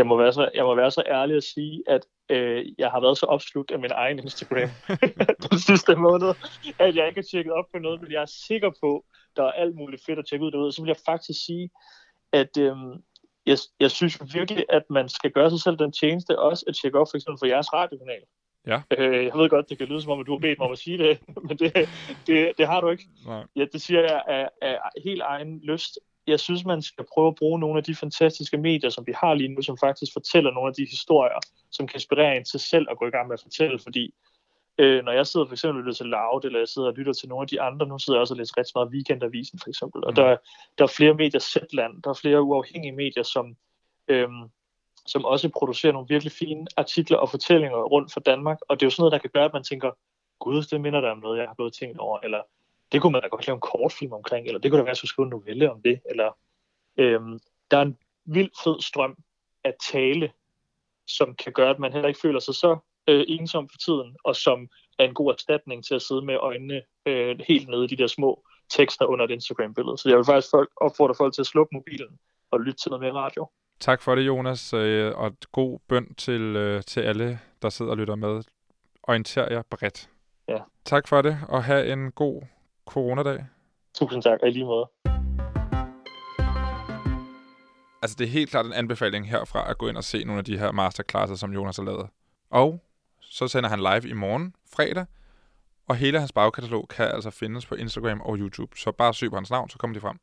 jeg, 0.00 0.06
må 0.06 0.16
være 0.16 0.32
så, 0.32 0.50
jeg 0.54 0.64
må 0.64 0.74
være 0.74 0.90
så 0.90 1.02
ærlig 1.06 1.36
at 1.36 1.44
sige, 1.44 1.82
at 1.86 2.02
øh, 2.28 2.66
jeg 2.78 2.90
har 2.90 3.00
været 3.00 3.18
så 3.18 3.26
opslugt 3.26 3.70
af 3.70 3.78
min 3.78 3.90
egen 3.90 4.18
Instagram 4.18 4.70
den 5.50 5.58
sidste 5.58 5.96
måned, 5.96 6.30
at 6.78 6.96
jeg 6.96 7.06
ikke 7.08 7.20
har 7.20 7.28
tjekket 7.30 7.52
op 7.52 7.64
på 7.72 7.78
noget, 7.78 8.02
men 8.02 8.12
jeg 8.12 8.22
er 8.22 8.32
sikker 8.48 8.70
på, 8.82 9.04
der 9.36 9.44
er 9.44 9.52
alt 9.52 9.74
muligt 9.74 10.02
fedt 10.06 10.18
at 10.18 10.26
tjekke 10.28 10.44
ud 10.46 10.50
derude. 10.50 10.72
Så 10.72 10.82
vil 10.82 10.88
jeg 10.88 11.02
faktisk 11.06 11.38
sige, 11.46 11.70
at 12.32 12.56
øhm, 12.58 12.92
jeg, 13.46 13.58
jeg 13.80 13.90
synes 13.90 14.34
virkelig, 14.34 14.64
at 14.68 14.82
man 14.90 15.08
skal 15.08 15.30
gøre 15.30 15.50
sig 15.50 15.60
selv 15.60 15.76
den 15.78 15.92
tjeneste 15.92 16.38
også 16.38 16.64
at 16.68 16.74
tjekke 16.82 16.98
op 16.98 17.06
for 17.10 17.16
eksempel 17.16 17.38
for 17.38 17.46
jeres 17.46 17.72
radiokanal. 17.72 18.22
Ja. 18.66 18.82
Øh, 18.98 19.24
jeg 19.24 19.32
ved 19.34 19.48
godt, 19.48 19.68
det 19.68 19.78
kan 19.78 19.86
lyde 19.86 20.02
som 20.02 20.12
om, 20.12 20.20
at 20.20 20.26
du 20.26 20.32
har 20.32 20.38
bedt 20.38 20.58
mig 20.58 20.66
om 20.66 20.72
at 20.72 20.78
sige 20.78 20.98
det, 20.98 21.18
men 21.48 21.58
det, 21.58 21.88
det, 22.26 22.52
det 22.58 22.66
har 22.66 22.80
du 22.80 22.90
ikke. 22.90 23.04
Nej. 23.26 23.44
Ja, 23.56 23.64
det 23.72 23.82
siger 23.82 24.00
jeg 24.00 24.22
af, 24.26 24.48
af 24.62 24.78
helt 25.04 25.22
egen 25.22 25.60
lyst. 25.64 25.98
Jeg 26.30 26.40
synes, 26.40 26.64
man 26.64 26.82
skal 26.82 27.04
prøve 27.14 27.28
at 27.28 27.34
bruge 27.34 27.60
nogle 27.60 27.78
af 27.78 27.84
de 27.84 27.94
fantastiske 27.94 28.58
medier, 28.58 28.90
som 28.90 29.06
vi 29.06 29.12
har 29.16 29.34
lige 29.34 29.54
nu, 29.54 29.62
som 29.62 29.76
faktisk 29.78 30.12
fortæller 30.12 30.50
nogle 30.50 30.68
af 30.68 30.74
de 30.74 30.86
historier, 30.90 31.38
som 31.70 31.86
kan 31.86 31.96
inspirere 31.96 32.36
en 32.36 32.44
til 32.44 32.60
selv 32.60 32.86
at 32.90 32.98
gå 32.98 33.06
i 33.06 33.10
gang 33.10 33.28
med 33.28 33.34
at 33.34 33.42
fortælle. 33.42 33.78
Fordi 33.78 34.14
øh, 34.78 35.04
når 35.04 35.12
jeg 35.12 35.26
sidder 35.26 35.46
for 35.46 35.52
eksempel 35.52 35.78
og 35.80 35.84
lytter 35.84 35.96
til 35.96 36.06
Loud, 36.06 36.44
eller 36.44 36.58
jeg 36.58 36.68
sidder 36.68 36.88
og 36.88 36.94
lytter 36.94 37.12
til 37.12 37.28
nogle 37.28 37.42
af 37.42 37.48
de 37.48 37.60
andre, 37.60 37.86
nu 37.86 37.98
sidder 37.98 38.18
jeg 38.18 38.20
også 38.20 38.34
og 38.34 38.38
læser 38.38 38.58
rigtig 38.58 38.72
meget 38.74 38.88
Weekendavisen 38.88 39.58
for 39.58 39.68
eksempel, 39.68 40.04
og 40.04 40.10
Mm. 40.10 40.14
der, 40.14 40.36
der 40.78 40.84
er 40.84 40.92
flere 40.96 41.14
medier, 41.14 41.40
Zetland, 41.40 42.02
der 42.02 42.10
er 42.10 42.14
flere 42.14 42.42
uafhængige 42.42 42.92
medier, 42.92 43.22
som, 43.22 43.56
øhm, 44.08 44.42
som 45.06 45.24
også 45.24 45.48
producerer 45.48 45.92
nogle 45.92 46.08
virkelig 46.08 46.32
fine 46.32 46.66
artikler 46.76 47.18
og 47.18 47.30
fortællinger 47.30 47.78
rundt 47.78 48.12
for 48.12 48.20
Danmark, 48.20 48.58
og 48.68 48.80
det 48.80 48.82
er 48.82 48.86
jo 48.86 48.90
sådan 48.90 49.02
noget, 49.02 49.12
der 49.12 49.18
kan 49.18 49.30
gøre, 49.34 49.44
at 49.44 49.52
man 49.52 49.64
tænker, 49.64 49.90
gud, 50.38 50.62
det 50.62 50.80
minder 50.80 51.00
der 51.00 51.10
om 51.10 51.18
noget, 51.18 51.38
jeg 51.38 51.46
har 51.46 51.54
gået 51.54 51.72
tænkt 51.72 51.98
over, 51.98 52.18
eller 52.22 52.40
det 52.92 53.02
kunne 53.02 53.12
man 53.12 53.22
da 53.22 53.28
godt 53.28 53.46
lave 53.46 53.54
en 53.54 53.60
kortfilm 53.60 54.12
omkring, 54.12 54.46
eller 54.46 54.60
det 54.60 54.70
kunne 54.70 54.78
da 54.78 54.84
være, 54.84 54.90
at 54.90 54.96
skrive 54.96 55.26
en 55.26 55.30
novelle 55.30 55.72
om 55.72 55.82
det, 55.82 56.00
eller 56.10 56.38
øhm, 56.96 57.38
der 57.70 57.76
er 57.76 57.82
en 57.82 57.98
vild 58.24 58.50
fed 58.64 58.80
strøm 58.80 59.16
af 59.64 59.74
tale, 59.92 60.32
som 61.06 61.34
kan 61.34 61.52
gøre, 61.52 61.70
at 61.70 61.78
man 61.78 61.92
heller 61.92 62.08
ikke 62.08 62.20
føler 62.20 62.40
sig 62.40 62.54
så 62.54 62.78
øh, 63.08 63.24
ensom 63.28 63.68
for 63.68 63.78
tiden, 63.78 64.16
og 64.24 64.36
som 64.36 64.68
er 64.98 65.04
en 65.04 65.14
god 65.14 65.32
erstatning 65.32 65.84
til 65.84 65.94
at 65.94 66.02
sidde 66.02 66.22
med 66.22 66.36
øjnene 66.36 66.82
øh, 67.06 67.38
helt 67.48 67.68
nede 67.68 67.84
i 67.84 67.88
de 67.88 67.96
der 67.96 68.06
små 68.06 68.44
tekster 68.68 69.06
under 69.06 69.24
et 69.24 69.30
Instagram-billede. 69.30 69.98
Så 69.98 70.08
jeg 70.08 70.16
vil 70.16 70.24
faktisk 70.24 70.50
folk, 70.50 70.70
opfordre 70.76 71.14
folk 71.14 71.34
til 71.34 71.42
at 71.42 71.46
slukke 71.46 71.74
mobilen 71.74 72.18
og 72.50 72.60
lytte 72.60 72.80
til 72.80 72.90
noget 72.90 73.02
mere 73.02 73.12
radio. 73.12 73.48
Tak 73.80 74.02
for 74.02 74.14
det, 74.14 74.26
Jonas, 74.26 74.72
øh, 74.74 75.18
og 75.18 75.36
god 75.52 75.78
bøn 75.88 76.14
til, 76.14 76.40
øh, 76.40 76.82
til 76.82 77.00
alle, 77.00 77.40
der 77.62 77.68
sidder 77.68 77.90
og 77.90 77.96
lytter 77.96 78.14
med. 78.14 78.42
Orienter 79.02 79.52
jer 79.52 79.62
bredt. 79.70 80.10
Ja. 80.48 80.58
Tak 80.84 81.08
for 81.08 81.22
det, 81.22 81.38
og 81.48 81.64
have 81.64 81.92
en 81.92 82.12
god 82.12 82.42
coronadag. 82.90 83.46
Tusind 83.94 84.22
tak, 84.22 84.38
og 84.42 84.50
lige 84.50 84.64
måde. 84.64 84.86
Altså, 88.02 88.16
det 88.18 88.24
er 88.24 88.28
helt 88.28 88.50
klart 88.50 88.66
en 88.66 88.72
anbefaling 88.72 89.30
herfra 89.30 89.70
at 89.70 89.78
gå 89.78 89.88
ind 89.88 89.96
og 89.96 90.04
se 90.04 90.24
nogle 90.24 90.38
af 90.38 90.44
de 90.44 90.58
her 90.58 90.72
masterclasses, 90.72 91.40
som 91.40 91.52
Jonas 91.52 91.76
har 91.76 91.84
lavet. 91.84 92.06
Og 92.50 92.84
så 93.20 93.48
sender 93.48 93.70
han 93.70 93.78
live 93.78 94.08
i 94.08 94.12
morgen, 94.12 94.54
fredag, 94.74 95.06
og 95.88 95.96
hele 95.96 96.18
hans 96.18 96.32
bagkatalog 96.32 96.88
kan 96.88 97.06
altså 97.06 97.30
findes 97.30 97.66
på 97.66 97.74
Instagram 97.74 98.20
og 98.20 98.36
YouTube. 98.36 98.78
Så 98.78 98.92
bare 98.92 99.14
søg 99.14 99.30
på 99.30 99.36
hans 99.36 99.50
navn, 99.50 99.68
så 99.68 99.78
kommer 99.78 99.94
de 99.94 100.00
frem. 100.00 100.18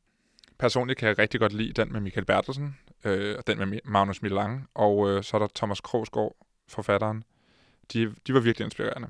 Personligt 0.58 0.98
kan 0.98 1.08
jeg 1.08 1.18
rigtig 1.18 1.40
godt 1.40 1.52
lide 1.52 1.72
den 1.72 1.92
med 1.92 2.00
Michael 2.00 2.26
Bertelsen, 2.26 2.78
øh, 3.04 3.34
og 3.38 3.46
den 3.46 3.58
med 3.58 3.78
Magnus 3.84 4.22
Milang, 4.22 4.68
og 4.74 5.10
øh, 5.10 5.22
så 5.22 5.36
er 5.36 5.38
der 5.38 5.48
Thomas 5.54 5.80
Krogsgaard, 5.80 6.36
forfatteren. 6.68 7.24
De, 7.92 8.14
de 8.26 8.34
var 8.34 8.40
virkelig 8.40 8.64
inspirerende. 8.64 9.08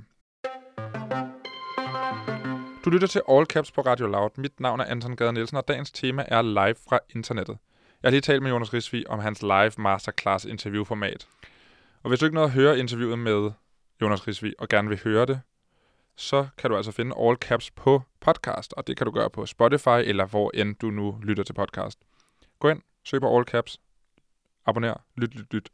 Du 2.85 2.91
lytter 2.91 3.07
til 3.07 3.23
All 3.29 3.47
Caps 3.47 3.73
på 3.73 3.81
Radio 3.81 4.07
Loud. 4.07 4.31
Mit 4.37 4.61
navn 4.61 4.81
er 4.81 4.85
Anton 4.85 5.17
Gade 5.17 5.33
Nielsen, 5.33 5.57
og 5.57 5.69
dagens 5.69 5.93
tema 5.93 6.25
er 6.29 6.43
live 6.43 6.75
fra 6.89 6.99
internettet. 7.15 7.59
Jeg 8.03 8.09
har 8.09 8.11
lige 8.11 8.21
talt 8.21 8.43
med 8.43 8.51
Jonas 8.51 8.75
Risvig 8.75 9.11
om 9.11 9.19
hans 9.19 9.43
live 9.43 9.73
masterclass 9.79 10.45
interviewformat. 10.45 11.29
Og 12.03 12.09
hvis 12.09 12.21
du 12.21 12.27
ikke 12.27 12.35
nåede 12.35 12.47
at 12.47 12.53
høre 12.53 12.79
interviewet 12.79 13.19
med 13.19 13.51
Jonas 14.03 14.29
Risvig, 14.29 14.55
og 14.59 14.69
gerne 14.69 14.89
vil 14.89 15.01
høre 15.05 15.27
det, 15.27 15.41
så 16.17 16.49
kan 16.59 16.71
du 16.71 16.77
altså 16.77 16.93
finde 16.93 17.17
All 17.19 17.37
Caps 17.37 17.71
på 17.71 18.03
podcast, 18.21 18.73
og 18.73 18.87
det 18.87 18.97
kan 18.97 19.07
du 19.07 19.11
gøre 19.11 19.31
på 19.31 19.47
Spotify, 19.47 20.01
eller 20.05 20.27
hvor 20.27 20.51
end 20.55 20.77
du 20.77 20.91
nu 20.91 21.19
lytter 21.23 21.45
til 21.45 21.53
podcast. 21.53 21.99
Gå 22.59 22.69
ind, 22.69 22.83
søg 23.05 23.21
på 23.21 23.37
All 23.37 23.45
Caps, 23.45 23.81
abonner, 24.67 24.95
lyt, 25.17 25.35
lyt, 25.35 25.55
lyt. 25.55 25.69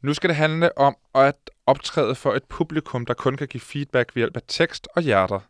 Nu 0.00 0.14
skal 0.14 0.28
det 0.28 0.36
handle 0.36 0.78
om 0.78 0.96
at 1.14 1.50
optræde 1.66 2.14
for 2.14 2.34
et 2.34 2.44
publikum, 2.44 3.06
der 3.06 3.14
kun 3.14 3.36
kan 3.36 3.48
give 3.48 3.60
feedback 3.60 4.16
ved 4.16 4.20
hjælp 4.20 4.36
af 4.36 4.42
tekst 4.48 4.88
og 4.96 5.02
hjerter. 5.02 5.40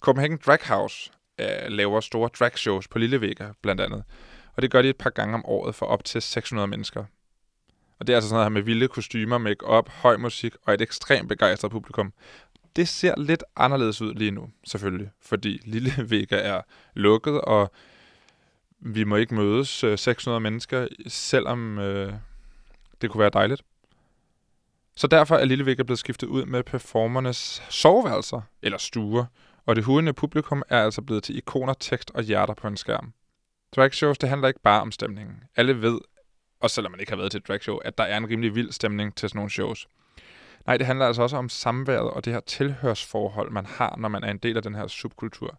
Copenhagen 0.00 0.38
Drag 0.46 0.58
House 0.64 1.10
øh, 1.40 1.46
laver 1.68 2.00
store 2.00 2.30
dragshows 2.38 2.88
på 2.88 2.98
Lillevækker 2.98 3.52
blandt 3.62 3.80
andet. 3.80 4.04
Og 4.56 4.62
det 4.62 4.70
gør 4.70 4.82
de 4.82 4.88
et 4.88 4.96
par 4.96 5.10
gange 5.10 5.34
om 5.34 5.46
året 5.46 5.74
for 5.74 5.86
op 5.86 6.04
til 6.04 6.22
600 6.22 6.68
mennesker. 6.68 7.04
Og 8.00 8.06
det 8.06 8.12
er 8.12 8.16
altså 8.16 8.28
sådan 8.28 8.36
noget 8.36 8.44
her 8.44 8.54
med 8.54 8.62
vilde 8.62 8.88
kostymer, 8.88 9.38
make-up, 9.38 9.88
høj 9.88 10.16
musik 10.16 10.54
og 10.66 10.74
et 10.74 10.80
ekstremt 10.80 11.28
begejstret 11.28 11.70
publikum. 11.70 12.12
Det 12.76 12.88
ser 12.88 13.14
lidt 13.16 13.44
anderledes 13.56 14.02
ud 14.02 14.14
lige 14.14 14.30
nu, 14.30 14.50
selvfølgelig, 14.66 15.10
fordi 15.22 15.60
Lille 15.64 15.92
Vega 16.10 16.36
er 16.36 16.62
lukket, 16.94 17.40
og 17.40 17.72
vi 18.80 19.04
må 19.04 19.16
ikke 19.16 19.34
mødes 19.34 19.84
øh, 19.84 19.98
600 19.98 20.40
mennesker, 20.40 20.86
selvom 21.06 21.78
øh, 21.78 22.12
det 23.00 23.10
kunne 23.10 23.20
være 23.20 23.30
dejligt. 23.30 23.62
Så 24.96 25.06
derfor 25.06 25.36
er 25.36 25.44
Lille 25.44 25.66
Vega 25.66 25.82
blevet 25.82 25.98
skiftet 25.98 26.26
ud 26.26 26.44
med 26.44 26.62
performernes 26.62 27.62
soveværelser, 27.70 28.40
eller 28.62 28.78
stuer, 28.78 29.24
og 29.68 29.76
det 29.76 29.84
hudende 29.84 30.12
publikum 30.12 30.62
er 30.68 30.84
altså 30.84 31.02
blevet 31.02 31.22
til 31.22 31.36
ikoner, 31.36 31.74
tekst 31.74 32.10
og 32.14 32.22
hjerter 32.22 32.54
på 32.54 32.68
en 32.68 32.76
skærm. 32.76 33.12
Dragshows, 33.76 34.18
det 34.18 34.28
handler 34.28 34.48
ikke 34.48 34.60
bare 34.60 34.80
om 34.80 34.92
stemningen. 34.92 35.42
Alle 35.56 35.82
ved, 35.82 35.98
og 36.60 36.70
selvom 36.70 36.92
man 36.92 37.00
ikke 37.00 37.12
har 37.12 37.16
været 37.16 37.30
til 37.30 37.38
et 37.38 37.48
dragshow, 37.48 37.76
at 37.76 37.98
der 37.98 38.04
er 38.04 38.16
en 38.16 38.28
rimelig 38.28 38.54
vild 38.54 38.72
stemning 38.72 39.14
til 39.14 39.28
sådan 39.28 39.38
nogle 39.38 39.50
shows. 39.50 39.88
Nej, 40.66 40.76
det 40.76 40.86
handler 40.86 41.06
altså 41.06 41.22
også 41.22 41.36
om 41.36 41.48
samværet 41.48 42.10
og 42.10 42.24
det 42.24 42.32
her 42.32 42.40
tilhørsforhold, 42.40 43.50
man 43.50 43.66
har, 43.66 43.96
når 43.98 44.08
man 44.08 44.24
er 44.24 44.30
en 44.30 44.38
del 44.38 44.56
af 44.56 44.62
den 44.62 44.74
her 44.74 44.86
subkultur. 44.86 45.58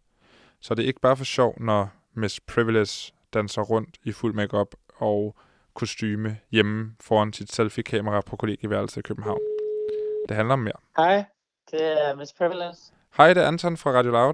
Så 0.60 0.76
det 0.76 0.84
er 0.84 0.88
ikke 0.88 1.02
bare 1.02 1.18
for 1.18 1.26
sjov, 1.26 1.56
når 1.62 1.90
Miss 2.14 2.40
Privilege 2.40 3.14
danser 3.34 3.62
rundt 3.62 3.98
i 4.04 4.12
fuld 4.12 4.34
makeup 4.34 4.76
og 4.96 5.36
kostyme 5.74 6.38
hjemme 6.52 6.96
foran 7.02 7.34
sit 7.34 7.52
selfie-kamera 7.52 8.22
på 8.22 8.36
kollegieværelset 8.36 8.98
i 8.98 9.02
København. 9.02 9.42
Det 10.30 10.38
handler 10.38 10.54
om 10.54 10.60
mere. 10.60 10.80
Hej, 10.98 11.26
det 11.72 12.08
er 12.08 12.16
Miss 12.16 12.34
Privilege. 12.34 12.99
Hej, 13.18 13.34
det 13.34 13.44
er 13.44 13.48
Anton 13.48 13.78
fra 13.78 13.92
Radio 13.92 14.12
Loud. 14.12 14.34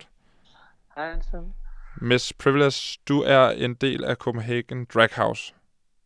Hej, 0.95 1.11
Anton. 1.11 1.53
Miss 2.01 2.33
Privilege, 2.33 2.99
du 3.07 3.21
er 3.21 3.49
en 3.49 3.73
del 3.73 4.03
af 4.03 4.15
Copenhagen 4.15 4.85
Drag 4.93 5.09
House. 5.15 5.53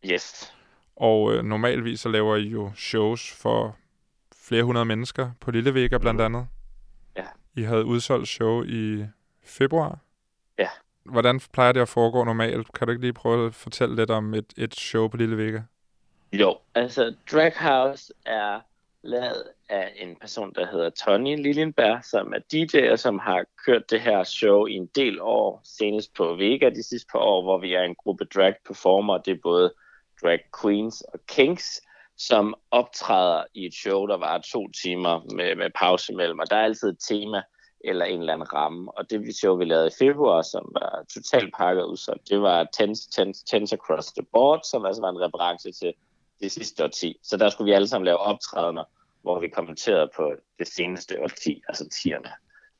Yes. 0.05 0.53
Og 0.95 1.33
øh, 1.33 1.43
normalvis 1.43 1.99
så 1.99 2.09
laver 2.09 2.35
I 2.35 2.47
jo 2.47 2.71
shows 2.75 3.31
for 3.31 3.77
flere 4.35 4.63
hundrede 4.63 4.85
mennesker 4.85 5.31
på 5.39 5.51
Lille 5.51 5.73
Vega 5.73 5.97
blandt 5.97 6.21
andet. 6.21 6.47
Ja. 7.17 7.25
I 7.55 7.61
havde 7.61 7.85
udsolgt 7.85 8.27
show 8.27 8.63
i 8.63 9.05
februar. 9.43 9.99
Ja. 10.57 10.69
Hvordan 11.03 11.39
plejer 11.53 11.71
det 11.71 11.81
at 11.81 11.89
foregå 11.89 12.23
normalt? 12.23 12.73
Kan 12.73 12.87
du 12.87 12.91
ikke 12.91 13.01
lige 13.01 13.13
prøve 13.13 13.47
at 13.47 13.55
fortælle 13.55 13.95
lidt 13.95 14.11
om 14.11 14.33
et, 14.33 14.53
et 14.57 14.75
show 14.75 15.07
på 15.07 15.17
Lille 15.17 15.37
Vega? 15.37 15.61
Jo, 16.33 16.57
altså 16.75 17.15
Drag 17.31 17.53
House 17.59 18.13
er 18.25 18.59
lavet 19.03 19.43
af 19.69 19.93
en 19.95 20.15
person, 20.15 20.53
der 20.55 20.65
hedder 20.65 20.89
Tony 20.89 21.43
Lilienberg, 21.43 22.03
som 22.03 22.33
er 22.33 22.39
DJ, 22.51 22.91
og 22.91 22.99
som 22.99 23.19
har 23.19 23.45
kørt 23.65 23.89
det 23.89 24.01
her 24.01 24.23
show 24.23 24.65
i 24.65 24.73
en 24.73 24.89
del 24.95 25.21
år, 25.21 25.61
senest 25.63 26.13
på 26.13 26.35
Vega 26.35 26.69
de 26.69 26.83
sidste 26.83 27.07
par 27.11 27.19
år, 27.19 27.41
hvor 27.43 27.57
vi 27.57 27.73
er 27.73 27.81
en 27.81 27.95
gruppe 27.95 28.25
drag 28.25 28.55
performer. 28.67 29.17
Det 29.17 29.31
er 29.31 29.39
både 29.43 29.73
drag 30.23 30.39
queens 30.61 31.01
og 31.01 31.19
kings, 31.27 31.81
som 32.17 32.55
optræder 32.71 33.43
i 33.53 33.65
et 33.65 33.73
show, 33.73 34.05
der 34.05 34.17
var 34.17 34.43
to 34.51 34.67
timer 34.83 35.33
med, 35.35 35.55
med 35.55 35.69
pause 35.79 36.13
imellem. 36.13 36.39
Og 36.39 36.49
der 36.49 36.55
er 36.55 36.63
altid 36.63 36.89
et 36.89 36.99
tema 37.09 37.41
eller 37.85 38.05
en 38.05 38.19
eller 38.19 38.33
anden 38.33 38.53
ramme. 38.53 38.97
Og 38.97 39.09
det 39.09 39.35
show, 39.35 39.57
vi 39.57 39.65
lavede 39.65 39.87
i 39.87 39.99
februar, 39.99 40.41
som 40.41 40.71
var 40.73 41.05
totalt 41.13 41.53
pakket 41.57 41.83
udsolgt, 41.83 42.29
det 42.29 42.41
var 42.41 42.67
Tense, 42.73 43.09
Tense, 43.11 43.45
Tense 43.45 43.75
Across 43.75 44.11
the 44.11 44.25
Board, 44.33 44.61
som 44.63 44.85
altså 44.85 45.01
var 45.01 45.09
en 45.09 45.21
reference 45.21 45.71
til 45.71 45.93
det 46.41 46.51
sidste 46.51 46.83
årti. 46.83 47.19
Så 47.23 47.37
der 47.37 47.49
skulle 47.49 47.69
vi 47.69 47.75
alle 47.75 47.87
sammen 47.87 48.05
lave 48.05 48.17
optrædener, 48.17 48.83
hvor 49.21 49.39
vi 49.39 49.47
kommenterede 49.47 50.09
på 50.15 50.33
det 50.59 50.67
seneste 50.67 51.21
årti, 51.23 51.61
altså 51.67 51.89
tierne. 52.03 52.29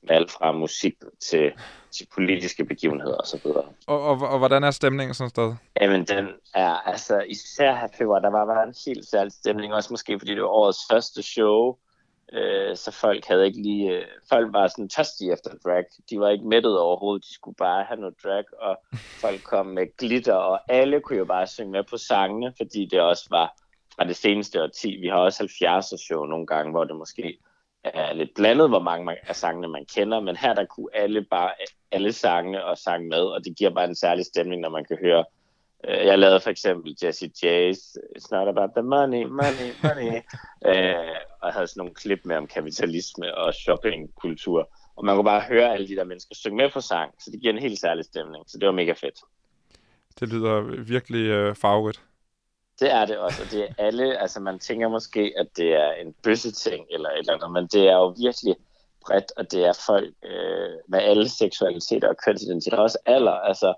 Med 0.02 0.16
alt 0.16 0.32
fra 0.32 0.52
musik 0.52 0.94
til, 1.30 1.52
til 1.92 2.08
politiske 2.14 2.66
begivenheder 2.66 3.18
osv. 3.18 3.46
Og, 3.46 4.04
og, 4.04 4.20
og 4.22 4.38
hvordan 4.38 4.64
er 4.64 4.72
stemningen 4.72 5.14
sådan 5.14 5.26
et 5.26 5.32
sted? 5.32 5.56
Jamen, 5.82 6.06
den 6.06 6.28
er 6.54 6.74
altså, 6.74 7.20
især 7.20 7.76
her 7.76 7.88
februar, 7.98 8.20
der 8.20 8.30
var 8.30 8.46
bare 8.46 8.64
en 8.64 8.76
helt 8.86 9.10
særlig 9.10 9.34
stemning, 9.34 9.74
også 9.74 9.94
måske 9.94 10.20
fordi 10.20 10.32
det 10.32 10.42
var 10.42 10.48
årets 10.48 10.80
første 10.92 11.24
show, 11.24 11.78
øh, 12.34 12.76
så 12.76 12.92
folk 12.92 13.26
havde 13.26 13.46
ikke 13.46 13.62
lige, 13.62 13.92
øh, 13.92 14.06
folk 14.30 14.54
var 14.54 14.68
sådan 14.68 14.90
tørstige 14.90 15.34
efter 15.34 15.52
drag, 15.66 15.86
de 16.10 16.20
var 16.20 16.30
ikke 16.30 16.48
mættet 16.48 16.80
overhovedet, 16.80 17.26
de 17.26 17.34
skulle 17.34 17.56
bare 17.56 17.84
have 17.84 18.00
noget 18.00 18.16
drag, 18.24 18.44
og 18.60 18.82
folk 19.24 19.44
kom 19.44 19.66
med 19.66 19.98
glitter, 19.98 20.34
og 20.34 20.60
alle 20.70 21.02
kunne 21.02 21.18
jo 21.18 21.26
bare 21.26 21.48
synge 21.48 21.72
med 21.72 21.84
på 21.84 21.98
sangene, 21.98 22.54
fordi 22.58 22.86
det 22.86 23.02
også 23.02 23.28
var 23.30 23.56
fra 23.96 24.04
det 24.04 24.16
seneste 24.16 24.64
årti. 24.64 24.98
Vi 25.02 25.08
har 25.08 25.18
også 25.18 25.44
70'er 25.44 26.06
show 26.08 26.26
nogle 26.26 26.48
gange, 26.48 26.72
hvor 26.72 26.84
det 26.84 26.96
måske 26.96 27.38
er 27.84 28.14
lidt 28.14 28.30
blandet, 28.36 28.70
hvor 28.70 28.80
mange 28.80 29.30
af 29.30 29.36
sangene 29.36 29.68
man 29.68 29.86
kender, 29.96 30.20
men 30.20 30.36
her 30.36 30.54
der 30.54 30.66
kunne 30.66 30.90
alle 30.94 31.22
bare 31.22 31.52
alle 31.92 32.14
sangene 32.14 32.66
og 32.66 32.78
sang 32.78 33.08
med, 33.08 33.22
og 33.22 33.46
det 33.46 33.58
giver 33.58 33.70
bare 33.70 33.86
en 33.86 33.96
særlig 33.96 34.26
stemning, 34.26 34.62
når 34.62 34.70
man 34.70 34.86
kan 34.86 34.98
høre. 35.02 35.26
Øh, 35.88 36.06
jeg 36.06 36.20
lavede 36.20 36.40
for 36.40 36.50
eksempel 36.50 36.96
Jesse 37.04 37.26
J's 37.26 37.96
It's 38.16 38.28
not 38.32 38.48
about 38.48 38.70
the 38.76 38.84
money, 38.84 39.24
money, 39.26 39.70
money, 39.84 40.16
øh, 40.70 41.16
og 41.42 41.54
havde 41.54 41.68
sådan 41.68 41.80
nogle 41.80 41.94
klip 41.94 42.20
med 42.26 42.36
om 42.36 42.48
kapitalisme 42.48 43.38
og 43.38 43.54
shoppingkultur, 43.54 44.70
og 44.96 45.06
man 45.06 45.16
kunne 45.16 45.26
bare 45.26 45.42
høre 45.42 45.74
alle 45.74 45.88
de 45.88 45.96
der 45.96 46.04
mennesker 46.04 46.36
synge 46.36 46.58
med 46.58 46.70
på 46.74 46.82
sang, 46.82 47.14
så 47.20 47.32
det 47.32 47.42
giver 47.42 47.54
en 47.54 47.60
helt 47.60 47.80
særlig 47.80 48.06
stemning, 48.06 48.44
så 48.48 48.58
det 48.58 48.66
var 48.66 48.74
mega 48.74 48.92
fedt. 48.92 49.20
Det 50.20 50.30
lyder 50.30 50.84
virkelig 50.84 51.26
øh, 51.26 51.56
farvet. 51.56 52.02
Det 52.80 52.92
er 52.92 53.06
det 53.06 53.18
også, 53.18 53.44
og 53.44 53.52
det 53.52 53.64
er 53.64 53.74
alle, 53.78 54.18
altså 54.18 54.40
man 54.40 54.60
tænker 54.60 54.88
måske, 54.88 55.34
at 55.38 55.48
det 55.58 55.74
er 55.74 55.92
en 55.92 56.14
bøsse 56.24 56.52
ting 56.52 56.86
eller 56.92 57.10
et 57.10 57.20
eller 57.20 57.34
andet, 57.34 57.52
men 57.52 57.68
det 57.68 57.88
er 57.88 57.96
jo 57.96 58.08
virkelig 58.08 58.56
bredt, 59.06 59.32
og 59.38 59.52
det 59.52 59.66
er 59.66 59.84
folk 59.86 60.14
øh, 60.26 60.70
med 60.88 61.00
alle 61.00 61.30
seksualiteter 61.30 62.08
og 62.08 62.16
kønsidentiteter, 62.26 62.78
også 62.78 62.98
alder, 63.06 63.32
altså 63.32 63.74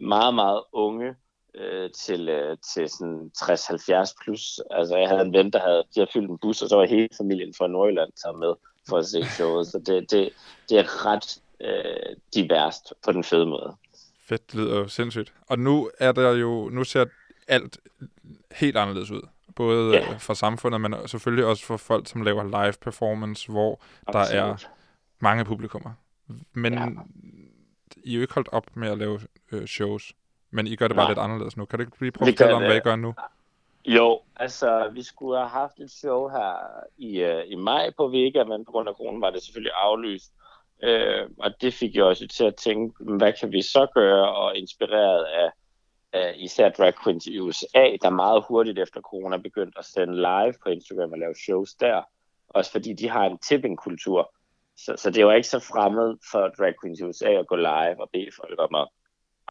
meget, 0.00 0.34
meget 0.34 0.62
unge 0.72 1.14
øh, 1.56 1.90
til, 1.90 2.28
øh, 2.28 2.56
til 2.74 2.88
sådan 2.88 3.30
60-70 3.38 4.14
plus. 4.22 4.60
Altså 4.70 4.96
jeg 4.96 5.08
havde 5.08 5.22
en 5.22 5.32
ven, 5.32 5.52
der 5.52 5.60
havde, 5.60 5.78
de 5.94 6.00
havde 6.00 6.10
fyldt 6.12 6.30
en 6.30 6.38
bus, 6.38 6.62
og 6.62 6.68
så 6.68 6.76
var 6.76 6.86
hele 6.86 7.08
familien 7.16 7.54
fra 7.58 7.66
Nordjylland 7.66 8.12
taget 8.22 8.38
med 8.38 8.54
for 8.88 8.98
at 8.98 9.06
se 9.06 9.24
showet, 9.24 9.66
så 9.66 9.78
det, 9.78 10.10
det, 10.10 10.30
det 10.68 10.78
er 10.78 11.06
ret 11.06 11.40
øh, 11.60 12.16
diverst 12.34 12.92
på 13.04 13.12
den 13.12 13.24
fede 13.24 13.46
måde. 13.46 13.76
Fedt, 14.28 14.52
det 14.52 14.60
lyder 14.60 14.76
jo 14.76 14.88
sindssygt. 14.88 15.32
Og 15.46 15.58
nu 15.58 15.90
er 15.98 16.12
der 16.12 16.30
jo, 16.30 16.68
nu 16.68 16.84
ser 16.84 17.04
alt 17.48 17.78
helt 18.52 18.76
anderledes 18.76 19.10
ud. 19.10 19.22
Både 19.56 19.94
yeah. 19.94 20.20
for 20.20 20.34
samfundet, 20.34 20.80
men 20.80 20.94
selvfølgelig 21.06 21.44
også 21.44 21.64
for 21.64 21.76
folk, 21.76 22.08
som 22.08 22.22
laver 22.22 22.44
live 22.44 22.74
performance, 22.80 23.50
hvor 23.50 23.82
der 24.12 24.18
er 24.18 24.42
Absolut. 24.44 24.70
mange 25.18 25.44
publikummer. 25.44 25.90
Men 26.52 26.74
ja. 26.74 26.86
I 28.04 28.10
er 28.10 28.14
jo 28.14 28.20
ikke 28.20 28.34
holdt 28.34 28.48
op 28.52 28.76
med 28.76 28.88
at 28.88 28.98
lave 28.98 29.20
øh, 29.52 29.66
shows, 29.66 30.12
men 30.50 30.66
I 30.66 30.76
gør 30.76 30.88
det 30.88 30.96
bare 30.96 31.04
Nej. 31.04 31.10
lidt 31.10 31.18
anderledes 31.18 31.56
nu. 31.56 31.64
Kan 31.64 31.78
du 31.78 31.84
ikke 31.84 32.00
lige 32.00 32.12
prøve 32.12 32.28
at 32.28 32.34
fortælle 32.34 32.54
om, 32.54 32.62
det. 32.62 32.70
hvad 32.70 32.76
I 32.76 32.80
gør 32.80 32.96
nu? 32.96 33.14
Jo, 33.86 34.20
altså 34.36 34.90
vi 34.92 35.02
skulle 35.02 35.38
have 35.38 35.48
haft 35.48 35.80
et 35.80 35.90
show 35.90 36.28
her 36.28 36.56
i, 36.98 37.24
uh, 37.24 37.50
i 37.52 37.54
maj 37.54 37.90
på 37.96 38.08
Vega, 38.08 38.44
men 38.44 38.64
på 38.64 38.72
grund 38.72 38.88
af 38.88 38.94
kronen 38.94 39.20
var 39.20 39.30
det 39.30 39.42
selvfølgelig 39.42 39.72
aflyst. 39.74 40.32
Uh, 40.82 41.30
og 41.38 41.60
det 41.60 41.74
fik 41.74 41.96
jo 41.96 42.08
også 42.08 42.28
til 42.28 42.44
at 42.44 42.54
tænke, 42.54 43.04
hvad 43.04 43.32
kan 43.32 43.52
vi 43.52 43.62
så 43.62 43.86
gøre, 43.94 44.34
og 44.36 44.56
inspireret 44.56 45.24
af, 45.24 45.50
af 46.12 46.34
især 46.36 46.68
drag 46.68 46.92
queens 47.04 47.26
i 47.26 47.38
USA, 47.38 47.96
der 48.02 48.10
meget 48.10 48.44
hurtigt 48.48 48.78
efter 48.78 49.00
corona 49.00 49.36
begyndte 49.36 49.78
at 49.78 49.84
sende 49.84 50.16
live 50.16 50.54
på 50.62 50.68
Instagram 50.68 51.12
og 51.12 51.18
lave 51.18 51.34
shows 51.34 51.74
der. 51.74 52.02
Også 52.48 52.72
fordi 52.72 52.92
de 52.92 53.08
har 53.08 53.24
en 53.24 53.38
tipping-kultur. 53.38 54.32
Så, 54.76 54.94
så 54.96 55.10
det 55.10 55.26
var 55.26 55.32
ikke 55.32 55.48
så 55.48 55.58
fremmed 55.58 56.16
for 56.30 56.48
drag 56.48 56.74
queens 56.82 57.00
i 57.00 57.04
USA 57.04 57.28
at 57.28 57.46
gå 57.46 57.56
live 57.56 58.00
og 58.00 58.10
bede 58.12 58.30
folk 58.36 58.58
om 58.58 58.74
at, 58.74 58.88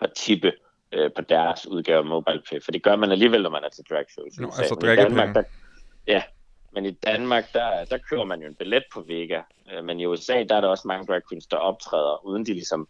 at 0.02 0.12
tippe 0.16 0.52
øh, 0.96 1.12
på 1.16 1.22
deres 1.22 1.68
udgave 1.68 1.98
af 1.98 2.06
MobilePay. 2.06 2.64
For 2.64 2.72
det 2.72 2.84
gør 2.84 2.96
man 2.96 3.12
alligevel, 3.12 3.42
når 3.42 3.50
man 3.50 3.64
er 3.64 3.70
til 3.70 3.84
drag 3.90 4.06
shows. 4.10 4.40
Nå, 4.40 4.48
altså 4.48 4.78
Men 4.82 4.92
i. 4.92 4.96
Danmark, 4.96 5.36
der, 5.36 5.44
ja, 6.08 6.24
men 6.72 6.86
i 6.86 6.92
Danmark, 6.92 7.54
der, 7.54 7.86
der 7.86 7.98
køber 8.10 8.26
man 8.26 8.42
jo 8.42 8.48
en 8.48 8.56
billet 8.56 8.84
på 8.94 9.02
Vega. 9.02 9.42
Øh, 9.72 9.84
Men 9.84 10.00
i 10.00 10.06
USA, 10.06 10.44
der 10.44 10.56
er 10.56 10.62
der 10.62 10.68
også 10.68 10.88
mange 10.88 11.06
drag 11.06 11.22
queens, 11.30 11.48
der 11.48 11.58
optræder, 11.58 12.26
uden 12.26 12.46
de 12.46 12.54
ligesom 12.54 12.88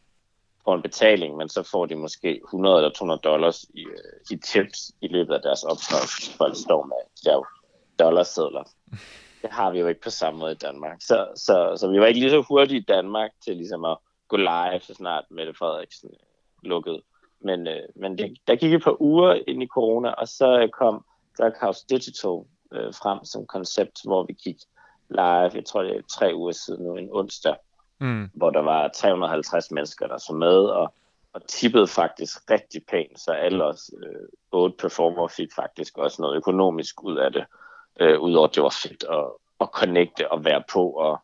får 0.64 0.76
en 0.76 0.82
betaling, 0.82 1.38
men 1.38 1.50
så 1.50 1.64
får 1.72 1.86
de 1.86 1.96
måske 1.96 2.42
100 2.44 2.78
eller 2.78 2.90
200 2.90 3.20
dollars 3.24 3.64
i, 3.64 3.86
øh, 3.86 4.38
i 4.38 4.38
tips 4.38 4.92
i 5.02 5.08
løbet 5.08 5.34
af 5.34 5.42
deres 5.42 5.64
optræden. 5.64 6.08
Folk 6.38 6.56
står 6.56 6.86
med 6.86 7.32
ja, 7.32 7.40
dollarsedler. 8.00 8.64
Det 9.42 9.52
har 9.52 9.72
vi 9.72 9.80
jo 9.80 9.88
ikke 9.88 10.02
på 10.02 10.10
samme 10.10 10.40
måde 10.40 10.52
i 10.52 10.56
Danmark. 10.56 10.98
Så, 11.02 11.28
så, 11.36 11.78
så 11.80 11.88
vi 11.92 12.00
var 12.00 12.06
ikke 12.06 12.20
lige 12.20 12.30
så 12.30 12.42
hurtige 12.42 12.80
i 12.80 12.86
Danmark 12.88 13.32
til 13.46 13.56
ligesom 13.56 13.86
at 13.86 13.98
gå 14.28 14.38
live, 14.38 14.80
så 14.82 14.94
snart 14.94 15.24
Mette 15.32 15.54
Frederiksen 15.54 16.10
lukkede. 16.64 17.02
Men, 17.42 17.68
øh, 17.68 17.84
men 17.96 18.18
det, 18.18 18.38
der 18.48 18.56
gik 18.56 18.74
et 18.74 18.84
par 18.84 19.02
uger 19.02 19.40
ind 19.48 19.64
i 19.64 19.68
corona, 19.68 20.10
og 20.10 20.28
så 20.28 20.60
øh, 20.60 20.70
kom 20.70 21.06
House 21.62 21.86
Digital 21.90 22.40
øh, 22.74 22.94
frem 22.94 23.26
som 23.26 23.46
koncept, 23.46 24.00
hvor 24.04 24.24
vi 24.24 24.34
gik 24.34 24.58
live, 25.10 25.52
jeg 25.56 25.66
tror 25.66 25.84
det 25.84 25.98
er 25.98 26.02
tre 26.20 26.36
uger 26.36 26.52
siden 26.52 26.84
nu, 26.84 26.96
en 26.96 27.10
onsdag, 27.12 27.56
Mm. 28.00 28.30
hvor 28.34 28.50
der 28.50 28.62
var 28.62 28.88
350 28.88 29.72
mennesker, 29.72 30.08
der 30.08 30.18
så 30.18 30.34
med, 30.34 30.58
og, 30.66 30.94
og 31.34 31.48
tippede 31.48 31.88
faktisk 31.88 32.52
rigtig 32.52 32.86
pænt, 32.86 33.20
så 33.20 33.32
alle 33.32 33.64
os 33.64 33.92
øh, 34.04 34.28
otte 34.52 34.76
performer 34.78 35.28
fik 35.28 35.50
faktisk 35.56 35.98
også 35.98 36.22
noget 36.22 36.38
økonomisk 36.38 37.04
ud 37.04 37.18
af 37.18 37.32
det, 37.32 37.46
øh, 38.00 38.20
udover 38.20 38.48
at 38.48 38.56
det 38.56 38.64
var 38.64 38.76
fedt 38.84 39.04
at, 39.10 39.26
at 39.62 39.68
connecte 39.74 40.32
og 40.32 40.46
være 40.46 40.64
på, 40.74 40.90
og, 40.90 41.20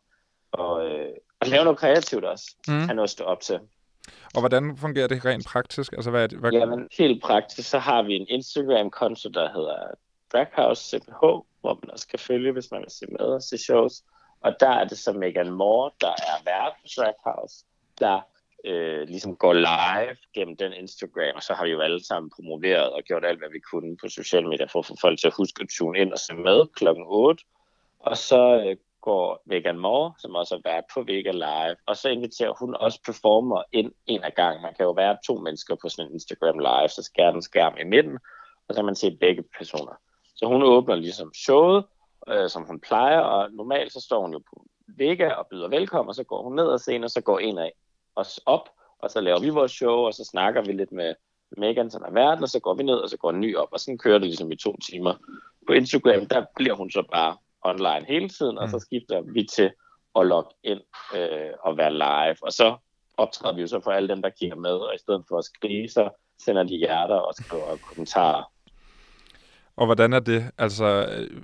og, 0.52 0.86
øh, 0.86 1.12
og 1.40 1.46
lave 1.46 1.64
noget 1.64 1.78
kreativt 1.78 2.24
også, 2.24 2.56
mm. 2.68 2.74
have 2.74 2.94
noget 2.94 3.06
at 3.06 3.10
stå 3.10 3.24
op 3.24 3.40
til. 3.40 3.60
Og 4.34 4.40
hvordan 4.40 4.76
fungerer 4.76 5.06
det 5.06 5.24
rent 5.24 5.46
praktisk? 5.46 5.92
Altså, 5.92 6.10
hvad 6.10 6.22
er 6.22 6.26
det? 6.26 6.38
Hvad... 6.38 6.52
Jamen, 6.52 6.88
helt 6.98 7.22
praktisk, 7.22 7.70
så 7.70 7.78
har 7.78 8.02
vi 8.02 8.14
en 8.16 8.26
Instagram-konto, 8.28 9.28
der 9.28 9.52
hedder 9.52 9.78
Draghouse 10.32 10.82
CPH, 10.90 11.20
hvor 11.60 11.78
man 11.82 11.90
også 11.90 12.08
kan 12.08 12.18
følge, 12.18 12.52
hvis 12.52 12.70
man 12.70 12.80
vil 12.80 12.90
se 12.90 13.06
med 13.06 13.20
og 13.20 13.42
se 13.42 13.58
shows. 13.58 14.02
Og 14.40 14.54
der 14.60 14.68
er 14.68 14.84
det 14.84 14.98
så 14.98 15.12
Megan 15.12 15.50
Moore, 15.50 15.90
der 16.00 16.10
er 16.10 16.44
vært 16.44 16.72
på 16.82 16.88
Draghouse, 16.96 17.64
der 17.98 18.20
øh, 18.64 19.08
ligesom 19.08 19.36
går 19.36 19.52
live 19.52 20.16
gennem 20.34 20.56
den 20.56 20.72
Instagram, 20.72 21.34
og 21.34 21.42
så 21.42 21.54
har 21.54 21.64
vi 21.64 21.70
jo 21.70 21.80
alle 21.80 22.04
sammen 22.06 22.30
promoveret 22.36 22.90
og 22.90 23.02
gjort 23.02 23.24
alt, 23.24 23.38
hvad 23.38 23.50
vi 23.52 23.58
kunne 23.58 23.96
på 23.96 24.08
sociale 24.08 24.48
medier, 24.48 24.66
for 24.66 24.78
at 24.78 24.86
få 24.86 24.96
folk 25.00 25.18
til 25.18 25.26
at 25.26 25.34
huske 25.36 25.62
at 25.62 25.68
tune 25.78 25.98
ind 25.98 26.12
og 26.12 26.18
se 26.18 26.34
med 26.34 26.66
klokken 26.74 27.04
8. 27.08 27.44
Og 27.98 28.16
så 28.16 28.64
øh, 28.66 28.76
går 29.02 29.42
Megan 29.46 29.78
Moore, 29.78 30.12
som 30.18 30.34
også 30.34 30.54
er 30.54 30.60
vært 30.64 30.84
på 30.94 31.02
Vega 31.02 31.30
Live, 31.30 31.76
og 31.86 31.96
så 31.96 32.08
inviterer 32.08 32.54
hun 32.60 32.74
også 32.74 33.00
performer 33.06 33.62
ind 33.72 33.92
en 34.06 34.22
af 34.22 34.34
gangen. 34.34 34.62
Man 34.62 34.74
kan 34.74 34.84
jo 34.84 34.90
være 34.90 35.16
to 35.26 35.34
mennesker 35.38 35.74
på 35.82 35.88
sådan 35.88 36.06
en 36.06 36.12
Instagram 36.12 36.58
Live, 36.58 36.88
så 36.88 37.02
skærer 37.02 37.32
den 37.32 37.42
skærm 37.42 37.76
i 37.80 37.84
midten, 37.84 38.18
og 38.68 38.74
så 38.74 38.78
kan 38.78 38.84
man 38.84 38.94
se 38.94 39.16
begge 39.20 39.44
personer. 39.58 39.92
Så 40.36 40.46
hun 40.46 40.62
åbner 40.62 40.94
ligesom 40.94 41.34
showet, 41.34 41.84
øh, 42.28 42.48
som 42.48 42.64
hun 42.64 42.80
plejer, 42.80 43.20
og 43.20 43.52
normalt 43.52 43.92
så 43.92 44.00
står 44.00 44.20
hun 44.20 44.32
jo 44.32 44.38
på 44.38 44.66
Vega 44.98 45.30
og 45.30 45.46
byder 45.50 45.68
velkommen, 45.68 46.08
og 46.08 46.14
så 46.14 46.24
går 46.24 46.42
hun 46.42 46.56
ned 46.56 46.72
ad 46.72 46.78
scenen, 46.78 47.04
og 47.04 47.10
så 47.10 47.20
går 47.20 47.38
en 47.38 47.58
af 47.58 47.72
os 48.16 48.40
op, 48.46 48.68
og 48.98 49.10
så 49.10 49.20
laver 49.20 49.40
vi 49.40 49.48
vores 49.48 49.72
show, 49.72 49.96
og 49.96 50.14
så 50.14 50.24
snakker 50.24 50.62
vi 50.62 50.72
lidt 50.72 50.92
med 50.92 51.14
Megan, 51.56 51.90
som 51.90 52.02
er 52.02 52.10
verden, 52.10 52.42
og 52.42 52.48
så 52.48 52.60
går 52.60 52.74
vi 52.74 52.82
ned, 52.82 52.94
og 52.94 53.10
så 53.10 53.16
går 53.16 53.30
en 53.30 53.40
ny 53.40 53.56
op, 53.56 53.68
og 53.72 53.80
sådan 53.80 53.98
kører 53.98 54.18
det 54.18 54.26
ligesom 54.26 54.52
i 54.52 54.56
to 54.56 54.76
timer. 54.76 55.14
På 55.66 55.72
Instagram, 55.72 56.26
der 56.26 56.44
bliver 56.56 56.74
hun 56.74 56.90
så 56.90 57.02
bare 57.12 57.36
online 57.64 58.04
hele 58.08 58.28
tiden, 58.28 58.58
og 58.58 58.68
så 58.68 58.78
skifter 58.78 59.20
vi 59.20 59.42
til 59.44 59.70
at 60.18 60.26
logge 60.26 60.50
ind 60.64 60.80
øh, 61.16 61.50
og 61.60 61.76
være 61.76 61.92
live, 61.92 62.36
og 62.42 62.52
så 62.52 62.76
optræder 63.16 63.54
vi 63.54 63.60
jo 63.60 63.66
så 63.66 63.80
for 63.80 63.90
alle 63.90 64.08
dem, 64.08 64.22
der 64.22 64.30
kigger 64.30 64.56
med, 64.56 64.70
og 64.70 64.94
i 64.94 64.98
stedet 64.98 65.24
for 65.28 65.38
at 65.38 65.44
skrive, 65.44 65.88
så 65.88 66.08
sender 66.44 66.62
de 66.62 66.76
hjerter 66.76 67.14
og 67.14 67.34
skriver 67.34 67.76
kommentarer. 67.88 68.52
Og 69.76 69.86
hvordan 69.86 70.12
er 70.12 70.20
det? 70.20 70.44
Altså, 70.58 71.06
øh, 71.12 71.42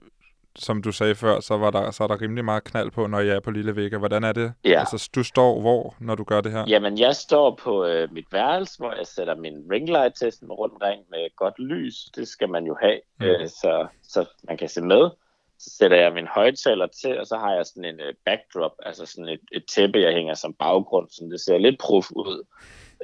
som 0.57 0.83
du 0.83 0.93
sagde 0.93 1.15
før, 1.15 1.41
så, 1.41 1.57
var 1.57 1.71
der, 1.71 1.91
så 1.91 2.05
er 2.05 2.09
der 2.09 2.21
rimelig 2.21 2.45
meget 2.45 2.65
knald 2.65 2.91
på, 2.91 3.07
når 3.07 3.21
jeg 3.21 3.37
er 3.37 3.41
på 3.41 3.51
Lille 3.51 3.77
Vega. 3.77 3.97
Hvordan 3.99 4.25
er 4.25 4.33
det? 4.33 4.53
Ja. 4.65 4.79
Altså, 4.79 5.09
du 5.15 5.23
står 5.23 5.61
hvor, 5.61 5.95
når 6.01 6.15
du 6.15 6.25
gør 6.25 6.41
det 6.41 6.53
her? 6.53 6.65
Jamen, 6.69 6.99
jeg 6.99 7.17
står 7.17 7.55
på 7.63 7.85
øh, 7.85 8.13
mit 8.13 8.27
værelse, 8.33 8.79
hvor 8.79 8.93
jeg 8.93 9.07
sætter 9.07 9.35
min 9.35 9.55
ringlight 9.73 10.15
til 10.17 10.33
sådan 10.33 10.49
rundt 10.53 10.75
omkring 10.75 11.03
med 11.11 11.37
godt 11.37 11.59
lys. 11.59 11.95
Det 12.17 12.29
skal 12.29 12.49
man 12.49 12.65
jo 12.67 12.77
have, 12.81 13.01
Mm. 13.21 13.27
mm. 13.27 13.31
øh, 13.33 13.49
så, 13.49 13.87
så 14.03 14.25
man 14.43 14.57
kan 14.57 14.69
se 14.69 14.81
med. 14.83 15.11
Så 15.59 15.71
sætter 15.79 15.97
jeg 15.97 16.13
min 16.13 16.27
højtaler 16.27 16.87
til, 16.87 17.21
og 17.21 17.27
så 17.27 17.37
har 17.37 17.55
jeg 17.55 17.67
sådan 17.67 17.85
en 17.85 18.01
øh, 18.01 18.15
backdrop, 18.25 18.73
altså 18.83 19.07
sådan 19.07 19.29
et, 19.29 19.41
et 19.53 19.65
tæppe, 19.75 20.01
jeg 20.01 20.13
hænger 20.13 20.35
som 20.35 20.55
baggrund, 20.55 21.09
så 21.09 21.29
det 21.31 21.41
ser 21.41 21.59
lidt 21.59 21.79
prof 21.79 22.11
ud. 22.11 22.47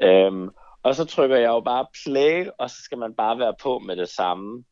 Øhm, 0.03 0.51
og 0.83 0.95
så 0.95 1.05
trykker 1.05 1.37
jeg 1.37 1.49
jo 1.49 1.61
bare 1.61 1.87
play, 2.05 2.47
og 2.59 2.71
så 2.71 2.77
skal 2.83 2.99
man 2.99 3.15
bare 3.15 3.39
være 3.39 3.55
på 3.63 3.79
med 3.79 3.97
det 3.97 4.09
samme. 4.09 4.65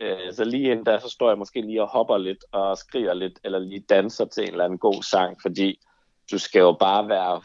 Øh, 0.00 0.32
så 0.32 0.44
lige 0.44 0.70
inden 0.70 0.86
der, 0.86 0.98
så 0.98 1.08
står 1.08 1.28
jeg 1.28 1.38
måske 1.38 1.60
lige 1.60 1.82
og 1.82 1.88
hopper 1.88 2.18
lidt 2.18 2.44
og 2.52 2.78
skriger 2.78 3.14
lidt, 3.14 3.40
eller 3.44 3.58
lige 3.58 3.84
danser 3.88 4.24
til 4.24 4.42
en 4.42 4.50
eller 4.50 4.64
anden 4.64 4.78
god 4.78 5.02
sang, 5.02 5.36
fordi 5.42 5.80
du 6.30 6.38
skal 6.38 6.60
jo 6.60 6.72
bare 6.80 7.08
være 7.08 7.36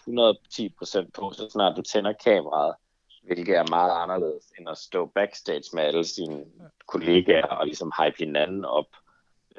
110% 1.06 1.10
på, 1.14 1.32
så 1.34 1.50
snart 1.50 1.78
du 1.78 1.82
tænder 1.82 2.14
kameraet, 2.24 2.76
hvilket 3.24 3.58
er 3.58 3.70
meget 3.70 4.04
anderledes 4.04 4.44
end 4.60 4.70
at 4.70 4.78
stå 4.78 5.06
backstage 5.06 5.64
med 5.74 5.84
alle 5.84 6.04
sine 6.04 6.46
kollegaer 6.88 7.48
og 7.48 7.66
ligesom 7.66 7.92
hype 8.00 8.18
hinanden 8.18 8.66
op. 8.66 8.88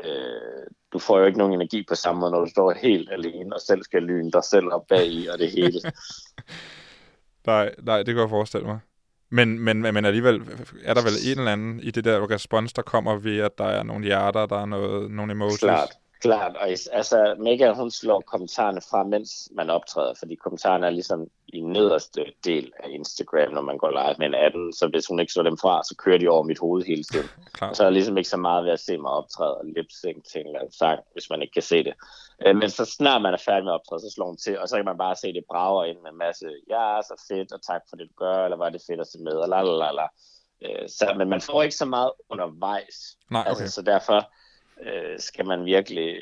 Øh, 0.05 0.67
du 0.93 0.99
får 0.99 1.19
jo 1.19 1.25
ikke 1.25 1.39
nogen 1.39 1.55
energi 1.55 1.85
på 1.89 1.95
samme 1.95 2.21
måde, 2.21 2.33
når 2.33 2.41
du 2.41 2.51
står 2.51 2.73
helt 2.73 3.11
alene 3.13 3.55
og 3.55 3.61
selv 3.61 3.83
skal 3.83 4.03
lyne 4.03 4.31
dig 4.31 4.45
selv 4.45 4.67
op 4.73 4.87
bag 4.89 5.07
i 5.07 5.27
og 5.27 5.39
det 5.39 5.51
hele. 5.51 5.81
Nej, 7.47 7.75
nej, 7.83 7.97
det 7.97 8.15
kan 8.15 8.21
jeg 8.21 8.29
forestille 8.29 8.67
mig. 8.67 8.79
Men, 9.31 9.59
men, 9.61 9.83
men 9.83 10.05
alligevel 10.05 10.43
er 10.85 10.95
der 10.95 11.03
vel 11.03 11.33
en 11.33 11.39
eller 11.39 11.53
anden 11.53 11.81
i 11.81 11.91
det 11.91 12.05
der 12.05 12.31
respons, 12.31 12.73
der 12.73 12.83
kommer 12.83 13.17
ved, 13.17 13.39
at 13.39 13.59
der 13.59 13.65
er 13.65 13.83
nogle 13.83 14.05
hjerter, 14.05 14.47
der 14.47 14.61
er 14.61 14.67
noget, 14.67 15.11
nogle 15.11 15.33
emojis. 15.33 15.59
Klart, 15.59 15.91
klart. 16.21 16.57
Og 16.57 16.69
altså, 16.93 17.35
Megan, 17.39 17.77
hun 17.77 17.91
slår 17.91 18.21
kommentarerne 18.21 18.81
fra, 18.91 19.05
mens 19.05 19.49
man 19.53 19.71
optræder, 19.71 20.15
fordi 20.19 20.35
kommentarerne 20.35 20.87
er 20.87 20.91
ligesom 20.91 21.27
i 21.49 21.61
nederste 21.61 22.25
del 22.45 22.73
af 22.85 22.89
Instagram, 22.91 23.53
når 23.53 23.63
man 23.63 23.79
går 23.79 23.91
live 23.91 24.15
med 24.19 24.27
en 24.27 24.35
18, 24.35 24.73
så 24.73 24.89
hvis 24.89 25.07
hun 25.07 25.21
ikke 25.21 25.33
slår 25.33 25.43
dem 25.43 25.59
fra, 25.59 25.83
så 25.83 25.95
kører 25.99 26.19
de 26.19 26.29
over 26.29 26.43
mit 26.43 26.59
hoved 26.59 26.85
hele 26.85 27.05
tiden. 27.05 27.29
Klart. 27.53 27.77
Så 27.77 27.83
er 27.83 27.87
der 27.87 27.93
ligesom 27.93 28.19
ikke 28.19 28.31
så 28.31 28.37
meget 28.37 28.65
ved 28.65 28.73
at 28.73 28.81
se 28.81 28.99
mig 28.99 29.11
optræde 29.11 29.57
og 29.57 29.65
lip-sync 29.65 30.25
til 30.33 30.41
en 30.41 30.47
eller 30.47 30.59
anden 30.61 30.73
sang, 30.73 31.01
hvis 31.13 31.31
man 31.31 31.43
ikke 31.43 31.53
kan 31.53 31.63
se 31.63 31.85
det. 31.85 31.95
Øh, 32.47 32.57
Men 32.57 32.71
så 32.71 32.85
snart 32.85 33.23
man 33.23 33.35
er 33.35 33.43
færdig 33.45 33.65
med 33.65 33.73
at 33.73 33.75
optræde, 33.75 34.01
så 34.01 34.11
slår 34.15 34.27
hun 34.27 34.37
til, 34.37 34.59
og 34.59 34.69
så 34.69 34.77
kan 34.77 34.85
man 34.85 34.99
bare 34.99 35.17
se 35.17 35.33
det 35.33 35.45
brager 35.51 35.85
ind 35.85 35.99
med 36.03 36.11
en 36.11 36.19
masse, 36.19 36.47
ja, 36.71 37.01
så 37.03 37.25
fedt, 37.29 37.53
og 37.53 37.63
tak 37.63 37.83
for 37.89 37.97
det, 37.97 38.09
du 38.09 38.15
gør, 38.25 38.45
eller 38.45 38.57
var 38.57 38.71
det 38.71 38.83
fedt 38.87 39.01
at 39.01 39.07
se 39.07 39.19
med, 39.19 39.33
og 39.33 39.49
la 39.49 39.63
la 39.63 39.77
la 39.85 39.91
la. 39.93 40.07
Øh, 40.65 40.89
Så, 40.89 41.15
men 41.19 41.29
man 41.29 41.41
får 41.41 41.63
ikke 41.63 41.77
så 41.77 41.85
meget 41.85 42.11
undervejs. 42.31 43.17
Nej, 43.31 43.41
okay. 43.41 43.49
Altså, 43.51 43.75
så 43.75 43.83
derfor 43.83 44.31
øh, 44.83 45.19
skal 45.19 45.47
man 45.47 45.65
virkelig 45.65 46.17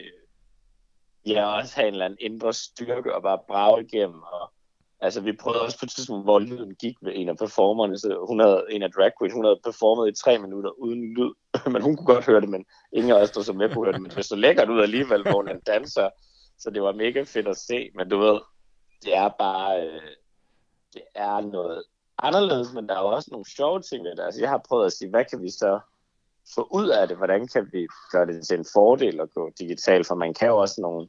ja, 1.27 1.47
også 1.47 1.77
have 1.77 1.89
en 1.89 1.95
eller 1.95 2.05
anden 2.05 2.19
indre 2.21 2.53
styrke 2.53 3.15
og 3.15 3.23
bare 3.23 3.39
brage 3.49 3.85
igennem. 3.85 4.23
Og, 4.23 4.53
altså, 5.01 5.21
vi 5.21 5.33
prøvede 5.33 5.63
også 5.63 5.79
på 5.79 5.85
et 5.87 5.91
tidspunkt, 5.91 6.27
hvor 6.27 6.39
lyden 6.39 6.75
gik 6.75 7.03
med 7.03 7.13
en 7.15 7.29
af 7.29 7.37
performerne. 7.37 7.99
Så 7.99 8.25
hun 8.29 8.41
havde, 8.41 8.65
en 8.71 8.83
af 8.83 8.91
drag 8.93 9.11
queen, 9.21 9.33
hun 9.33 9.45
havde 9.45 9.61
performet 9.65 10.09
i 10.09 10.23
tre 10.23 10.39
minutter 10.39 10.71
uden 10.71 11.15
lyd. 11.15 11.33
men 11.73 11.83
hun 11.83 11.97
kunne 11.97 12.15
godt 12.15 12.27
høre 12.27 12.41
det, 12.41 12.49
men 12.49 12.65
ingen 12.93 13.13
af 13.13 13.23
os, 13.23 13.31
der 13.31 13.43
så 13.43 13.53
med 13.53 13.75
kunne 13.75 13.85
høre 13.87 13.93
det. 13.93 14.03
Men 14.03 14.11
det 14.11 14.25
så 14.25 14.37
lækkert 14.37 14.71
ud 14.71 14.81
alligevel, 14.81 15.23
hvor 15.23 15.43
hun 15.43 15.61
danser. 15.67 16.09
Så 16.59 16.71
det 16.71 16.83
var 16.83 16.93
mega 16.93 17.23
fedt 17.23 17.49
at 17.49 17.57
se. 17.57 17.91
Men 17.95 18.09
du 18.09 18.19
ved, 18.19 18.41
det 19.05 19.17
er 19.17 19.29
bare... 19.39 19.87
Øh, 19.87 20.03
det 20.95 21.03
er 21.15 21.41
noget 21.41 21.85
anderledes, 22.19 22.73
men 22.73 22.89
der 22.89 22.95
er 22.97 23.01
jo 23.01 23.07
også 23.07 23.29
nogle 23.33 23.51
sjove 23.57 23.81
ting 23.81 24.05
ved 24.05 24.17
det. 24.17 24.25
Altså, 24.25 24.41
jeg 24.41 24.51
har 24.51 24.63
prøvet 24.69 24.87
at 24.87 24.93
sige, 24.93 25.11
hvad 25.11 25.25
kan 25.25 25.43
vi 25.43 25.51
så 25.51 25.81
få 26.55 26.69
ud 26.71 26.89
af 26.89 27.09
det? 27.09 27.17
Hvordan 27.17 27.49
kan 27.49 27.69
vi 27.73 27.87
gøre 28.13 28.27
det 28.27 28.47
til 28.47 28.59
en 28.59 28.67
fordel 28.73 29.21
at 29.21 29.31
gå 29.35 29.51
digitalt? 29.59 30.07
For 30.07 30.15
man 30.15 30.35
kan 30.35 30.49
jo 30.49 30.57
også 30.57 30.81
nogle, 30.81 31.09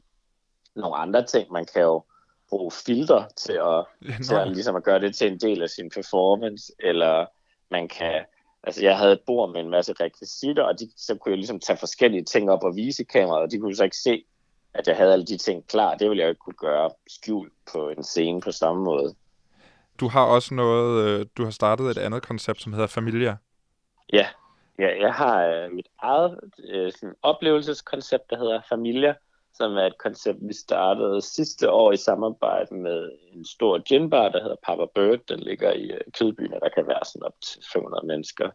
nogle 0.76 0.96
andre 0.96 1.24
ting. 1.24 1.52
Man 1.52 1.66
kan 1.74 1.82
jo 1.82 2.04
bruge 2.48 2.70
filter 2.70 3.24
til 3.36 3.52
at, 3.52 3.84
Ja, 4.08 4.24
til 4.24 4.34
at, 4.34 4.48
ligesom 4.48 4.76
at 4.76 4.84
gøre 4.84 5.00
det 5.00 5.14
til 5.14 5.32
en 5.32 5.40
del 5.40 5.62
af 5.62 5.70
sin 5.70 5.90
performance, 5.90 6.72
eller 6.78 7.26
man 7.70 7.88
kan... 7.88 8.24
Altså, 8.62 8.82
jeg 8.82 8.98
havde 8.98 9.12
et 9.12 9.20
bord 9.26 9.52
med 9.52 9.60
en 9.60 9.70
masse 9.70 9.92
rekvisitter, 9.92 10.62
og 10.62 10.80
de, 10.80 10.90
så 10.96 11.14
kunne 11.14 11.30
jeg 11.30 11.38
ligesom 11.38 11.60
tage 11.60 11.76
forskellige 11.76 12.24
ting 12.24 12.50
op 12.50 12.64
og 12.64 12.76
vise 12.76 13.04
kameraet, 13.04 13.42
og 13.42 13.50
de 13.50 13.58
kunne 13.58 13.76
så 13.76 13.84
ikke 13.84 13.96
se, 13.96 14.24
at 14.74 14.88
jeg 14.88 14.96
havde 14.96 15.12
alle 15.12 15.26
de 15.26 15.36
ting 15.36 15.66
klar. 15.66 15.94
Det 15.94 16.08
ville 16.08 16.20
jeg 16.20 16.26
jo 16.26 16.30
ikke 16.30 16.38
kunne 16.38 16.54
gøre 16.70 16.90
skjult 17.08 17.52
på 17.72 17.88
en 17.88 18.02
scene 18.02 18.40
på 18.40 18.52
samme 18.52 18.84
måde. 18.84 19.14
Du 20.00 20.08
har 20.08 20.24
også 20.24 20.54
noget, 20.54 21.08
øh, 21.08 21.26
du 21.36 21.44
har 21.44 21.50
startet 21.50 21.90
et 21.90 21.98
andet 21.98 22.22
koncept, 22.22 22.62
som 22.62 22.72
hedder 22.72 22.86
Familia. 22.86 23.36
Ja, 24.12 24.26
ja 24.78 25.00
jeg 25.00 25.14
har 25.14 25.46
øh, 25.46 25.72
mit 25.72 25.88
eget 25.98 26.38
øh, 26.68 26.92
sådan 26.92 27.14
oplevelseskoncept, 27.22 28.30
der 28.30 28.38
hedder 28.38 28.60
Familia, 28.68 29.14
som 29.54 29.76
er 29.76 29.86
et 29.86 29.98
koncept, 29.98 30.38
vi 30.42 30.54
startede 30.54 31.22
sidste 31.22 31.70
år 31.70 31.92
i 31.92 31.96
samarbejde 31.96 32.74
med 32.74 33.10
en 33.32 33.44
stor 33.44 33.78
ginbar, 33.78 34.28
der 34.28 34.42
hedder 34.42 34.56
Papa 34.62 34.84
Bird. 34.94 35.20
Den 35.28 35.40
ligger 35.40 35.72
i 35.72 35.90
øh, 35.90 36.00
Kødbyen, 36.18 36.54
og 36.54 36.60
der 36.62 36.68
kan 36.68 36.86
være 36.86 37.04
sådan 37.04 37.26
op 37.26 37.40
til 37.40 37.62
500 37.72 38.06
mennesker. 38.06 38.50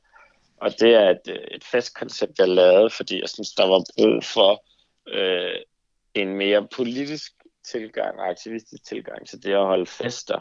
Og 0.58 0.72
det 0.80 0.96
er 0.96 1.10
et, 1.10 1.28
øh, 1.30 1.48
et 1.52 1.64
festkoncept, 1.64 2.40
jeg 2.40 2.50
lavede, 2.50 2.90
fordi 2.90 3.22
jeg 3.22 3.30
synes, 3.30 3.54
der 3.54 3.68
var 3.68 3.84
brug 3.98 4.24
for 4.24 4.64
øh, 5.08 5.60
en 6.14 6.36
mere 6.36 6.68
politisk 6.76 7.32
tilgang 7.72 8.20
og 8.20 8.30
aktivistisk 8.30 8.84
tilgang 8.86 9.28
til 9.28 9.44
det 9.44 9.54
at 9.54 9.66
holde 9.66 9.86
fester. 9.86 10.40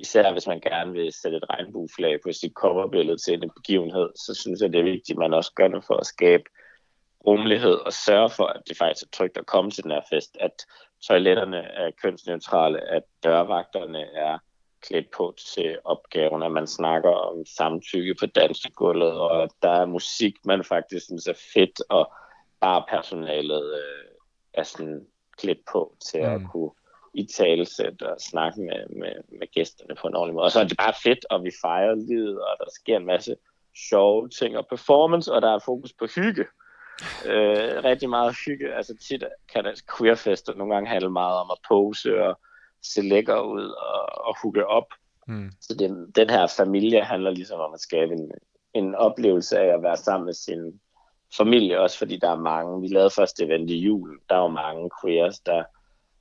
Især 0.00 0.32
hvis 0.32 0.46
man 0.46 0.60
gerne 0.60 0.92
vil 0.92 1.12
sætte 1.12 1.36
et 1.36 1.50
regnbueflag 1.50 2.18
på 2.24 2.32
sit 2.32 2.52
coverbillede 2.52 3.18
til 3.18 3.34
en 3.34 3.50
begivenhed, 3.56 4.08
så 4.26 4.34
synes 4.34 4.60
jeg, 4.60 4.72
det 4.72 4.80
er 4.80 4.84
vigtigt, 4.84 5.16
at 5.16 5.18
man 5.18 5.34
også 5.34 5.52
gør 5.54 5.68
det 5.68 5.84
for 5.84 5.94
at 5.94 6.06
skabe 6.06 6.44
rummelighed 7.26 7.74
og 7.74 7.92
sørge 7.92 8.30
for, 8.30 8.46
at 8.46 8.62
det 8.68 8.76
faktisk 8.76 9.06
er 9.06 9.10
trygt 9.12 9.38
at 9.38 9.46
komme 9.46 9.70
til 9.70 9.84
den 9.84 9.90
her 9.90 10.00
fest, 10.10 10.36
at 10.40 10.66
toiletterne 11.06 11.56
er 11.56 11.90
kønsneutrale, 12.02 12.80
at 12.80 13.02
dørvagterne 13.24 14.00
er 14.00 14.38
klædt 14.82 15.10
på 15.10 15.34
til 15.54 15.78
opgaven, 15.84 16.42
at 16.42 16.52
man 16.52 16.66
snakker 16.66 17.10
om 17.10 17.46
samtykke 17.46 18.14
på 18.20 18.26
dansegulvet, 18.26 19.12
og 19.12 19.42
at 19.42 19.50
der 19.62 19.70
er 19.70 19.86
musik, 19.86 20.34
man 20.44 20.64
faktisk 20.64 21.06
synes 21.06 21.26
er 21.26 21.38
fedt, 21.54 21.82
og 21.88 22.12
bare 22.60 22.84
personalet 22.88 23.74
øh, 23.74 24.14
er 24.54 24.62
sådan 24.62 25.06
klædt 25.38 25.58
på 25.72 25.96
til 26.10 26.20
mm. 26.20 26.34
at 26.34 26.40
kunne 26.52 26.70
i 27.14 27.26
talesæt 27.26 28.02
og 28.02 28.16
snakke 28.20 28.60
med, 28.60 28.98
med, 29.00 29.38
med 29.38 29.46
gæsterne 29.54 29.94
på 29.94 30.08
en 30.08 30.14
ordentlig 30.14 30.34
måde. 30.34 30.44
Og 30.44 30.52
så 30.52 30.60
er 30.60 30.64
det 30.64 30.76
bare 30.76 30.94
fedt, 31.02 31.26
og 31.30 31.44
vi 31.44 31.50
fejrer 31.62 31.94
livet, 31.94 32.40
og 32.40 32.56
der 32.58 32.70
sker 32.74 32.96
en 32.96 33.06
masse 33.06 33.36
sjove 33.88 34.28
ting 34.28 34.56
og 34.58 34.66
performance, 34.66 35.32
og 35.32 35.42
der 35.42 35.54
er 35.54 35.58
fokus 35.64 35.92
på 35.92 36.06
hygge. 36.14 36.44
Øh, 37.26 37.84
rigtig 37.84 38.08
meget 38.08 38.36
hygge. 38.46 38.74
Altså 38.74 38.96
tit 39.08 39.24
kan 39.52 39.64
der 39.64 39.80
queerfester 39.98 40.54
nogle 40.54 40.74
gange 40.74 40.88
handle 40.88 41.10
meget 41.10 41.38
om 41.38 41.50
at 41.50 41.58
pose 41.68 42.22
og 42.22 42.40
se 42.82 43.02
lækker 43.02 43.40
ud 43.40 43.68
og, 43.68 44.26
og 44.26 44.36
hugge 44.42 44.66
op. 44.66 44.86
Mm. 45.26 45.50
Så 45.60 45.74
den, 45.74 46.10
den 46.10 46.30
her 46.30 46.46
familie 46.56 47.02
handler 47.02 47.30
ligesom 47.30 47.60
om 47.60 47.74
at 47.74 47.80
skabe 47.80 48.12
en, 48.12 48.30
en 48.74 48.94
oplevelse 48.94 49.58
af 49.58 49.74
at 49.74 49.82
være 49.82 49.96
sammen 49.96 50.24
med 50.24 50.34
sin 50.34 50.80
familie, 51.36 51.80
også 51.80 51.98
fordi 51.98 52.16
der 52.16 52.30
er 52.30 52.40
mange. 52.40 52.80
Vi 52.80 52.88
lavede 52.88 53.10
først 53.10 53.40
event 53.40 53.70
i 53.70 53.78
julen. 53.78 54.18
Der 54.28 54.34
er 54.34 54.40
jo 54.40 54.48
mange 54.48 54.90
queers, 55.02 55.40
der 55.40 55.64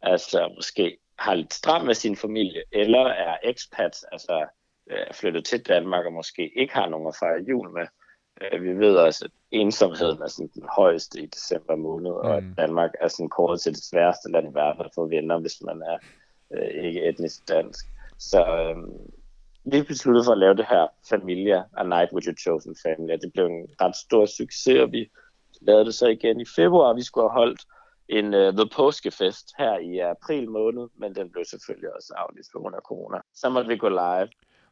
altså 0.01 0.51
måske 0.55 0.97
har 1.19 1.33
lidt 1.33 1.53
stramt 1.53 1.85
med 1.85 1.93
sin 1.93 2.15
familie, 2.15 2.63
eller 2.71 3.05
er 3.07 3.37
expats, 3.43 4.03
altså 4.11 4.45
øh, 4.91 4.97
er 5.07 5.13
flyttet 5.13 5.45
til 5.45 5.65
Danmark 5.67 6.05
og 6.05 6.13
måske 6.13 6.59
ikke 6.59 6.73
har 6.73 6.89
nogen 6.89 7.07
at 7.07 7.15
fejre 7.19 7.43
jul 7.49 7.69
med. 7.69 7.87
Øh, 8.41 8.63
Vi 8.63 8.73
ved 8.73 8.95
også, 8.95 9.25
at 9.25 9.31
ensomheden 9.51 10.21
er 10.21 10.27
sådan 10.27 10.51
den 10.53 10.65
højeste 10.77 11.21
i 11.21 11.25
december 11.25 11.75
måned, 11.75 12.11
og 12.11 12.37
at 12.37 12.43
Mm. 12.43 12.55
Danmark 12.55 12.91
er 13.01 13.07
sådan 13.07 13.29
kåret 13.29 13.61
til 13.61 13.73
det 13.73 13.83
sværeste 13.83 14.31
land 14.31 14.47
i 14.51 14.53
verden 14.53 14.85
at 14.85 14.91
få 14.95 15.07
venner, 15.07 15.39
hvis 15.39 15.61
man 15.61 15.81
er 15.81 15.97
øh, 16.53 16.83
ikke 16.85 17.03
etnisk 17.09 17.47
dansk. 17.49 17.85
Så 18.17 18.45
øh, 18.45 18.75
vi 19.63 19.81
besluttede 19.81 20.25
for 20.25 20.31
at 20.31 20.37
lave 20.37 20.55
det 20.55 20.65
her 20.69 20.87
Familia, 21.09 21.63
A 21.77 21.83
Night 21.83 22.13
with 22.13 22.27
Your 22.27 22.35
Chosen 22.35 22.75
Family, 22.83 23.13
det 23.21 23.33
blev 23.33 23.45
en 23.45 23.67
ret 23.81 23.95
stor 23.95 24.25
succes, 24.25 24.79
og 24.79 24.91
vi 24.91 25.11
lavede 25.61 25.85
det 25.85 25.93
så 25.93 26.07
igen 26.07 26.41
i 26.41 26.45
februar. 26.55 26.93
Vi 26.93 27.03
skulle 27.03 27.29
have 27.29 27.39
holdt 27.39 27.61
en 28.09 28.33
uh, 28.33 28.53
The 28.53 28.69
Påskefest 28.75 29.53
her 29.57 29.77
i 29.77 29.99
april 29.99 30.49
måned, 30.49 30.87
men 30.99 31.15
den 31.15 31.31
blev 31.31 31.45
selvfølgelig 31.45 31.95
også 31.95 32.13
aflyst 32.17 32.49
på 32.53 32.59
grund 32.59 32.75
af 32.75 32.81
corona. 32.81 33.17
Så 33.33 33.49
måtte 33.49 33.67
vi 33.67 33.77
gå 33.77 33.89
live. 33.89 34.29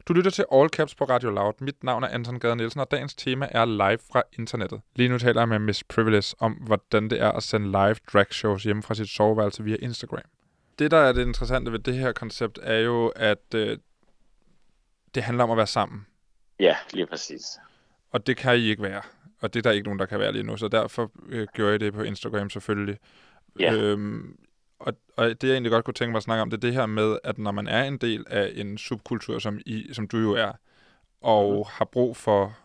Du 0.07 0.13
lytter 0.13 0.31
til 0.31 0.45
All 0.51 0.69
Caps 0.69 0.95
på 0.95 1.03
Radio 1.03 1.29
Loud. 1.29 1.53
Mit 1.59 1.83
navn 1.83 2.03
er 2.03 2.07
Anton 2.07 2.39
Gade 2.39 2.55
Nielsen, 2.55 2.81
og 2.81 2.91
dagens 2.91 3.15
tema 3.15 3.47
er 3.51 3.65
live 3.65 3.99
fra 4.11 4.23
internettet. 4.39 4.81
Lige 4.95 5.09
nu 5.09 5.17
taler 5.17 5.41
jeg 5.41 5.49
med 5.49 5.59
Miss 5.59 5.83
Privilege 5.83 6.35
om, 6.39 6.53
hvordan 6.53 7.09
det 7.09 7.21
er 7.21 7.31
at 7.31 7.43
sende 7.43 7.67
live 7.67 7.95
drag 8.13 8.33
shows 8.33 8.63
hjemme 8.63 8.83
fra 8.83 8.93
sit 8.95 9.09
soveværelse 9.09 9.63
via 9.63 9.75
Instagram. 9.81 10.21
Det, 10.79 10.91
der 10.91 10.97
er 10.97 11.11
det 11.11 11.21
interessante 11.21 11.71
ved 11.71 11.79
det 11.79 11.93
her 11.93 12.11
koncept, 12.11 12.59
er 12.63 12.79
jo, 12.79 13.07
at 13.15 13.53
øh, 13.55 13.77
det 15.15 15.23
handler 15.23 15.43
om 15.43 15.51
at 15.51 15.57
være 15.57 15.67
sammen. 15.67 16.07
Ja, 16.59 16.75
lige 16.93 17.07
præcis. 17.07 17.59
Og 18.11 18.27
det 18.27 18.37
kan 18.37 18.57
I 18.57 18.69
ikke 18.69 18.83
være. 18.83 19.01
Og 19.41 19.53
det 19.53 19.59
er 19.59 19.63
der 19.63 19.71
ikke 19.71 19.85
nogen, 19.85 19.99
der 19.99 20.05
kan 20.05 20.19
være 20.19 20.31
lige 20.31 20.43
nu. 20.43 20.57
Så 20.57 20.67
derfor 20.67 21.11
øh, 21.29 21.47
gjorde 21.53 21.71
jeg 21.71 21.79
det 21.79 21.93
på 21.93 22.01
Instagram 22.01 22.49
selvfølgelig. 22.49 22.97
Ja. 23.59 23.73
Øhm, 23.73 24.37
og, 24.79 24.93
og 25.15 25.25
det, 25.29 25.43
jeg 25.43 25.51
egentlig 25.53 25.71
godt 25.71 25.85
kunne 25.85 25.93
tænke 25.93 26.11
mig 26.11 26.17
at 26.17 26.23
snakke 26.23 26.41
om, 26.41 26.49
det 26.49 26.57
er 26.57 26.61
det 26.61 26.73
her 26.73 26.85
med, 26.85 27.17
at 27.23 27.37
når 27.37 27.51
man 27.51 27.67
er 27.67 27.83
en 27.83 27.97
del 27.97 28.25
af 28.29 28.51
en 28.55 28.77
subkultur, 28.77 29.39
som, 29.39 29.59
I, 29.65 29.93
som 29.93 30.07
du 30.07 30.17
jo 30.17 30.31
er, 30.33 30.51
og 31.21 31.53
Mhm. 31.53 31.63
har 31.67 31.85
brug 31.85 32.17
for 32.17 32.57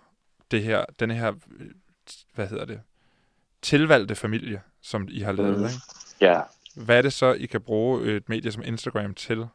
det 0.50 0.62
her, 0.62 0.84
denne 1.00 1.14
her, 1.14 1.32
hvad 2.34 2.48
hedder 2.48 2.64
det, 2.64 2.80
tilvalgte 3.62 4.14
familie, 4.14 4.62
som 4.82 5.08
I 5.10 5.20
har 5.20 5.32
lavet, 5.32 5.58
Mm. 5.58 5.64
ikke? 5.64 5.74
Ja. 6.20 6.40
Hvad 6.76 6.98
er 6.98 7.02
det 7.02 7.12
så, 7.12 7.32
I 7.32 7.46
kan 7.46 7.60
bruge 7.60 8.16
et 8.16 8.28
medie 8.28 8.52
som 8.52 8.62
Instagram 8.66 9.14
til? 9.14 9.46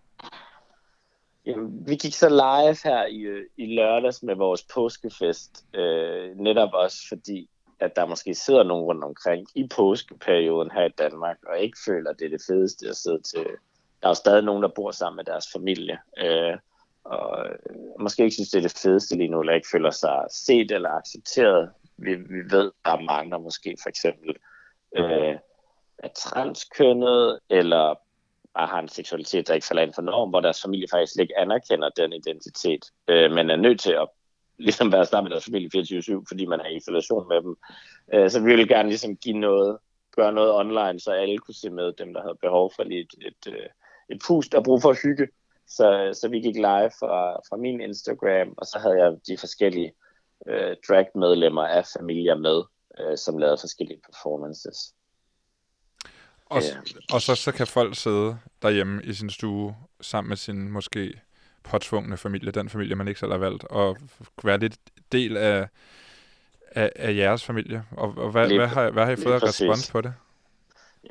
Jamen, 1.45 1.87
vi 1.87 1.95
gik 1.95 2.13
så 2.13 2.29
live 2.29 2.77
her 2.83 3.05
i, 3.05 3.19
øh, 3.21 3.45
i 3.57 3.75
lørdags 3.75 4.23
med 4.23 4.35
vores 4.35 4.63
påskefest. 4.73 5.65
Øh, 5.75 6.37
netop 6.37 6.69
også 6.73 6.97
fordi, 7.07 7.49
at 7.79 7.95
der 7.95 8.05
måske 8.05 8.35
sidder 8.35 8.63
nogen 8.63 8.85
rundt 8.85 9.03
omkring 9.03 9.47
i 9.55 9.67
påskeperioden 9.67 10.71
her 10.71 10.85
i 10.85 10.89
Danmark, 10.97 11.37
og 11.47 11.59
ikke 11.59 11.77
føler, 11.85 12.09
at 12.09 12.19
det 12.19 12.25
er 12.25 12.29
det 12.29 12.45
fedeste 12.47 12.87
at 12.89 12.95
sidde 12.95 13.21
til. 13.21 13.45
Der 14.01 14.07
er 14.07 14.09
jo 14.09 14.13
stadig 14.13 14.43
nogen, 14.43 14.63
der 14.63 14.69
bor 14.69 14.91
sammen 14.91 15.15
med 15.15 15.25
deres 15.25 15.45
familie, 15.53 15.97
øh, 16.17 16.57
og 17.03 17.45
øh, 17.45 17.75
måske 17.99 18.23
ikke 18.23 18.33
synes, 18.33 18.49
det 18.49 18.57
er 18.57 18.61
det 18.61 18.79
fedeste 18.83 19.15
lige 19.15 19.29
nu, 19.29 19.39
eller 19.39 19.53
ikke 19.53 19.67
føler 19.71 19.91
sig 19.91 20.25
set 20.29 20.71
eller 20.71 20.89
accepteret. 20.89 21.69
Vi, 21.97 22.15
vi 22.15 22.39
ved, 22.49 22.71
der 22.85 22.91
er 22.91 23.01
mange, 23.01 23.31
der 23.31 23.37
måske 23.37 23.77
for 23.83 23.89
eksempel 23.89 24.35
øh, 24.97 25.35
er 25.97 26.07
transkønnet, 26.15 27.39
eller 27.49 27.95
bare 28.53 28.67
har 28.67 28.79
en 28.79 28.87
seksualitet, 28.87 29.47
der 29.47 29.53
ikke 29.53 29.67
falder 29.67 29.83
ind 29.83 29.93
for 29.93 30.01
norm, 30.01 30.29
hvor 30.29 30.41
deres 30.41 30.61
familie 30.61 30.87
faktisk 30.91 31.19
ikke 31.19 31.37
anerkender 31.37 31.89
den 31.89 32.13
identitet, 32.13 32.91
øh, 33.07 33.31
men 33.31 33.49
er 33.49 33.55
nødt 33.55 33.79
til 33.79 33.91
at 33.91 34.07
ligesom 34.57 34.91
være 34.91 35.05
sammen 35.05 35.29
med 35.29 35.31
deres 35.31 35.45
familie 35.45 35.69
24-7, 36.19 36.23
fordi 36.27 36.45
man 36.45 36.59
er 36.59 36.67
i 36.67 36.75
isolation 36.75 37.27
med 37.27 37.41
dem. 37.41 37.57
Øh, 38.13 38.29
så 38.29 38.39
vi 38.39 38.45
ville 38.45 38.67
gerne 38.67 38.89
ligesom 38.89 39.15
give 39.17 39.37
noget, 39.37 39.77
gøre 40.15 40.33
noget 40.33 40.53
online, 40.53 40.99
så 40.99 41.11
alle 41.11 41.37
kunne 41.37 41.55
se 41.55 41.69
med 41.69 41.93
dem, 41.93 42.13
der 42.13 42.21
havde 42.21 42.37
behov 42.41 42.71
for 42.75 42.83
lige 42.83 43.01
et, 43.01 43.13
et, 43.21 43.53
et, 43.53 43.67
et 44.09 44.21
pust 44.27 44.53
og 44.55 44.63
brug 44.63 44.81
for 44.81 44.89
at 44.89 45.01
hygge. 45.03 45.27
Så, 45.67 46.17
så 46.21 46.27
vi 46.27 46.39
gik 46.39 46.55
live 46.55 46.91
fra, 46.99 47.33
fra 47.49 47.57
min 47.57 47.81
Instagram, 47.81 48.53
og 48.57 48.65
så 48.65 48.79
havde 48.79 49.03
jeg 49.03 49.17
de 49.27 49.37
forskellige 49.37 49.91
øh, 50.47 50.75
drag-medlemmer 50.87 51.63
af 51.63 51.85
familier 51.97 52.35
med, 52.35 52.63
øh, 52.99 53.17
som 53.17 53.37
lavede 53.37 53.57
forskellige 53.61 54.01
performances. 54.05 54.93
Og, 56.45 56.61
Ja. 56.61 56.77
og 57.13 57.21
så, 57.21 57.35
så 57.35 57.51
kan 57.51 57.67
folk 57.67 57.95
sidde 57.95 58.37
derhjemme 58.61 59.03
i 59.03 59.13
sin 59.13 59.29
stue 59.29 59.75
sammen 60.01 60.29
med 60.29 60.37
sin 60.37 60.71
måske 60.71 61.21
påtvungne 61.71 62.17
familie, 62.17 62.51
den 62.51 62.69
familie, 62.69 62.95
man 62.95 63.07
ikke 63.07 63.19
selv 63.19 63.31
har 63.31 63.39
valgt, 63.39 63.63
og 63.63 63.97
være 64.43 64.57
lidt 64.57 64.77
del 65.11 65.37
af, 65.37 65.67
af, 66.71 66.91
af 66.95 67.15
jeres 67.15 67.45
familie. 67.45 67.83
Og, 67.91 68.13
og 68.17 68.31
hvad, 68.31 68.47
Lige- 68.47 68.59
hvad, 68.59 68.67
har, 68.67 68.89
hvad 68.89 69.05
har 69.05 69.11
I 69.11 69.15
fået 69.15 69.33
af 69.33 69.43
respons 69.43 69.91
på 69.91 70.01
det? 70.01 70.13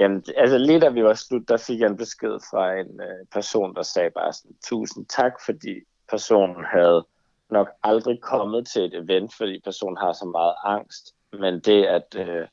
Jamen, 0.01 0.25
altså 0.37 0.59
lige 0.59 0.81
da 0.81 0.89
vi 0.89 1.05
var 1.05 1.15
slut, 1.15 1.49
der 1.49 1.57
fik 1.57 1.81
jeg 1.81 1.87
en 1.87 1.97
besked 1.97 2.39
fra 2.51 2.73
en 2.73 3.01
øh, 3.01 3.27
person, 3.33 3.75
der 3.75 3.83
sagde 3.83 4.11
bare 4.11 4.33
sådan, 4.33 4.57
tusind 4.65 5.07
tak, 5.07 5.33
fordi 5.45 5.75
personen 6.11 6.65
havde 6.73 7.07
nok 7.51 7.69
aldrig 7.83 8.21
kommet 8.21 8.69
til 8.69 8.83
et 8.83 8.95
event, 8.95 9.35
fordi 9.37 9.61
personen 9.65 9.97
har 9.97 10.13
så 10.13 10.25
meget 10.25 10.55
angst. 10.65 11.15
Men 11.33 11.61
det 11.61 11.85
at, 11.85 12.17
øh, 12.17 12.47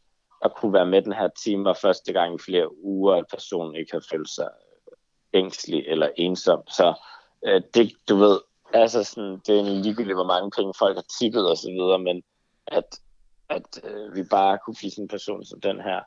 at 0.45 0.55
kunne 0.55 0.73
være 0.73 0.85
med 0.85 1.01
den 1.01 1.13
her 1.13 1.29
team 1.45 1.63
var 1.63 1.77
første 1.81 2.13
gang 2.13 2.35
i 2.35 2.43
flere 2.45 2.83
uger, 2.83 3.15
at 3.15 3.25
personen 3.31 3.75
ikke 3.75 3.91
havde 3.91 4.05
følt 4.11 4.29
sig 4.29 4.49
ængstelig 5.33 5.83
eller 5.87 6.09
ensom. 6.15 6.67
Så 6.67 6.93
øh, 7.45 7.61
det, 7.73 7.93
du 8.09 8.15
ved, 8.15 8.39
altså 8.73 9.03
sådan, 9.03 9.39
det 9.47 9.55
er 9.55 9.59
en 9.59 9.81
ligegyldigt, 9.81 10.15
hvor 10.15 10.27
mange 10.27 10.51
penge 10.51 10.73
folk 10.79 10.97
har 10.97 11.05
tippet 11.19 11.49
og 11.49 11.57
så 11.57 11.69
videre, 11.69 11.99
men 11.99 12.23
at, 12.67 12.99
at 13.49 13.81
øh, 13.83 14.15
vi 14.15 14.23
bare 14.23 14.57
kunne 14.65 14.75
give 14.75 14.91
sådan 14.91 15.03
en 15.03 15.07
person 15.07 15.45
som 15.45 15.61
den 15.61 15.81
her, 15.81 16.01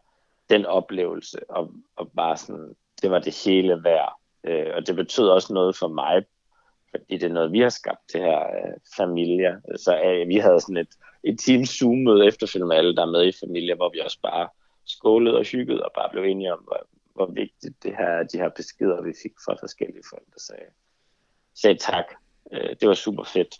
den 0.51 0.67
oplevelse, 0.67 1.51
og, 1.51 1.73
og 1.97 2.11
bare 2.17 2.37
sådan, 2.37 2.77
det 3.03 3.11
var 3.11 3.19
det 3.19 3.45
hele 3.45 3.85
værd. 3.85 4.13
Øh, 4.45 4.73
og 4.75 4.87
det 4.87 4.97
betød 4.97 5.29
også 5.29 5.53
noget 5.55 5.77
for 5.77 5.89
mig, 5.89 6.25
fordi 6.91 7.15
det 7.19 7.23
er 7.23 7.33
noget, 7.33 7.53
vi 7.53 7.61
har 7.61 7.69
skabt, 7.69 8.13
det 8.13 8.21
her 8.21 8.41
øh, 8.41 8.75
familie. 8.97 9.61
Så 9.77 10.01
øh, 10.05 10.29
vi 10.29 10.37
havde 10.37 10.61
sådan 10.61 10.77
et, 10.77 10.95
et 11.25 11.39
team 11.39 11.65
Zoom-møde 11.65 12.27
efterfølgende 12.27 12.69
med 12.69 12.77
alle, 12.77 12.97
der 12.97 13.03
er 13.03 13.11
med 13.11 13.27
i 13.27 13.39
familie, 13.45 13.75
hvor 13.75 13.91
vi 13.93 14.01
også 14.01 14.19
bare 14.23 14.49
skålede 14.85 15.37
og 15.37 15.45
hyggede, 15.45 15.85
og 15.85 15.93
bare 15.95 16.11
blev 16.13 16.25
enige 16.25 16.53
om, 16.53 16.59
hvor, 16.65 16.87
hvor 17.15 17.27
vigtigt 17.27 17.83
det 17.83 17.97
her, 17.97 18.23
de 18.23 18.39
her 18.39 18.49
beskeder, 18.49 19.03
vi 19.03 19.13
fik 19.23 19.33
fra 19.45 19.55
forskellige 19.61 20.05
folk, 20.11 20.27
der 20.35 20.41
sagde, 20.41 20.71
sagde 21.61 21.79
tak. 21.79 22.05
Øh, 22.53 22.77
det 22.81 22.89
var 22.89 22.95
super 22.95 23.25
fedt. 23.25 23.55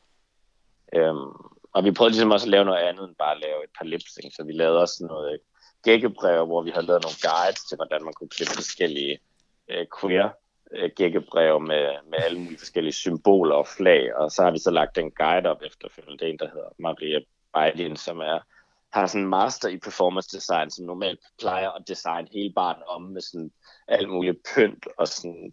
Øhm, 0.95 1.33
og 1.73 1.85
vi 1.85 1.91
prøvede 1.91 2.13
ligesom 2.13 2.31
også 2.31 2.47
at 2.47 2.51
lave 2.51 2.65
noget 2.65 2.79
andet 2.79 3.05
end 3.09 3.17
bare 3.17 3.35
at 3.35 3.41
lave 3.41 3.65
et 3.65 3.71
par 3.79 3.85
lipsing, 3.85 4.33
så 4.33 4.45
vi 4.45 4.53
lavede 4.53 4.81
også 4.81 5.07
noget 5.07 5.33
øh, 5.33 5.39
gækkebrev, 5.83 6.47
hvor 6.47 6.63
vi 6.63 6.71
havde 6.71 6.87
lavet 6.87 7.03
nogle 7.03 7.23
guides 7.29 7.63
til, 7.69 7.77
hvordan 7.77 8.05
man 8.05 8.15
kunne 8.15 8.29
klippe 8.29 8.55
forskellige 8.55 9.19
øh, 9.71 9.87
queer 10.01 10.29
øh, 10.73 10.91
gækkebrev 10.97 11.61
med, 11.61 11.87
med 12.11 12.19
alle 12.25 12.39
mulige 12.39 12.59
forskellige 12.59 12.93
symboler 12.93 13.55
og 13.55 13.67
flag, 13.67 14.17
og 14.17 14.31
så 14.31 14.43
har 14.43 14.51
vi 14.51 14.59
så 14.59 14.71
lagt 14.71 14.99
en 14.99 15.11
guide 15.11 15.49
op 15.49 15.63
efterfølgende. 15.63 16.19
Det 16.19 16.27
er 16.29 16.33
en, 16.33 16.39
der 16.39 16.49
hedder 16.55 16.71
Maria 16.79 17.21
Bejdin, 17.55 17.97
som 17.97 18.19
er, 18.21 18.39
har 18.93 19.07
sådan 19.07 19.23
en 19.23 19.29
master 19.29 19.69
i 19.69 19.79
performance 19.79 20.37
design, 20.37 20.71
som 20.71 20.87
normalt 20.87 21.21
plejer 21.39 21.71
at 21.71 21.89
designe 21.89 22.29
hele 22.33 22.53
barnet 22.55 22.85
om 22.85 23.03
med 23.03 23.21
sådan 23.21 23.51
alt 23.89 24.09
muligt 24.09 24.39
pynt 24.55 24.87
og 24.99 25.09
sådan 25.09 25.53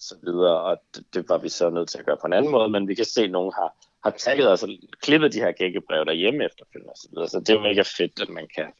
så 0.00 0.14
videre, 0.22 0.60
og 0.60 0.82
det, 0.94 1.14
det 1.14 1.28
var 1.28 1.38
vi 1.38 1.48
så 1.48 1.70
nødt 1.70 1.88
til 1.88 1.98
at 1.98 2.06
gøre 2.06 2.16
på 2.20 2.26
en 2.26 2.32
anden 2.32 2.50
måde, 2.50 2.68
men 2.68 2.88
vi 2.88 2.94
kan 2.94 3.04
se, 3.04 3.22
at 3.22 3.30
nogen 3.30 3.52
har, 3.56 3.74
har 4.04 4.10
tagget 4.10 4.50
os 4.52 4.62
og 4.62 4.68
klippet 5.02 5.32
de 5.32 5.38
her 5.38 5.52
gækkebrev 5.52 6.04
derhjemme 6.04 6.44
efterfølgende 6.44 6.90
og 6.90 6.96
så 6.96 7.08
videre, 7.12 7.28
så 7.28 7.40
det 7.40 7.50
er 7.50 7.54
jo 7.54 7.60
mega 7.60 7.82
fedt, 7.82 8.22
at 8.22 8.28
man 8.28 8.48
kan, 8.56 8.72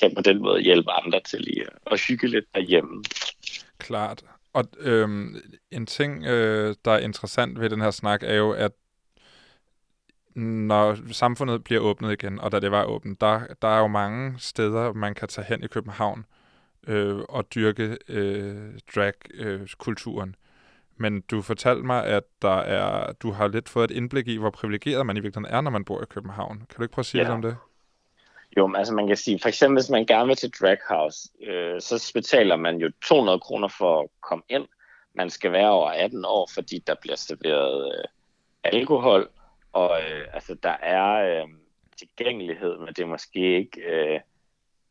kan 0.00 0.14
på 0.14 0.20
den 0.20 0.42
måde 0.42 0.60
hjælpe 0.60 0.90
andre 0.92 1.20
til 1.20 1.40
lige 1.40 1.66
at 1.86 2.00
hygge 2.08 2.28
lidt 2.28 2.44
derhjemme. 2.54 3.04
Klart. 3.78 4.24
Og 4.52 4.64
øhm, 4.78 5.36
en 5.70 5.86
ting, 5.86 6.24
øh, 6.24 6.74
der 6.84 6.90
er 6.90 6.98
interessant 6.98 7.60
ved 7.60 7.70
den 7.70 7.80
her 7.80 7.90
snak, 7.90 8.22
er 8.22 8.34
jo, 8.34 8.52
at 8.52 8.72
når 10.36 11.12
samfundet 11.12 11.64
bliver 11.64 11.80
åbnet 11.80 12.12
igen, 12.12 12.40
og 12.40 12.52
da 12.52 12.60
det 12.60 12.70
var 12.70 12.84
åbent, 12.84 13.20
der, 13.20 13.40
der 13.62 13.68
er 13.68 13.78
jo 13.78 13.86
mange 13.86 14.34
steder, 14.38 14.92
man 14.92 15.14
kan 15.14 15.28
tage 15.28 15.46
hen 15.46 15.64
i 15.64 15.66
København 15.66 16.24
øh, 16.86 17.18
og 17.28 17.54
dyrke 17.54 17.98
øh, 18.08 18.78
drag-kulturen. 18.94 20.36
Men 20.96 21.20
du 21.20 21.42
fortalte 21.42 21.82
mig, 21.82 22.04
at 22.04 22.22
der 22.42 22.56
er, 22.58 23.12
du 23.12 23.30
har 23.30 23.48
lidt 23.48 23.68
fået 23.68 23.90
et 23.90 23.96
indblik 23.96 24.28
i, 24.28 24.36
hvor 24.36 24.50
privilegeret 24.50 25.06
man 25.06 25.16
i 25.16 25.20
virkeligheden 25.20 25.56
er, 25.56 25.60
når 25.60 25.70
man 25.70 25.84
bor 25.84 26.02
i 26.02 26.06
København. 26.10 26.58
Kan 26.58 26.76
du 26.76 26.82
ikke 26.82 26.92
prøve 26.92 27.02
at 27.02 27.06
sige 27.06 27.18
Ja. 27.20 27.24
lidt 27.24 27.34
om 27.34 27.42
det? 27.42 27.56
Jo, 28.56 28.66
men 28.66 28.76
altså 28.76 28.94
man 28.94 29.06
kan 29.06 29.16
sige, 29.16 29.38
for 29.42 29.48
eksempel 29.48 29.82
hvis 29.82 29.90
man 29.90 30.06
gerne 30.06 30.26
vil 30.26 30.36
til 30.36 30.50
Drag 30.60 30.78
House, 30.88 31.28
øh, 31.46 31.80
så 31.80 32.10
betaler 32.14 32.56
man 32.56 32.76
jo 32.76 32.90
200 33.04 33.40
kroner 33.40 33.68
for 33.68 34.00
at 34.00 34.08
komme 34.22 34.44
ind. 34.48 34.66
Man 35.14 35.30
skal 35.30 35.52
være 35.52 35.70
over 35.70 35.90
18 35.90 36.24
år, 36.24 36.48
fordi 36.54 36.82
der 36.86 36.94
bliver 37.02 37.16
serveret 37.16 37.92
øh, 37.98 38.04
alkohol, 38.64 39.28
og 39.72 40.00
øh, 40.00 40.26
altså 40.32 40.54
der 40.62 40.76
er 40.82 41.40
øh, 41.42 41.48
tilgængelighed, 41.98 42.78
men 42.78 42.88
det 42.88 42.98
er 42.98 43.06
måske 43.06 43.56
ikke... 43.58 43.80
Øh, 43.80 44.20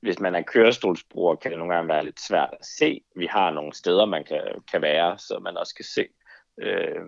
hvis 0.06 0.20
man 0.20 0.36
er 0.36 0.41
kørestolsbruger, 0.41 1.36
kan 1.36 1.51
det 1.51 1.60
nogle 1.60 1.74
gange 1.74 1.89
være 1.89 2.06
lidt 2.06 2.20
svært 2.20 2.49
at 2.60 2.66
se. 2.66 3.01
Vi 3.16 3.26
har 3.26 3.51
nogle 3.51 3.74
steder, 3.74 4.06
man 4.06 4.24
kan, 4.24 4.41
kan 4.72 4.82
være, 4.82 5.18
så 5.18 5.39
man 5.39 5.58
også 5.58 5.76
kan 5.76 5.86
se. 5.86 6.08
Øh, 6.62 7.01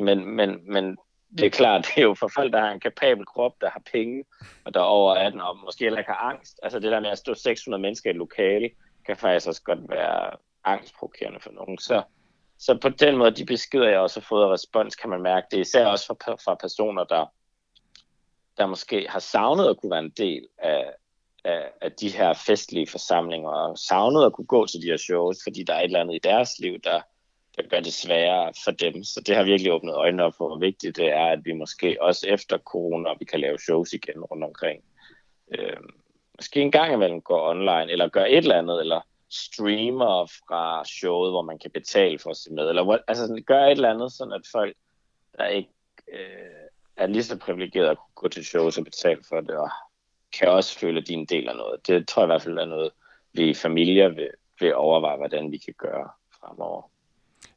men, 0.00 0.36
men, 0.36 0.72
men 0.72 0.96
det 1.38 1.46
er 1.46 1.50
klart, 1.50 1.84
det 1.86 1.98
er 1.98 2.02
jo 2.02 2.14
for 2.14 2.30
folk, 2.34 2.52
der 2.52 2.60
har 2.60 2.70
en 2.70 2.80
kapabel 2.80 3.26
krop, 3.26 3.52
der 3.60 3.70
har 3.70 3.82
penge, 3.92 4.24
og 4.64 4.74
der 4.74 4.80
er 4.80 4.84
over 4.84 5.14
18 5.14 5.40
og 5.40 5.56
måske 5.64 5.84
heller 5.84 5.98
ikke 5.98 6.10
har 6.10 6.30
angst. 6.30 6.60
Altså 6.62 6.78
det 6.78 6.92
der 6.92 7.00
med 7.00 7.10
at 7.10 7.18
stå 7.18 7.34
600 7.34 7.82
mennesker 7.82 8.10
i 8.10 8.12
et 8.12 8.16
lokale, 8.16 8.70
kan 9.06 9.16
faktisk 9.16 9.48
også 9.48 9.62
godt 9.62 9.90
være 9.90 10.30
angstprovokerende 10.64 11.40
for 11.40 11.50
nogen. 11.50 11.78
Så, 11.78 12.02
så 12.58 12.78
på 12.82 12.88
den 12.88 13.16
måde, 13.16 13.30
de 13.30 13.46
beskeder, 13.46 13.88
jeg 13.88 13.98
også 13.98 14.20
har 14.20 14.26
fået 14.28 14.44
af 14.44 14.52
respons, 14.52 14.96
kan 14.96 15.10
man 15.10 15.22
mærke, 15.22 15.46
det 15.50 15.56
er 15.56 15.60
især 15.60 15.86
også 15.86 16.06
fra, 16.06 16.34
fra 16.34 16.54
personer, 16.54 17.04
der, 17.04 17.26
der 18.58 18.66
måske 18.66 19.06
har 19.08 19.18
savnet 19.18 19.68
at 19.68 19.76
kunne 19.76 19.90
være 19.90 20.04
en 20.04 20.14
del 20.16 20.46
af, 20.58 20.92
af, 21.48 21.72
af 21.80 21.92
de 21.92 22.08
her 22.08 22.32
festlige 22.32 22.86
forsamlinger, 22.86 23.50
og 23.50 23.78
savnet 23.78 24.26
at 24.26 24.32
kunne 24.32 24.46
gå 24.46 24.66
til 24.66 24.82
de 24.82 24.86
her 24.86 24.96
shows, 24.96 25.38
fordi 25.42 25.62
der 25.62 25.74
er 25.74 25.80
et 25.80 25.84
eller 25.84 26.00
andet 26.00 26.14
i 26.14 26.28
deres 26.28 26.58
liv, 26.58 26.78
der, 26.84 27.00
der 27.56 27.62
gør 27.70 27.80
det 27.80 27.92
sværere 27.92 28.52
for 28.64 28.70
dem. 28.70 29.04
Så 29.04 29.20
det 29.20 29.36
har 29.36 29.42
virkelig 29.42 29.72
åbnet 29.72 29.94
øjnene 29.94 30.24
op 30.24 30.34
for, 30.34 30.48
hvor 30.48 30.58
vigtigt 30.58 30.96
det 30.96 31.08
er, 31.08 31.26
at 31.26 31.44
vi 31.44 31.52
måske 31.52 31.96
også 32.00 32.26
efter 32.28 32.58
corona, 32.58 33.10
vi 33.18 33.24
kan 33.24 33.40
lave 33.40 33.58
shows 33.58 33.92
igen 33.92 34.20
rundt 34.20 34.44
omkring. 34.44 34.82
Øh, 35.58 35.76
måske 36.38 36.60
en 36.60 36.72
gang 36.72 36.92
imellem 36.94 37.20
går 37.20 37.50
online, 37.50 37.92
eller 37.92 38.08
gør 38.08 38.24
et 38.24 38.36
eller 38.36 38.58
andet, 38.58 38.80
eller 38.80 39.00
streamer 39.30 40.26
fra 40.48 40.84
showet, 40.84 41.32
hvor 41.32 41.42
man 41.42 41.58
kan 41.58 41.70
betale 41.70 42.18
for 42.18 42.30
at 42.30 42.36
se 42.36 42.52
med, 42.52 42.68
eller 42.68 42.98
altså 43.08 43.42
gør 43.46 43.64
et 43.64 43.70
eller 43.70 43.90
andet, 43.90 44.12
sådan 44.12 44.32
at 44.32 44.42
folk, 44.52 44.76
der 45.38 45.46
ikke 45.46 45.70
øh, 46.12 46.68
er 46.96 47.06
lige 47.06 47.24
så 47.24 47.38
privilegerede 47.38 47.90
at 47.90 47.96
kunne 47.96 48.14
gå 48.14 48.28
til 48.28 48.44
shows 48.44 48.78
og 48.78 48.84
betale 48.84 49.20
for 49.28 49.40
det, 49.40 49.50
og 49.50 49.70
kan 50.32 50.48
også 50.48 50.78
føle, 50.78 51.00
at 51.00 51.08
de 51.08 51.12
er 51.12 51.18
en 51.18 51.26
del 51.26 51.48
af 51.48 51.56
noget. 51.56 51.86
Det 51.86 52.08
tror 52.08 52.22
jeg 52.22 52.26
i 52.26 52.32
hvert 52.32 52.42
fald 52.42 52.58
er 52.58 52.64
noget, 52.64 52.90
vi 53.32 53.50
i 53.50 53.54
familier 53.54 54.08
vil, 54.08 54.30
vil 54.60 54.74
overveje, 54.74 55.16
hvordan 55.16 55.52
vi 55.52 55.58
kan 55.58 55.74
gøre 55.78 56.08
fremover. 56.40 56.90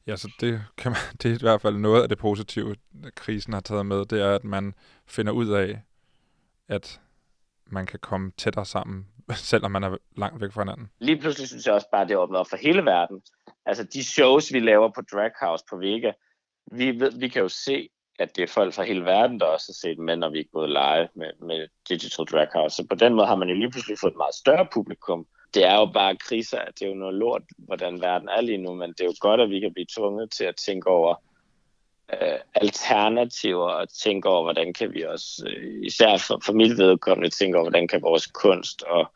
Ja, 0.08 0.16
så 0.16 0.32
det, 0.40 0.62
kan 0.78 0.92
man, 0.92 1.02
det 1.24 1.32
er 1.32 1.36
i 1.36 1.38
hvert 1.42 1.62
fald 1.62 1.76
noget 1.76 2.04
af 2.04 2.10
det 2.10 2.18
positive, 2.18 2.76
krisen 3.16 3.54
har 3.54 3.62
taget 3.62 3.86
med, 3.86 4.06
det 4.06 4.22
er, 4.22 4.36
at 4.36 4.44
man 4.44 4.74
finder 5.08 5.32
ud 5.32 5.50
af, 5.50 5.82
at 6.68 7.02
man 7.66 7.86
kan 7.86 8.00
komme 8.00 8.32
tættere 8.38 8.66
sammen, 8.66 9.08
selvom 9.52 9.72
man 9.72 9.84
er 9.84 9.98
langt 10.18 10.42
væk 10.42 10.52
fra 10.52 10.62
hinanden. 10.62 10.92
Lige 11.00 11.20
pludselig 11.20 11.48
synes 11.48 11.66
jeg 11.66 11.74
også 11.74 11.88
bare, 11.92 12.02
at 12.02 12.10
det 12.10 12.18
åbner 12.18 12.40
op 12.40 12.50
for 12.50 12.58
hele 12.58 12.86
verden. 12.86 13.22
Altså 13.66 13.84
de 13.84 14.04
shows, 14.04 14.54
vi 14.54 14.60
laver 14.60 14.90
på 14.96 15.02
Drag 15.02 15.32
House 15.42 15.64
på 15.70 15.78
Vega, 15.78 16.12
vi, 16.72 17.00
ved, 17.00 17.20
vi 17.20 17.28
kan 17.28 17.42
jo 17.42 17.50
se 17.50 17.90
at 18.22 18.36
det 18.36 18.44
er 18.44 18.48
folk 18.48 18.74
fra 18.74 18.84
hele 18.84 19.06
verden, 19.06 19.40
der 19.40 19.46
også 19.46 19.66
har 19.68 19.88
set 19.88 20.00
med, 20.00 20.16
når 20.16 20.30
vi 20.30 20.40
er 20.40 20.54
gået 20.54 20.70
live 20.70 21.08
med, 21.16 21.48
med 21.48 21.68
Digital 21.90 22.26
Drag 22.26 22.48
House. 22.54 22.76
Så 22.76 22.88
på 22.90 22.96
den 22.96 23.14
måde 23.14 23.28
har 23.28 23.36
man 23.36 23.50
jo 23.50 23.56
lige 23.56 23.72
pludselig 23.72 24.00
fået 24.00 24.12
et 24.12 24.18
meget 24.18 24.36
større 24.36 24.68
publikum. 24.74 25.28
Det 25.54 25.66
er 25.66 25.76
jo 25.76 25.86
bare 25.86 26.16
kriser, 26.16 26.60
det 26.66 26.82
er 26.82 26.90
jo 26.90 26.96
noget 26.96 27.16
lort, 27.16 27.42
hvordan 27.58 28.02
verden 28.02 28.30
er 28.30 28.42
lige 28.42 28.58
nu, 28.58 28.74
men 28.74 28.90
det 28.90 29.02
er 29.02 29.06
jo 29.06 29.14
godt, 29.20 29.42
at 29.42 29.50
vi 29.50 29.60
kan 29.60 29.74
blive 29.74 29.86
tvunget 29.98 30.32
til 30.32 30.44
at 30.44 30.56
tænke 30.56 30.90
over 30.90 31.16
øh, 32.14 32.40
alternativer 32.56 33.70
og 33.70 33.90
tænke 33.90 34.30
over, 34.30 34.44
hvordan 34.44 34.74
kan 34.74 34.94
vi 34.94 35.02
også, 35.04 35.48
øh, 35.48 35.86
især 35.86 36.18
for, 36.18 36.42
for 36.46 36.54
mit 36.54 36.78
vedkommende, 36.78 37.30
tænke 37.30 37.58
over, 37.58 37.64
hvordan 37.64 37.88
kan 37.88 38.02
vores 38.02 38.28
kunst 38.28 38.84
og, 38.84 39.12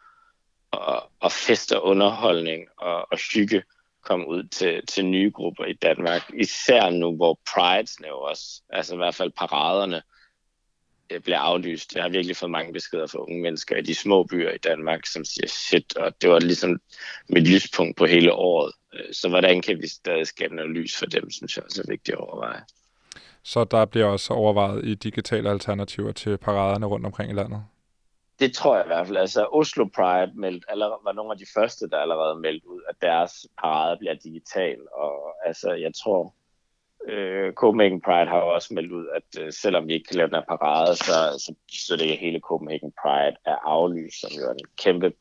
og, 0.72 1.04
og 1.20 1.32
fest 1.32 1.72
og 1.72 1.86
underholdning 1.86 2.68
og, 2.78 3.08
og 3.12 3.18
hygge 3.34 3.64
komme 4.06 4.28
ud 4.28 4.44
til, 4.44 4.86
til 4.88 5.06
nye 5.06 5.32
grupper 5.32 5.66
i 5.66 5.74
Danmark. 5.74 6.22
Især 6.40 6.90
nu, 6.90 7.16
hvor 7.16 7.40
Pride 7.54 8.08
jo 8.08 8.20
også, 8.20 8.62
altså 8.70 8.94
i 8.94 8.98
hvert 8.98 9.16
fald 9.16 9.32
paraderne, 9.32 10.02
øh, 11.12 11.22
bliver 11.22 11.40
aflyst. 11.40 11.96
Jeg 11.96 12.04
har 12.04 12.10
virkelig 12.10 12.36
fået 12.36 12.52
mange 12.52 12.74
beskeder 12.74 13.08
fra 13.08 13.20
unge 13.20 13.42
mennesker 13.42 13.78
i 13.78 13.82
de 13.82 13.96
små 13.96 14.24
byer 14.24 14.52
i 14.52 14.58
Danmark, 14.58 15.06
som 15.06 15.26
siger 15.26 15.48
shit, 15.48 15.98
og 15.98 16.22
det 16.22 16.30
var 16.30 16.40
ligesom 16.40 16.80
mit 17.30 17.48
lyspunkt 17.48 17.98
på 17.98 18.06
hele 18.06 18.34
året. 18.34 18.72
Øh, 18.94 19.14
så 19.14 19.30
hvordan 19.30 19.62
kan 19.62 19.82
vi 19.82 19.88
stadig 19.88 20.28
skabe 20.28 20.56
noget 20.56 20.72
lys 20.72 20.98
for 20.98 21.06
dem, 21.06 21.32
synes 21.32 21.58
jeg 21.58 21.64
også 21.66 21.82
er 21.82 21.92
vigtigt 21.92 22.16
at 22.16 22.22
overveje. 22.22 22.62
Så 23.44 23.64
der 23.64 23.86
bliver 23.86 24.06
også 24.06 24.34
overvejet 24.34 24.86
i 24.86 24.96
digitale 24.96 25.50
alternativer 25.50 26.12
til 26.12 26.38
paraderne 26.38 26.86
rundt 26.86 27.06
omkring 27.06 27.32
i 27.32 27.36
landet? 27.36 27.64
Det 28.40 28.54
tror 28.54 28.76
jeg 28.76 28.86
i 28.86 28.88
hvert 28.88 29.08
fald. 29.08 29.18
Altså 29.18 29.48
Oslo 29.52 29.86
Pride 29.96 30.32
meldt, 30.36 30.66
allerede, 30.68 31.00
var 31.04 31.12
nogle 31.12 31.32
af 31.32 31.38
de 31.38 31.46
første, 31.54 31.90
der 31.90 31.98
allerede 31.98 32.40
meldte 32.40 32.70
ud, 32.70 32.82
at 32.90 32.96
deres 33.02 33.48
parade 33.62 33.98
bliver 33.98 34.14
digital. 34.14 34.78
Og 34.94 35.36
altså, 35.46 35.72
jeg 35.72 35.92
tror, 36.04 36.34
øh, 37.08 37.54
Copenhagen 37.54 38.02
Pride 38.02 38.30
har 38.30 38.38
jo 38.38 38.48
også 38.54 38.74
meldt 38.74 38.92
ud, 38.92 39.08
at 39.16 39.42
øh, 39.42 39.54
selvom 39.54 39.88
vi 39.88 39.94
ikke 39.94 40.08
kan 40.08 40.16
lave 40.16 40.28
den 40.28 40.36
her 40.36 40.58
parade, 40.58 40.96
så, 40.96 41.14
så 41.38 41.56
så 41.72 41.96
det 41.96 42.18
hele 42.18 42.40
Copenhagen 42.40 42.94
Pride 43.02 43.36
er 43.46 43.56
aflyst, 43.56 44.22
som 44.22 44.32
jo 44.40 44.48
er 44.48 44.52
en 44.54 44.60
kæmpe 44.78 45.14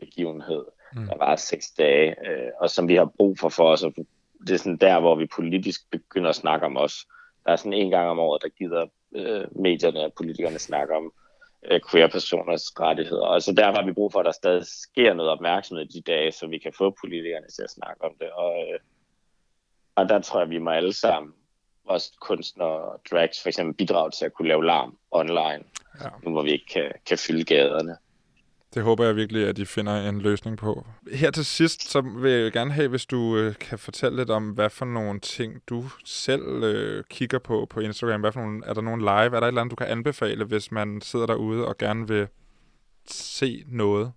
begivenhed, 0.00 0.64
mm. 0.96 1.06
der 1.06 1.16
var 1.16 1.36
seks 1.36 1.70
dage, 1.70 2.28
øh, 2.28 2.50
og 2.60 2.70
som 2.70 2.88
vi 2.88 2.94
har 2.94 3.04
brug 3.16 3.38
for 3.38 3.48
for 3.48 3.64
os. 3.72 3.84
Det 4.46 4.54
er 4.54 4.56
sådan 4.56 4.76
der, 4.76 5.00
hvor 5.00 5.14
vi 5.14 5.26
politisk 5.26 5.90
begynder 5.90 6.28
at 6.28 6.36
snakke 6.36 6.66
om 6.66 6.76
os. 6.76 7.06
Der 7.44 7.52
er 7.52 7.56
sådan 7.56 7.72
en 7.72 7.90
gang 7.90 8.08
om 8.08 8.18
året, 8.18 8.42
der 8.42 8.48
gider 8.48 8.86
øh, 9.14 9.44
medierne 9.62 10.00
og 10.00 10.12
politikerne 10.16 10.58
snakke 10.58 10.96
om 10.96 11.12
queer-personers 11.90 12.80
rettigheder. 12.80 13.26
Og 13.26 13.42
så 13.42 13.52
der 13.52 13.72
har 13.72 13.84
vi 13.84 13.92
brug 13.92 14.12
for, 14.12 14.20
at 14.20 14.26
der 14.26 14.32
stadig 14.32 14.66
sker 14.66 15.14
noget 15.14 15.30
opmærksomhed 15.30 15.84
i 15.84 15.98
de 15.98 16.00
dage, 16.00 16.32
så 16.32 16.46
vi 16.46 16.58
kan 16.58 16.72
få 16.78 16.96
politikerne 17.00 17.46
til 17.46 17.62
at 17.62 17.70
snakke 17.70 18.04
om 18.04 18.14
det. 18.20 18.30
Og, 18.30 18.66
øh, 18.72 18.78
og 19.94 20.08
der 20.08 20.20
tror 20.20 20.40
jeg, 20.40 20.50
vi 20.50 20.58
må 20.58 20.70
alle 20.70 20.92
sammen, 20.92 21.32
også 21.84 22.12
kunstnere 22.20 22.68
og 22.68 23.00
drags 23.10 23.42
for 23.42 23.48
eksempel, 23.48 23.74
bidrage 23.74 24.10
til 24.10 24.24
at 24.24 24.32
kunne 24.32 24.48
lave 24.48 24.64
larm 24.64 24.98
online, 25.10 25.64
ja. 26.00 26.08
nu 26.24 26.30
hvor 26.30 26.42
vi 26.42 26.50
ikke 26.50 26.66
kan, 26.66 26.92
kan 27.06 27.18
fylde 27.18 27.44
gaderne. 27.44 27.96
Det 28.74 28.82
håber 28.82 29.04
jeg 29.04 29.16
virkelig, 29.16 29.48
at 29.48 29.56
de 29.56 29.66
finder 29.66 30.08
en 30.08 30.20
løsning 30.20 30.58
på. 30.58 30.86
Her 31.12 31.30
til 31.30 31.44
sidst, 31.44 31.90
så 31.90 32.00
vil 32.00 32.32
jeg 32.32 32.52
gerne 32.52 32.72
have, 32.72 32.88
hvis 32.88 33.06
du 33.06 33.36
øh, 33.36 33.54
kan 33.54 33.78
fortælle 33.78 34.16
lidt 34.16 34.30
om, 34.30 34.50
hvad 34.50 34.70
for 34.70 34.84
nogle 34.84 35.20
ting, 35.20 35.62
du 35.68 35.84
selv 36.04 36.42
øh, 36.64 37.04
kigger 37.10 37.38
på 37.38 37.66
på 37.70 37.80
Instagram. 37.80 38.20
Hvad 38.20 38.32
for 38.32 38.40
nogle, 38.40 38.62
er 38.66 38.74
der 38.74 38.80
nogle 38.80 39.02
live? 39.02 39.36
Er 39.36 39.40
der 39.40 39.42
et 39.42 39.46
eller 39.46 39.60
andet, 39.60 39.70
du 39.70 39.76
kan 39.76 39.86
anbefale, 39.86 40.44
hvis 40.44 40.72
man 40.72 41.00
sidder 41.00 41.26
derude 41.26 41.66
og 41.66 41.78
gerne 41.78 42.08
vil 42.08 42.28
se 43.06 43.64
noget? 43.68 44.12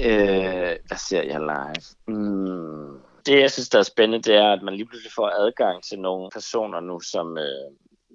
Øh, 0.00 0.76
hvad 0.86 0.98
ser 1.08 1.22
jeg 1.22 1.40
live? 1.40 2.16
Mm. 2.16 3.00
Det, 3.26 3.40
jeg 3.40 3.50
synes, 3.50 3.68
der 3.68 3.78
er 3.78 3.82
spændende, 3.82 4.30
det 4.30 4.36
er, 4.36 4.52
at 4.52 4.62
man 4.62 4.74
lige 4.74 4.86
pludselig 4.86 5.12
får 5.12 5.28
adgang 5.28 5.82
til 5.84 5.98
nogle 5.98 6.30
personer 6.32 6.80
nu, 6.80 7.00
som, 7.00 7.38
øh, 7.38 7.70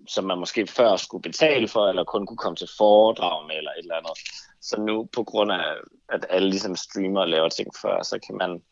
som 0.07 0.23
man 0.23 0.37
måske 0.37 0.67
før 0.67 0.95
skulle 0.95 1.21
betale 1.21 1.67
for, 1.67 1.89
eller 1.89 2.03
kun 2.03 2.25
kunne 2.25 2.37
komme 2.37 2.55
til 2.55 2.69
foredrag 2.77 3.47
med, 3.47 3.55
eller 3.57 3.71
et 3.71 3.83
eller 3.83 3.95
andet. 3.95 4.17
Så 4.63 4.81
nu, 4.81 5.09
på 5.13 5.23
grund 5.23 5.51
af, 5.51 5.65
at 6.09 6.25
alle 6.29 6.49
ligesom 6.49 6.75
streamer 6.75 7.21
og 7.21 7.27
laver 7.27 7.49
ting 7.49 7.69
før, 7.81 8.03
så 8.03 8.19
kan 8.27 8.37
man 8.37 8.63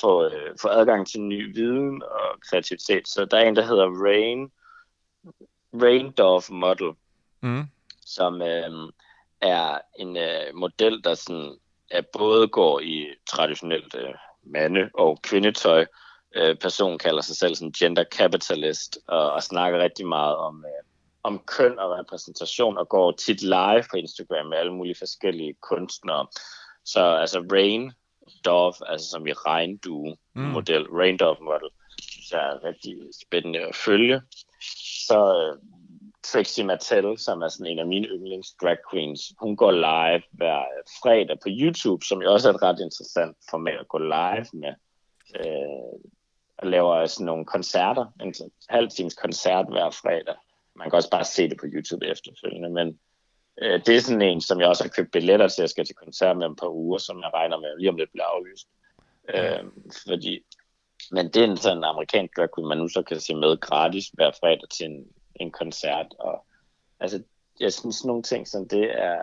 få, 0.00 0.24
øh, 0.24 0.56
få 0.62 0.68
adgang 0.68 1.06
til 1.06 1.20
ny 1.20 1.54
viden 1.54 2.02
og 2.02 2.40
kreativitet. 2.50 3.08
Så 3.08 3.24
der 3.24 3.38
er 3.38 3.48
en, 3.48 3.56
der 3.56 3.66
hedder 3.66 4.04
Rain, 4.04 4.50
Raindorf 5.82 6.50
Model, 6.50 6.92
mm. 7.40 7.64
som 8.00 8.42
øh, 8.42 8.92
er 9.40 9.78
en 9.98 10.16
øh, 10.16 10.54
model, 10.54 11.04
der 11.04 11.14
sådan, 11.14 11.56
er 11.90 12.02
både 12.18 12.48
går 12.48 12.80
i 12.80 13.06
traditionelt 13.30 13.94
øh, 13.94 14.14
mande- 14.42 14.90
og 14.94 15.22
kvindetøj. 15.22 15.86
Øh, 16.34 16.56
personen 16.56 16.98
kalder 16.98 17.22
sig 17.22 17.36
selv 17.36 17.54
sådan 17.54 17.72
gender 17.72 18.04
capitalist 18.04 18.98
og, 19.06 19.32
og 19.32 19.42
snakker 19.42 19.78
rigtig 19.78 20.06
meget 20.06 20.36
om, 20.36 20.64
øh, 20.64 20.85
om 21.26 21.42
køn 21.46 21.78
og 21.78 21.98
repræsentation 21.98 22.78
og 22.78 22.88
går 22.88 23.12
tit 23.12 23.42
live 23.42 23.84
på 23.90 23.96
Instagram 23.96 24.46
med 24.46 24.58
alle 24.58 24.72
mulige 24.72 24.98
forskellige 24.98 25.54
kunstnere. 25.62 26.26
Så 26.84 27.00
altså 27.00 27.38
Rain 27.52 27.92
Dove, 28.44 28.74
altså 28.86 29.10
som 29.10 29.26
i 29.26 29.32
regndue 29.32 30.16
mm. 30.34 30.42
model, 30.42 30.82
Rain 30.82 31.16
Dove 31.16 31.36
model, 31.40 31.70
så 32.28 32.36
er 32.36 32.64
rigtig 32.64 32.96
spændende 33.22 33.60
at 33.60 33.76
følge. 33.76 34.22
Så 35.08 35.18
uh, 35.52 35.58
Trixie 36.22 36.64
Mattel, 36.64 37.18
som 37.18 37.42
er 37.42 37.48
sådan 37.48 37.72
en 37.72 37.78
af 37.78 37.86
mine 37.86 38.08
yndlings 38.08 38.54
drag 38.62 38.76
queens, 38.90 39.20
hun 39.40 39.56
går 39.56 39.70
live 39.70 40.22
hver 40.30 40.64
fredag 41.02 41.38
på 41.42 41.48
YouTube, 41.48 42.04
som 42.04 42.22
jo 42.22 42.32
også 42.32 42.48
er 42.48 42.54
et 42.54 42.62
ret 42.62 42.80
interessant 42.80 43.36
format 43.50 43.80
at 43.80 43.88
gå 43.88 43.98
live 43.98 44.46
med. 44.52 44.74
Uh, 45.40 46.00
og 46.58 46.66
laver 46.66 47.06
sådan 47.06 47.26
nogle 47.26 47.44
koncerter, 47.44 48.06
en 48.20 48.34
halv 48.68 48.90
times 48.90 49.14
koncert 49.14 49.66
hver 49.68 49.90
fredag, 49.90 50.34
man 50.78 50.90
kan 50.90 50.96
også 50.96 51.10
bare 51.10 51.24
se 51.24 51.48
det 51.48 51.58
på 51.60 51.66
YouTube 51.66 52.06
efterfølgende, 52.06 52.70
men 52.70 52.98
øh, 53.62 53.80
det 53.86 53.96
er 53.96 54.00
sådan 54.00 54.22
en, 54.22 54.40
som 54.40 54.60
jeg 54.60 54.68
også 54.68 54.84
har 54.84 54.88
købt 54.88 55.12
billetter 55.12 55.48
til, 55.48 55.62
jeg 55.62 55.70
skal 55.70 55.84
til 55.86 55.94
koncert 55.94 56.36
med 56.36 56.50
et 56.50 56.56
par 56.60 56.68
uger, 56.68 56.98
som 56.98 57.20
jeg 57.20 57.30
regner 57.34 57.58
med 57.58 57.78
lige 57.78 57.90
om 57.90 57.96
lidt 57.96 58.12
bliver 58.12 58.24
aflyst. 58.24 58.68
Øh, 59.34 59.64
fordi, 60.08 60.44
men 61.10 61.26
det 61.26 61.36
er 61.36 61.44
en 61.44 61.56
sådan 61.56 61.84
amerikansk 61.84 62.36
drag 62.36 62.48
queen, 62.54 62.68
man 62.68 62.78
nu 62.78 62.88
så 62.88 63.02
kan 63.02 63.20
se 63.20 63.34
med 63.34 63.56
gratis 63.56 64.08
hver 64.12 64.30
fredag 64.40 64.68
til 64.70 64.86
en, 64.86 65.06
en 65.40 65.50
koncert, 65.50 66.06
og 66.18 66.46
altså, 67.00 67.22
jeg 67.60 67.72
synes 67.72 68.04
nogle 68.04 68.22
ting 68.22 68.48
som 68.48 68.68
det 68.68 69.02
er, 69.02 69.20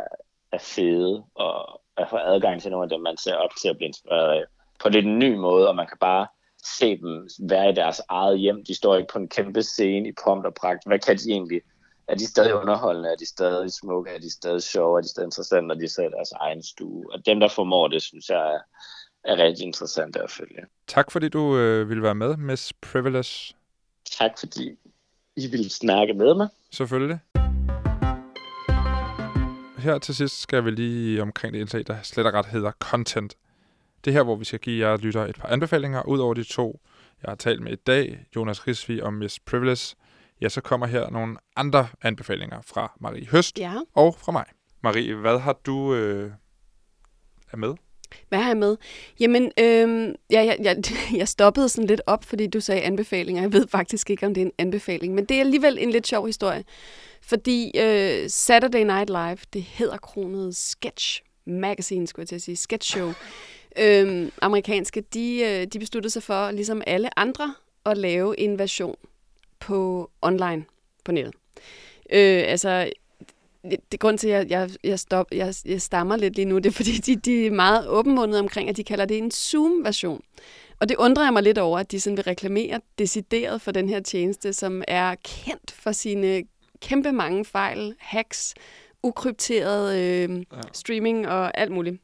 er 0.51 0.57
fede, 0.57 1.23
og 1.35 1.81
at 1.97 2.09
få 2.09 2.17
adgang 2.17 2.61
til 2.61 2.71
nogle 2.71 2.83
af 2.83 2.89
dem, 2.89 3.01
man 3.01 3.17
ser 3.17 3.35
op 3.35 3.51
til 3.61 3.69
at 3.69 3.77
blive 3.77 3.87
inspireret 3.87 4.39
af, 4.39 4.43
på 4.83 4.89
lidt 4.89 5.05
en 5.05 5.19
ny 5.19 5.35
måde, 5.35 5.67
og 5.69 5.75
man 5.75 5.87
kan 5.87 5.97
bare 5.97 6.27
se 6.63 6.97
dem 6.97 7.27
være 7.39 7.69
i 7.69 7.73
deres 7.73 8.01
eget 8.09 8.39
hjem. 8.39 8.63
De 8.65 8.75
står 8.75 8.97
ikke 8.97 9.13
på 9.13 9.19
en 9.19 9.27
kæmpe 9.27 9.63
scene 9.63 10.09
i 10.09 10.11
pomp 10.23 10.45
og 10.45 10.53
pragt. 10.53 10.87
Hvad 10.87 10.99
kan 10.99 11.17
de 11.17 11.29
egentlig? 11.29 11.61
Er 12.07 12.15
de 12.15 12.27
stadig 12.27 12.55
underholdende? 12.55 13.09
Er 13.09 13.15
de 13.15 13.25
stadig 13.25 13.71
smukke? 13.71 14.11
Er 14.11 14.19
de 14.19 14.31
stadig 14.31 14.63
sjove? 14.63 14.97
Er 14.97 15.01
de 15.01 15.09
stadig 15.09 15.27
interessante, 15.27 15.67
når 15.67 15.75
de 15.75 15.87
sidder 15.87 16.09
i 16.09 16.11
deres 16.11 16.31
egen 16.31 16.63
stue? 16.63 17.13
Og 17.13 17.25
dem, 17.25 17.39
der 17.39 17.47
formår 17.47 17.87
det, 17.87 18.01
synes 18.01 18.29
jeg 18.29 18.53
er, 18.53 18.59
er 19.23 19.37
rigtig 19.37 19.65
interessant 19.65 20.15
at 20.15 20.31
følge. 20.31 20.65
Tak 20.87 21.11
fordi 21.11 21.29
du 21.29 21.57
øh, 21.57 21.89
ville 21.89 22.03
være 22.03 22.15
med, 22.15 22.37
Miss 22.37 22.73
Privilege. 22.73 23.53
Tak 24.11 24.31
fordi 24.39 24.69
I 25.35 25.47
ville 25.47 25.69
snakke 25.69 26.13
med 26.13 26.35
mig. 26.35 26.47
Selvfølgelig. 26.71 27.19
Her 29.77 29.97
til 29.97 30.15
sidst 30.15 30.41
skal 30.41 30.65
vi 30.65 30.71
lige 30.71 31.21
omkring 31.21 31.53
det 31.53 31.59
indslag, 31.59 31.83
der 31.87 32.01
slet 32.03 32.27
og 32.27 32.33
ret 32.33 32.45
hedder 32.45 32.71
content. 32.71 33.35
Det 34.05 34.13
her, 34.13 34.23
hvor 34.23 34.35
vi 34.35 34.45
skal 34.45 34.59
give 34.59 34.87
jer 34.87 34.97
lytter 34.97 35.25
et 35.25 35.35
par 35.35 35.47
anbefalinger, 35.47 36.01
ud 36.07 36.19
over 36.19 36.33
de 36.33 36.43
to, 36.43 36.79
jeg 37.23 37.31
har 37.31 37.35
talt 37.35 37.61
med 37.61 37.71
i 37.71 37.75
dag, 37.75 38.25
Jonas 38.35 38.67
Risvi 38.67 38.99
og 38.99 39.13
Miss 39.13 39.39
Privilege. 39.39 39.95
Ja, 40.41 40.49
så 40.49 40.61
kommer 40.61 40.87
her 40.87 41.09
nogle 41.09 41.37
andre 41.55 41.87
anbefalinger 42.01 42.61
fra 42.61 42.97
Marie 43.01 43.27
Høst 43.27 43.59
ja. 43.59 43.73
og 43.93 44.15
fra 44.15 44.31
mig. 44.31 44.45
Marie, 44.83 45.15
hvad 45.15 45.39
har 45.39 45.59
du 45.65 45.93
øh, 45.93 46.31
er 47.51 47.57
med? 47.57 47.73
Hvad 48.29 48.39
har 48.39 48.47
jeg 48.47 48.57
med? 48.57 48.77
Jamen, 49.19 49.51
øh, 49.59 50.15
ja, 50.31 50.45
jeg, 50.45 50.57
jeg, 50.63 50.77
jeg 51.19 51.27
stoppede 51.27 51.69
sådan 51.69 51.87
lidt 51.87 52.01
op, 52.07 52.23
fordi 52.23 52.47
du 52.47 52.59
sagde 52.59 52.81
anbefalinger. 52.81 53.41
Jeg 53.41 53.53
ved 53.53 53.67
faktisk 53.67 54.09
ikke, 54.09 54.25
om 54.25 54.33
det 54.33 54.41
er 54.41 54.45
en 54.45 54.51
anbefaling, 54.57 55.13
men 55.13 55.25
det 55.25 55.37
er 55.37 55.41
alligevel 55.41 55.77
en 55.79 55.91
lidt 55.91 56.07
sjov 56.07 56.25
historie. 56.25 56.63
Fordi 57.21 57.71
øh, 57.79 58.29
Saturday 58.29 58.83
Night 58.83 59.09
Live, 59.09 59.37
det 59.53 59.63
hedder 59.63 59.97
kronet 59.97 60.55
Sketch 60.55 61.21
Magazine, 61.45 62.07
skulle 62.07 62.23
jeg 62.23 62.27
til 62.27 62.35
at 62.35 62.41
sige, 62.41 62.55
Sketch 62.55 62.91
Show 62.91 63.13
øhm, 63.77 64.31
amerikanske, 64.41 65.01
de, 65.01 65.41
øh, 65.41 65.67
de 65.67 65.79
besluttede 65.79 66.11
sig 66.11 66.23
for, 66.23 66.51
ligesom 66.51 66.81
alle 66.87 67.19
andre, 67.19 67.55
at 67.85 67.97
lave 67.97 68.39
en 68.39 68.59
version 68.59 68.95
på 69.59 70.09
online 70.21 70.65
på 71.05 71.11
nettet. 71.11 71.33
Øh, 72.09 72.43
altså, 72.47 72.91
det, 73.63 73.79
det 73.91 73.99
grund 73.99 74.17
til, 74.17 74.27
at 74.27 74.49
jeg, 74.49 74.49
jeg, 74.49 74.69
jeg, 74.83 74.99
stop, 74.99 75.27
jeg, 75.31 75.53
jeg 75.65 75.81
stammer 75.81 76.15
lidt 76.15 76.35
lige 76.35 76.45
nu, 76.45 76.57
det 76.57 76.65
er 76.65 76.71
fordi, 76.71 76.91
de, 76.91 77.15
de 77.15 77.45
er 77.45 77.51
meget 77.51 77.87
åbenmundede 77.87 78.39
omkring, 78.39 78.69
at 78.69 78.77
de 78.77 78.83
kalder 78.83 79.05
det 79.05 79.17
en 79.17 79.31
Zoom-version. 79.31 80.21
Og 80.79 80.89
det 80.89 80.97
undrer 80.97 81.23
jeg 81.23 81.33
mig 81.33 81.43
lidt 81.43 81.57
over, 81.57 81.79
at 81.79 81.91
de 81.91 81.99
sådan 81.99 82.17
vil 82.17 82.23
reklamere 82.23 82.81
decideret 82.99 83.61
for 83.61 83.71
den 83.71 83.89
her 83.89 83.99
tjeneste, 83.99 84.53
som 84.53 84.83
er 84.87 85.15
kendt 85.23 85.71
for 85.71 85.91
sine 85.91 86.43
kæmpe 86.81 87.11
mange 87.11 87.45
fejl, 87.45 87.95
hacks, 87.99 88.53
ukrypteret 89.03 89.95
øh, 89.99 90.37
ja. 90.39 90.61
streaming 90.73 91.27
og 91.27 91.57
alt 91.57 91.71
muligt. 91.71 92.01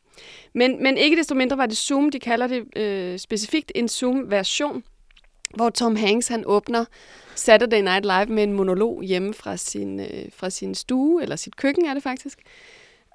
Men, 0.53 0.83
men 0.83 0.97
ikke 0.97 1.17
desto 1.17 1.35
mindre 1.35 1.57
var 1.57 1.65
det 1.65 1.77
Zoom, 1.77 2.11
de 2.11 2.19
kalder 2.19 2.47
det 2.47 2.77
øh, 2.77 3.19
specifikt 3.19 3.71
en 3.75 3.87
Zoom-version. 3.87 4.83
hvor 5.55 5.69
Tom 5.69 5.95
Hanks 5.95 6.27
han 6.27 6.43
åbner 6.45 6.85
Saturday 7.35 7.81
Night 7.81 8.05
Live 8.05 8.25
med 8.25 8.43
en 8.43 8.53
monolog 8.53 9.03
hjemme 9.03 9.33
fra 9.33 9.57
sin, 9.57 9.99
øh, 9.99 10.25
fra 10.33 10.49
sin 10.49 10.75
stue, 10.75 11.21
eller 11.21 11.35
sit 11.35 11.55
køkken 11.55 11.85
er 11.85 11.93
det 11.93 12.03
faktisk. 12.03 12.39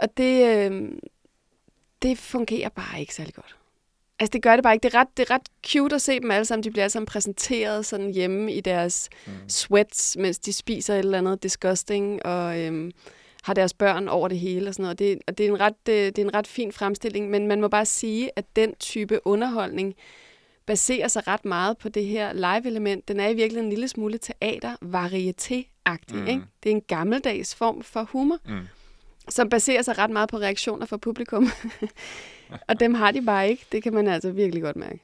Og 0.01 0.17
det, 0.17 0.57
øh, 0.57 0.93
det 2.03 2.19
fungerer 2.19 2.69
bare 2.69 3.01
ikke 3.01 3.15
særlig 3.15 3.35
godt. 3.35 3.57
Altså, 4.19 4.31
det 4.33 4.43
gør 4.43 4.57
det 4.57 4.63
bare 4.63 4.75
ikke. 4.75 4.83
Det 4.83 4.95
er, 4.95 4.99
ret, 4.99 5.09
det 5.17 5.31
er 5.31 5.35
ret 5.35 5.49
cute 5.67 5.95
at 5.95 6.03
se 6.03 6.21
dem 6.21 6.31
alle 6.31 6.45
sammen. 6.45 6.65
De 6.65 6.71
bliver 6.71 6.85
alle 6.85 6.91
sammen 6.91 7.07
præsenteret 7.07 7.87
sådan 7.87 8.11
hjemme 8.11 8.53
i 8.53 8.61
deres 8.61 9.09
mm. 9.27 9.33
sweats, 9.49 10.17
mens 10.17 10.39
de 10.39 10.53
spiser 10.53 10.95
et 10.95 10.99
eller 10.99 11.19
andet 11.19 11.43
disgusting, 11.43 12.27
og 12.27 12.61
øhm, 12.61 12.93
har 13.45 13.55
deres 13.55 13.75
børn 13.75 14.09
over 14.09 14.29
det 14.29 14.39
hele 14.39 14.69
og 14.69 14.75
sådan 14.75 14.83
noget. 14.83 14.95
Og 14.95 14.99
det, 14.99 15.19
og 15.27 15.39
det, 15.39 15.47
er 15.47 15.51
en 15.51 15.61
ret, 15.61 15.75
det, 15.87 16.17
det 16.17 16.23
er 16.23 16.27
en 16.27 16.35
ret 16.35 16.47
fin 16.47 16.73
fremstilling, 16.73 17.31
men 17.31 17.47
man 17.47 17.61
må 17.61 17.69
bare 17.69 17.87
sige, 17.87 18.31
at 18.37 18.45
den 18.57 18.75
type 18.75 19.27
underholdning 19.27 19.95
baserer 20.67 21.09
sig 21.09 21.29
ret 21.29 21.45
meget 21.45 21.79
på 21.79 21.89
det 21.89 22.07
her 22.07 22.33
live-element. 22.33 23.09
Den 23.09 23.21
er 23.21 23.29
i 23.29 23.35
virkeligheden 23.35 23.67
en 23.67 23.71
lille 23.71 23.89
smule 23.89 24.19
teater, 24.19 24.77
varieté-agtig. 24.83 26.17
Mm. 26.17 26.27
Ikke? 26.27 26.43
Det 26.63 26.71
er 26.71 26.75
en 26.75 26.81
gammeldags 26.81 27.55
form 27.55 27.83
for 27.83 28.03
humor, 28.03 28.39
mm. 28.49 28.61
som 29.29 29.49
baserer 29.49 29.83
sig 29.83 29.99
ret 29.99 30.11
meget 30.11 30.29
på 30.29 30.37
reaktioner 30.37 30.87
fra 30.87 30.97
publikum. 30.97 31.49
og 32.69 32.81
dem 32.81 32.95
har 32.95 33.11
de 33.11 33.23
bare 33.23 33.51
ikke. 33.51 33.67
Det 33.73 33.83
kan 33.83 33.95
man 33.95 34.09
altså 34.09 34.31
virkelig 34.31 34.63
godt 34.63 34.77
mærke. 34.77 35.04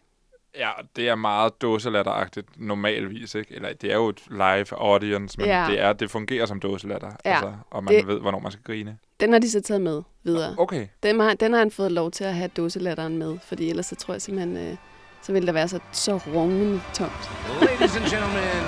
Ja, 0.58 0.70
det 0.96 1.08
er 1.08 1.14
meget 1.14 1.62
dåselatteragtigt 1.62 2.48
normalvis, 2.56 3.34
ikke? 3.34 3.54
Eller 3.54 3.72
det 3.72 3.92
er 3.92 3.96
jo 3.96 4.08
et 4.08 4.22
live 4.30 4.66
audience, 4.72 5.38
men 5.38 5.46
ja. 5.46 5.66
det, 5.70 5.80
er, 5.80 5.92
det 5.92 6.10
fungerer 6.10 6.46
som 6.46 6.60
dåselatter, 6.60 7.10
ja. 7.24 7.30
altså, 7.30 7.52
og 7.70 7.84
man 7.84 7.94
det, 7.94 8.06
ved, 8.06 8.20
hvornår 8.20 8.38
man 8.38 8.52
skal 8.52 8.64
grine. 8.64 8.98
Den 9.20 9.32
har 9.32 9.40
de 9.40 9.50
så 9.50 9.60
taget 9.60 9.80
med 9.80 10.02
videre. 10.22 10.54
Okay. 10.58 10.86
Den 11.02 11.20
har, 11.20 11.34
den 11.34 11.52
har 11.52 11.58
han 11.58 11.70
fået 11.70 11.92
lov 11.92 12.10
til 12.10 12.24
at 12.24 12.34
have 12.34 12.48
dåselatteren 12.48 13.18
med, 13.18 13.38
fordi 13.42 13.70
ellers 13.70 13.86
så 13.86 13.96
tror 13.96 14.14
jeg 14.14 14.22
simpelthen, 14.22 14.56
øh, 14.56 14.76
så 15.22 15.32
ville 15.32 15.46
der 15.46 15.52
være 15.52 15.68
så, 15.68 15.80
så 15.92 16.16
rungende 16.16 16.80
tomt. 16.94 17.30
Ladies 17.60 17.96
and 17.96 18.04
gentlemen, 18.04 18.64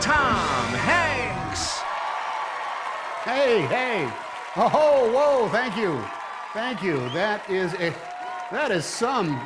Tom 0.00 0.66
Hanks! 0.88 1.70
Hey, 3.24 3.58
hey! 3.76 4.08
Oh, 4.56 5.10
whoa, 5.14 5.48
thank 5.48 5.76
you. 5.76 5.92
Thank 6.54 6.82
you. 6.82 6.96
That 7.08 7.40
is 7.48 7.74
a, 7.74 7.90
that 8.50 8.76
is 8.76 8.84
some 8.84 9.40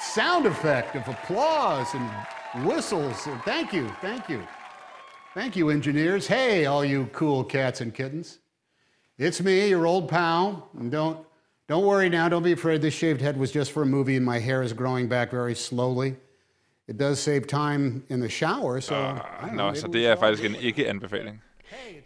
sound 0.00 0.46
effect 0.46 0.96
of 0.96 1.06
applause 1.08 1.94
and 1.94 2.66
whistles. 2.66 3.28
Thank 3.44 3.72
you, 3.72 3.88
thank 4.00 4.28
you. 4.28 4.42
Thank 5.34 5.56
you, 5.56 5.70
engineers. 5.70 6.26
Hey, 6.26 6.66
all 6.66 6.84
you 6.84 7.08
cool 7.12 7.44
cats 7.44 7.80
and 7.80 7.94
kittens. 7.94 8.38
It's 9.18 9.40
me, 9.40 9.68
your 9.68 9.86
old 9.86 10.08
pal. 10.08 10.68
And 10.78 10.90
don't, 10.90 11.18
don't 11.68 11.86
worry 11.86 12.08
now, 12.08 12.28
don't 12.28 12.42
be 12.42 12.52
afraid. 12.52 12.82
This 12.82 12.94
shaved 12.94 13.20
head 13.20 13.38
was 13.38 13.50
just 13.50 13.72
for 13.72 13.82
a 13.82 13.86
movie 13.86 14.16
and 14.16 14.26
my 14.26 14.38
hair 14.38 14.62
is 14.62 14.72
growing 14.72 15.08
back 15.08 15.30
very 15.30 15.54
slowly. 15.54 16.16
It 16.88 16.98
does 16.98 17.20
save 17.20 17.46
time 17.46 18.04
in 18.08 18.20
the 18.20 18.28
shower, 18.28 18.80
so... 18.80 18.94
Uh, 18.94 19.46
Nå, 19.52 19.68
no, 19.68 19.74
så 19.74 19.86
det 19.88 20.06
er 20.06 20.16
faktisk 20.16 20.44
en 20.44 20.54
ikke-anbefaling. 20.54 21.42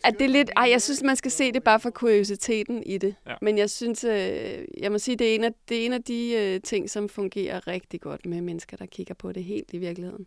At 0.05 0.15
det 0.19 0.25
er 0.25 0.29
lidt, 0.29 0.51
ej, 0.57 0.69
jeg 0.71 0.83
synes, 0.83 1.03
man 1.03 1.17
skal 1.17 1.31
se 1.31 1.53
det 1.53 1.63
bare 1.63 1.81
for 1.81 1.91
kuriositeten 1.91 2.83
i 2.83 2.99
det. 2.99 3.15
Ja. 3.27 3.35
Men 3.43 3.59
jeg 3.59 3.71
synes, 3.71 4.05
øh, 4.05 4.65
jeg 4.81 4.93
må 4.93 4.99
sige, 4.99 5.17
det 5.17 5.31
er 5.31 5.35
en 5.35 5.45
af, 5.45 5.51
det 5.69 5.83
er 5.83 5.87
en 5.87 5.93
af 5.93 6.03
de 6.03 6.33
øh, 6.35 6.61
ting, 6.61 6.91
som 6.91 7.09
fungerer 7.09 7.67
rigtig 7.67 8.01
godt 8.01 8.27
med 8.27 8.41
mennesker, 8.41 8.77
der 8.77 8.87
kigger 8.87 9.15
på 9.15 9.33
det 9.33 9.45
helt 9.45 9.73
i 9.73 9.79
virkeligheden. 9.79 10.27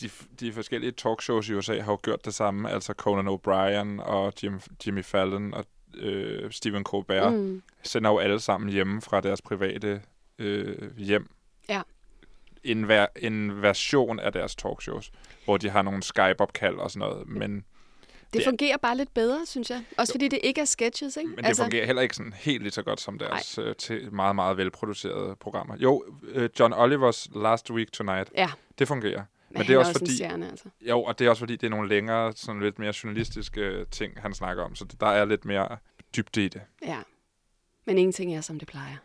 De, 0.00 0.10
de 0.40 0.52
forskellige 0.52 0.92
talkshows 0.92 1.48
i 1.48 1.54
USA 1.54 1.80
har 1.80 1.92
jo 1.92 1.98
gjort 2.02 2.24
det 2.24 2.34
samme. 2.34 2.70
Altså 2.70 2.92
Conan 2.92 3.28
O'Brien 3.28 4.02
og 4.02 4.32
Jim, 4.42 4.60
Jimmy 4.86 5.04
Fallon 5.04 5.54
og 5.54 5.64
øh, 5.96 6.50
Stephen 6.50 6.84
Colbert 6.84 7.32
mm. 7.32 7.62
sender 7.82 8.10
jo 8.10 8.18
alle 8.18 8.40
sammen 8.40 8.70
hjemme 8.70 9.02
fra 9.02 9.20
deres 9.20 9.42
private 9.42 10.02
øh, 10.38 10.98
hjem. 10.98 11.28
Ja. 11.68 11.82
En, 12.64 12.88
ver, 12.88 13.06
en 13.16 13.62
version 13.62 14.18
af 14.20 14.32
deres 14.32 14.56
talkshows, 14.56 15.10
hvor 15.44 15.56
de 15.56 15.68
har 15.68 15.82
nogle 15.82 16.02
Skype-opkald 16.02 16.76
og 16.76 16.90
sådan 16.90 17.08
noget, 17.08 17.28
men 17.28 17.64
det, 18.24 18.32
det 18.32 18.44
fungerer 18.44 18.76
bare 18.76 18.96
lidt 18.96 19.14
bedre, 19.14 19.46
synes 19.46 19.70
jeg. 19.70 19.84
Også 19.98 20.10
jo. 20.10 20.14
fordi 20.14 20.28
det 20.28 20.38
ikke 20.42 20.60
er 20.60 20.64
sketches, 20.64 21.16
ikke? 21.16 21.28
Men 21.28 21.38
det 21.38 21.46
altså... 21.46 21.62
fungerer 21.62 21.86
heller 21.86 22.02
ikke 22.02 22.16
sådan 22.16 22.32
helt 22.32 22.62
lige 22.62 22.72
så 22.72 22.82
godt 22.82 23.00
som 23.00 23.18
deres 23.18 23.58
øh, 23.58 23.76
til 23.76 24.12
meget, 24.14 24.34
meget 24.34 24.56
velproducerede 24.56 25.36
programmer. 25.36 25.76
Jo, 25.76 26.04
øh, 26.22 26.50
John 26.60 26.72
Olivers 26.72 27.28
Last 27.34 27.70
Week 27.70 27.92
Tonight, 27.92 28.30
ja. 28.36 28.50
det 28.78 28.88
fungerer. 28.88 29.22
Men, 29.54 29.58
Men 29.58 29.66
det 29.66 29.74
er 29.74 29.78
også, 29.78 29.88
også 29.88 29.98
fordi, 29.98 30.14
stjerne, 30.16 30.50
altså. 30.50 30.68
Jo, 30.80 31.02
og 31.02 31.18
det 31.18 31.24
er 31.24 31.30
også 31.30 31.40
fordi, 31.40 31.56
det 31.56 31.66
er 31.66 31.70
nogle 31.70 31.88
længere, 31.88 32.32
sådan 32.36 32.62
lidt 32.62 32.78
mere 32.78 32.92
journalistiske 33.04 33.60
øh, 33.60 33.86
ting, 33.86 34.12
han 34.20 34.34
snakker 34.34 34.62
om. 34.62 34.74
Så 34.74 34.84
der 35.00 35.06
er 35.06 35.24
lidt 35.24 35.44
mere 35.44 35.68
dybde 36.16 36.44
i 36.44 36.48
det. 36.48 36.62
Ja, 36.86 36.98
men 37.84 37.98
ingenting 37.98 38.36
er, 38.36 38.40
som 38.40 38.58
det 38.58 38.68
plejer. 38.68 38.96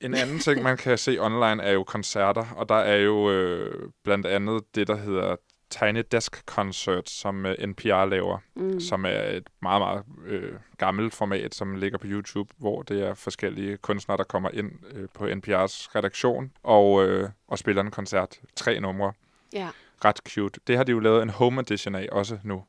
En 0.00 0.14
anden 0.14 0.38
ting, 0.38 0.62
man 0.62 0.76
kan 0.76 0.98
se 0.98 1.18
online, 1.20 1.62
er 1.62 1.72
jo 1.72 1.84
koncerter, 1.84 2.46
og 2.56 2.68
der 2.68 2.74
er 2.74 2.96
jo 2.96 3.30
øh, 3.30 3.90
blandt 4.04 4.26
andet 4.26 4.74
det, 4.74 4.86
der 4.86 4.96
hedder 4.96 5.36
Tiny 5.78 6.02
Desk 6.12 6.46
Concert, 6.46 7.10
som 7.10 7.46
øh, 7.46 7.66
NPR 7.66 8.04
laver, 8.04 8.38
mm. 8.54 8.80
som 8.80 9.04
er 9.04 9.22
et 9.22 9.46
meget, 9.62 9.80
meget 9.80 10.04
øh, 10.26 10.52
gammelt 10.78 11.14
format, 11.14 11.54
som 11.54 11.76
ligger 11.76 11.98
på 11.98 12.06
YouTube, 12.06 12.54
hvor 12.56 12.82
det 12.82 13.02
er 13.02 13.14
forskellige 13.14 13.76
kunstnere, 13.76 14.18
der 14.18 14.24
kommer 14.24 14.50
ind 14.52 14.72
øh, 14.94 15.08
på 15.14 15.24
NPR's 15.24 15.88
redaktion 15.94 16.52
og, 16.62 17.06
øh, 17.06 17.28
og 17.48 17.58
spiller 17.58 17.82
en 17.82 17.90
koncert. 17.90 18.40
Tre 18.56 18.80
numre. 18.80 19.12
Ja. 19.52 19.68
Ret 20.04 20.16
cute. 20.28 20.60
Det 20.66 20.76
har 20.76 20.84
de 20.84 20.92
jo 20.92 20.98
lavet 20.98 21.22
en 21.22 21.30
home 21.30 21.60
edition 21.60 21.94
af 21.94 22.08
også 22.12 22.38
nu, 22.42 22.64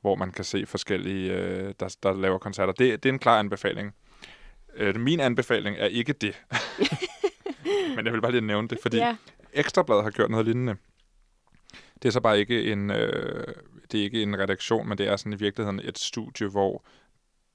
hvor 0.00 0.14
man 0.14 0.30
kan 0.32 0.44
se 0.44 0.66
forskellige, 0.66 1.32
øh, 1.32 1.74
der, 1.80 1.96
der 2.02 2.12
laver 2.12 2.38
koncerter. 2.38 2.72
Det, 2.72 3.02
det 3.02 3.08
er 3.08 3.12
en 3.12 3.18
klar 3.18 3.38
anbefaling. 3.38 3.94
Øh, 4.74 5.00
min 5.00 5.20
anbefaling 5.20 5.76
er 5.76 5.86
ikke 5.86 6.12
det. 6.12 6.42
Men 7.96 8.04
jeg 8.04 8.12
vil 8.12 8.20
bare 8.20 8.32
lige 8.32 8.46
nævne 8.46 8.68
det, 8.68 8.78
fordi 8.82 8.96
ja. 8.96 9.16
Ekstrabladet 9.52 10.02
har 10.02 10.10
gjort 10.10 10.30
noget 10.30 10.46
lignende. 10.46 10.76
Det 12.02 12.08
er 12.08 12.12
så 12.12 12.20
bare 12.20 12.38
ikke 12.38 12.72
en, 12.72 12.90
øh, 12.90 13.54
det 13.92 14.00
er 14.00 14.04
ikke 14.04 14.22
en 14.22 14.38
redaktion, 14.38 14.88
men 14.88 14.98
det 14.98 15.08
er 15.08 15.16
sådan 15.16 15.32
i 15.32 15.36
virkeligheden 15.36 15.80
et 15.84 15.98
studie, 15.98 16.48
hvor 16.48 16.84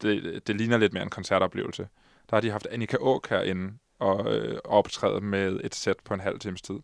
det, 0.02 0.48
det 0.48 0.56
ligner 0.56 0.78
lidt 0.78 0.93
mere 0.93 1.04
en 1.04 1.10
koncertoplevelse. 1.10 1.88
Der 2.30 2.36
har 2.36 2.41
de 2.41 2.50
haft 2.50 2.68
Annika 2.72 2.98
Åk 3.00 3.30
herinde 3.30 3.74
og 4.00 4.36
øh, 4.36 4.60
optræde 4.66 5.22
med 5.22 5.60
et 5.64 5.76
sæt 5.76 5.95
på 6.06 6.14
en 6.14 6.20
halv 6.20 6.39
times 6.39 6.62
tid. 6.62 6.80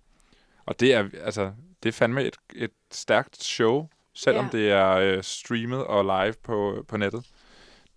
Og 0.66 0.80
det 0.80 0.93
er, 0.93 1.09
altså, 1.24 1.51
det 1.84 1.89
er 1.89 1.93
fandme 1.93 2.24
et, 2.24 2.38
et 2.55 2.72
stærkt 2.91 3.43
show, 3.43 3.88
selvom 4.14 4.49
ja. 4.53 4.57
det 4.57 4.72
er 4.72 4.91
øh, 4.91 5.24
streamet 5.24 5.84
og 5.84 6.03
live 6.03 6.34
på, 6.43 6.86
på 6.88 6.97
nettet. 6.97 7.26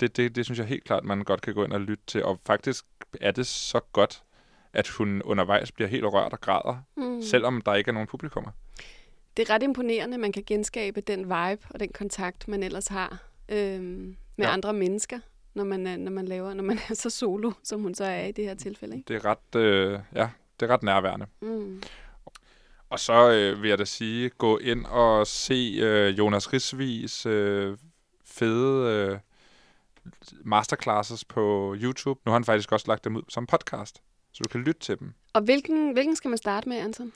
Det, 0.00 0.16
det, 0.16 0.36
det 0.36 0.44
synes 0.44 0.58
jeg 0.58 0.66
helt 0.66 0.84
klart, 0.84 1.04
man 1.04 1.24
godt 1.24 1.40
kan 1.40 1.54
gå 1.54 1.64
ind 1.64 1.72
og 1.72 1.80
lytte 1.80 2.04
til. 2.06 2.24
Og 2.24 2.40
faktisk 2.46 2.84
er 3.20 3.30
det 3.30 3.46
så 3.46 3.80
godt, 3.92 4.22
at 4.72 4.88
hun 4.88 5.22
undervejs 5.22 5.72
bliver 5.72 5.88
helt 5.88 6.04
rørt 6.04 6.32
og 6.32 6.40
græder, 6.40 6.76
mm. 6.96 7.22
selvom 7.22 7.62
der 7.62 7.74
ikke 7.74 7.88
er 7.88 7.92
nogen 7.92 8.08
publikummer 8.08 8.50
det 9.36 9.48
er 9.48 9.54
ret 9.54 9.62
imponerende, 9.62 10.14
at 10.14 10.20
man 10.20 10.32
kan 10.32 10.42
genskabe 10.46 11.00
den 11.00 11.20
vibe 11.20 11.66
og 11.70 11.80
den 11.80 11.92
kontakt, 11.92 12.48
man 12.48 12.62
ellers 12.62 12.86
har 12.86 13.22
øhm, 13.48 14.16
med 14.36 14.46
ja. 14.46 14.52
andre 14.52 14.72
mennesker, 14.72 15.18
når 15.54 15.64
man, 15.64 15.86
er, 15.86 15.96
når 15.96 16.10
man 16.10 16.28
laver, 16.28 16.54
når 16.54 16.64
man 16.64 16.78
er 16.90 16.94
så 16.94 17.10
solo, 17.10 17.52
som 17.62 17.80
hun 17.80 17.94
så 17.94 18.04
er 18.04 18.24
i 18.24 18.32
det 18.32 18.44
her 18.44 18.54
tilfælde. 18.54 18.96
Ikke? 18.96 19.08
Det 19.08 19.16
er 19.16 19.24
ret, 19.24 19.60
øh, 19.60 20.00
ja, 20.14 20.28
det 20.60 20.70
er 20.70 20.74
ret 20.74 20.82
nærværende. 20.82 21.26
Mm. 21.40 21.82
Og 22.90 23.00
så 23.00 23.30
øh, 23.30 23.62
vil 23.62 23.68
jeg 23.68 23.78
da 23.78 23.84
sige, 23.84 24.30
gå 24.30 24.58
ind 24.58 24.84
og 24.84 25.26
se 25.26 25.78
øh, 25.82 26.18
Jonas 26.18 26.52
Risvis 26.52 27.26
øh, 27.26 27.76
fede 28.24 28.92
øh, 28.92 29.18
masterclasses 30.44 31.24
på 31.24 31.74
YouTube. 31.78 32.20
Nu 32.24 32.30
har 32.30 32.32
han 32.32 32.44
faktisk 32.44 32.72
også 32.72 32.84
lagt 32.88 33.04
dem 33.04 33.16
ud 33.16 33.22
som 33.28 33.46
podcast, 33.46 34.02
så 34.32 34.42
du 34.44 34.48
kan 34.48 34.60
lytte 34.60 34.80
til 34.80 34.98
dem. 34.98 35.12
Og 35.32 35.42
hvilken, 35.42 35.92
hvilken 35.92 36.16
skal 36.16 36.28
man 36.28 36.38
starte 36.38 36.68
med, 36.68 36.76
Anton? 36.76 37.12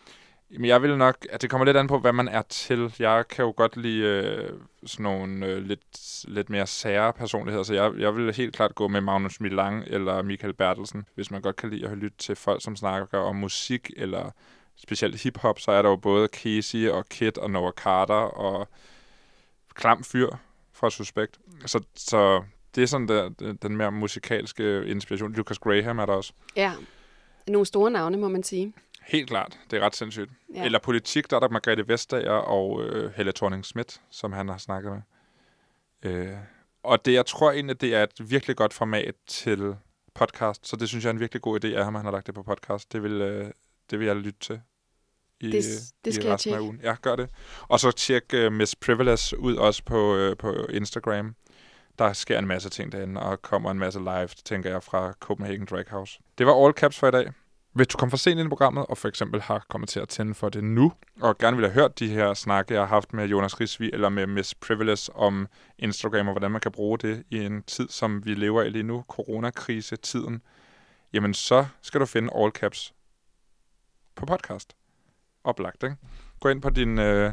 Jamen, 0.52 0.68
jeg 0.68 0.82
vil 0.82 0.98
nok... 0.98 1.26
At 1.30 1.42
det 1.42 1.50
kommer 1.50 1.64
lidt 1.64 1.76
an 1.76 1.86
på, 1.86 1.98
hvad 1.98 2.12
man 2.12 2.28
er 2.28 2.42
til. 2.42 2.94
Jeg 2.98 3.28
kan 3.28 3.44
jo 3.44 3.54
godt 3.56 3.76
lide 3.76 4.02
øh, 4.02 4.50
sådan 4.86 5.02
nogle 5.02 5.46
øh, 5.46 5.62
lidt, 5.62 6.24
lidt 6.28 6.50
mere 6.50 6.66
sære 6.66 7.12
personligheder, 7.12 7.62
så 7.62 7.74
jeg, 7.74 7.92
jeg 7.98 8.16
vil 8.16 8.34
helt 8.34 8.56
klart 8.56 8.74
gå 8.74 8.88
med 8.88 9.00
Magnus 9.00 9.40
Milang 9.40 9.84
eller 9.86 10.22
Michael 10.22 10.52
Bertelsen. 10.52 11.04
Hvis 11.14 11.30
man 11.30 11.42
godt 11.42 11.56
kan 11.56 11.70
lide 11.70 11.88
at 11.88 11.98
lytte 11.98 12.18
til 12.18 12.36
folk, 12.36 12.62
som 12.62 12.76
snakker 12.76 13.18
om 13.18 13.36
musik 13.36 13.90
eller 13.96 14.30
specielt 14.76 15.22
hiphop, 15.22 15.58
så 15.58 15.70
er 15.70 15.82
der 15.82 15.88
jo 15.88 15.96
både 15.96 16.28
Casey 16.32 16.88
og 16.88 17.08
Kid 17.08 17.38
og 17.38 17.50
Noah 17.50 17.72
Carter 17.72 18.14
og 18.14 18.68
Klam 19.74 20.04
Fyr 20.04 20.28
fra 20.72 20.90
Suspekt. 20.90 21.38
Så, 21.66 21.80
så 21.94 22.42
det 22.74 22.82
er 22.82 22.86
sådan 22.86 23.08
der, 23.08 23.54
den 23.62 23.76
mere 23.76 23.92
musikalske 23.92 24.84
inspiration. 24.86 25.32
Lucas 25.32 25.58
Graham 25.58 25.98
er 25.98 26.06
der 26.06 26.12
også. 26.12 26.32
Ja, 26.56 26.72
nogle 27.48 27.66
store 27.66 27.90
navne, 27.90 28.16
må 28.16 28.28
man 28.28 28.42
sige. 28.42 28.72
Helt 29.10 29.28
klart. 29.28 29.58
Det 29.70 29.76
er 29.76 29.80
ret 29.80 29.96
sindssygt. 29.96 30.30
Ja. 30.54 30.64
Eller 30.64 30.78
politik, 30.78 31.30
der 31.30 31.36
er 31.36 31.40
der 31.40 31.48
Margrethe 31.48 31.88
Vestager 31.88 32.32
og 32.32 32.84
øh, 32.84 33.12
Helle 33.16 33.32
thorning 33.32 33.64
Schmidt, 33.64 34.00
som 34.10 34.32
han 34.32 34.48
har 34.48 34.58
snakket 34.58 34.92
med. 34.92 35.02
Øh, 36.12 36.36
og 36.82 37.04
det, 37.04 37.12
jeg 37.12 37.26
tror 37.26 37.52
egentlig, 37.52 37.80
det 37.80 37.94
er 37.94 38.02
et 38.02 38.30
virkelig 38.30 38.56
godt 38.56 38.74
format 38.74 39.14
til 39.26 39.76
podcast, 40.14 40.68
så 40.68 40.76
det 40.76 40.88
synes 40.88 41.04
jeg 41.04 41.10
er 41.10 41.14
en 41.14 41.20
virkelig 41.20 41.42
god 41.42 41.64
idé, 41.64 41.68
at 41.68 41.84
han 41.84 41.94
har 41.94 42.10
lagt 42.10 42.26
det 42.26 42.34
på 42.34 42.42
podcast. 42.42 42.92
Det 42.92 43.02
vil, 43.02 43.12
øh, 43.12 43.50
det 43.90 43.98
vil 43.98 44.06
jeg 44.06 44.16
lytte 44.16 44.40
til 44.40 44.60
i, 45.40 45.50
det, 45.50 45.64
det 46.04 46.14
skal 46.14 46.26
i 46.26 46.32
resten 46.32 46.54
af 46.54 46.60
ugen. 46.60 46.80
Ja, 46.82 46.96
gør 47.02 47.16
det. 47.16 47.28
Og 47.68 47.80
så 47.80 47.90
tjek 47.90 48.24
uh, 48.34 48.52
Miss 48.52 48.76
Privilege 48.76 49.38
ud 49.38 49.56
også 49.56 49.84
på, 49.84 50.16
uh, 50.16 50.36
på 50.36 50.66
Instagram. 50.66 51.34
Der 51.98 52.12
sker 52.12 52.38
en 52.38 52.46
masse 52.46 52.70
ting 52.70 52.92
derinde, 52.92 53.20
og 53.22 53.42
kommer 53.42 53.70
en 53.70 53.78
masse 53.78 53.98
live, 53.98 54.28
tænker 54.44 54.70
jeg, 54.70 54.82
fra 54.82 55.12
Copenhagen 55.12 55.66
Drag 55.70 55.84
House. 55.88 56.20
Det 56.38 56.46
var 56.46 56.64
all 56.64 56.74
caps 56.74 56.98
for 56.98 57.08
i 57.08 57.10
dag. 57.10 57.32
Hvis 57.72 57.86
du 57.86 57.98
kom 57.98 58.10
for 58.10 58.16
sent 58.16 58.40
ind 58.40 58.46
i 58.46 58.48
programmet, 58.48 58.86
og 58.86 58.98
for 58.98 59.08
eksempel 59.08 59.40
har 59.40 59.66
kommet 59.68 59.88
til 59.88 60.00
at 60.00 60.08
tænde 60.08 60.34
for 60.34 60.48
det 60.48 60.64
nu, 60.64 60.92
og 61.20 61.38
gerne 61.38 61.56
vil 61.56 61.66
have 61.66 61.74
hørt 61.74 61.98
de 61.98 62.08
her 62.08 62.34
snakke, 62.34 62.74
jeg 62.74 62.82
har 62.82 62.86
haft 62.86 63.12
med 63.12 63.26
Jonas 63.26 63.60
Risvi 63.60 63.90
eller 63.92 64.08
med 64.08 64.26
Miss 64.26 64.54
Privilege 64.54 65.12
om 65.14 65.48
Instagram, 65.78 66.28
og 66.28 66.32
hvordan 66.32 66.50
man 66.50 66.60
kan 66.60 66.72
bruge 66.72 66.98
det 66.98 67.24
i 67.30 67.38
en 67.44 67.62
tid, 67.62 67.88
som 67.88 68.24
vi 68.24 68.34
lever 68.34 68.62
i 68.62 68.70
lige 68.70 68.82
nu, 68.82 69.04
coronakrise-tiden, 69.08 70.42
jamen 71.12 71.34
så 71.34 71.66
skal 71.82 72.00
du 72.00 72.06
finde 72.06 72.30
All 72.34 72.50
Caps 72.50 72.94
på 74.14 74.26
podcast. 74.26 74.76
Oplagt, 75.44 75.82
ikke? 75.82 75.96
Gå 76.40 76.48
ind 76.48 76.62
på 76.62 76.70
din 76.70 76.98
øh, 76.98 77.32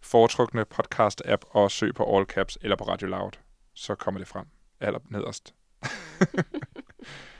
foretrukne 0.00 0.64
podcast-app 0.74 1.40
og 1.50 1.70
søg 1.70 1.94
på 1.94 2.16
All 2.16 2.26
Caps 2.26 2.58
eller 2.60 2.76
på 2.76 2.84
Radio 2.84 3.08
Loud. 3.08 3.32
Så 3.74 3.94
kommer 3.94 4.18
det 4.18 4.28
frem 4.28 4.46
aller 4.80 5.00
nederst. 5.10 5.54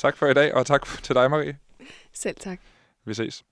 tak 0.00 0.16
for 0.16 0.26
i 0.26 0.34
dag, 0.34 0.54
og 0.54 0.66
tak 0.66 0.86
til 0.86 1.14
dig, 1.14 1.30
Marie. 1.30 1.58
Selv 2.12 2.36
tak. 2.36 2.60
Vi 3.04 3.14
ses. 3.14 3.44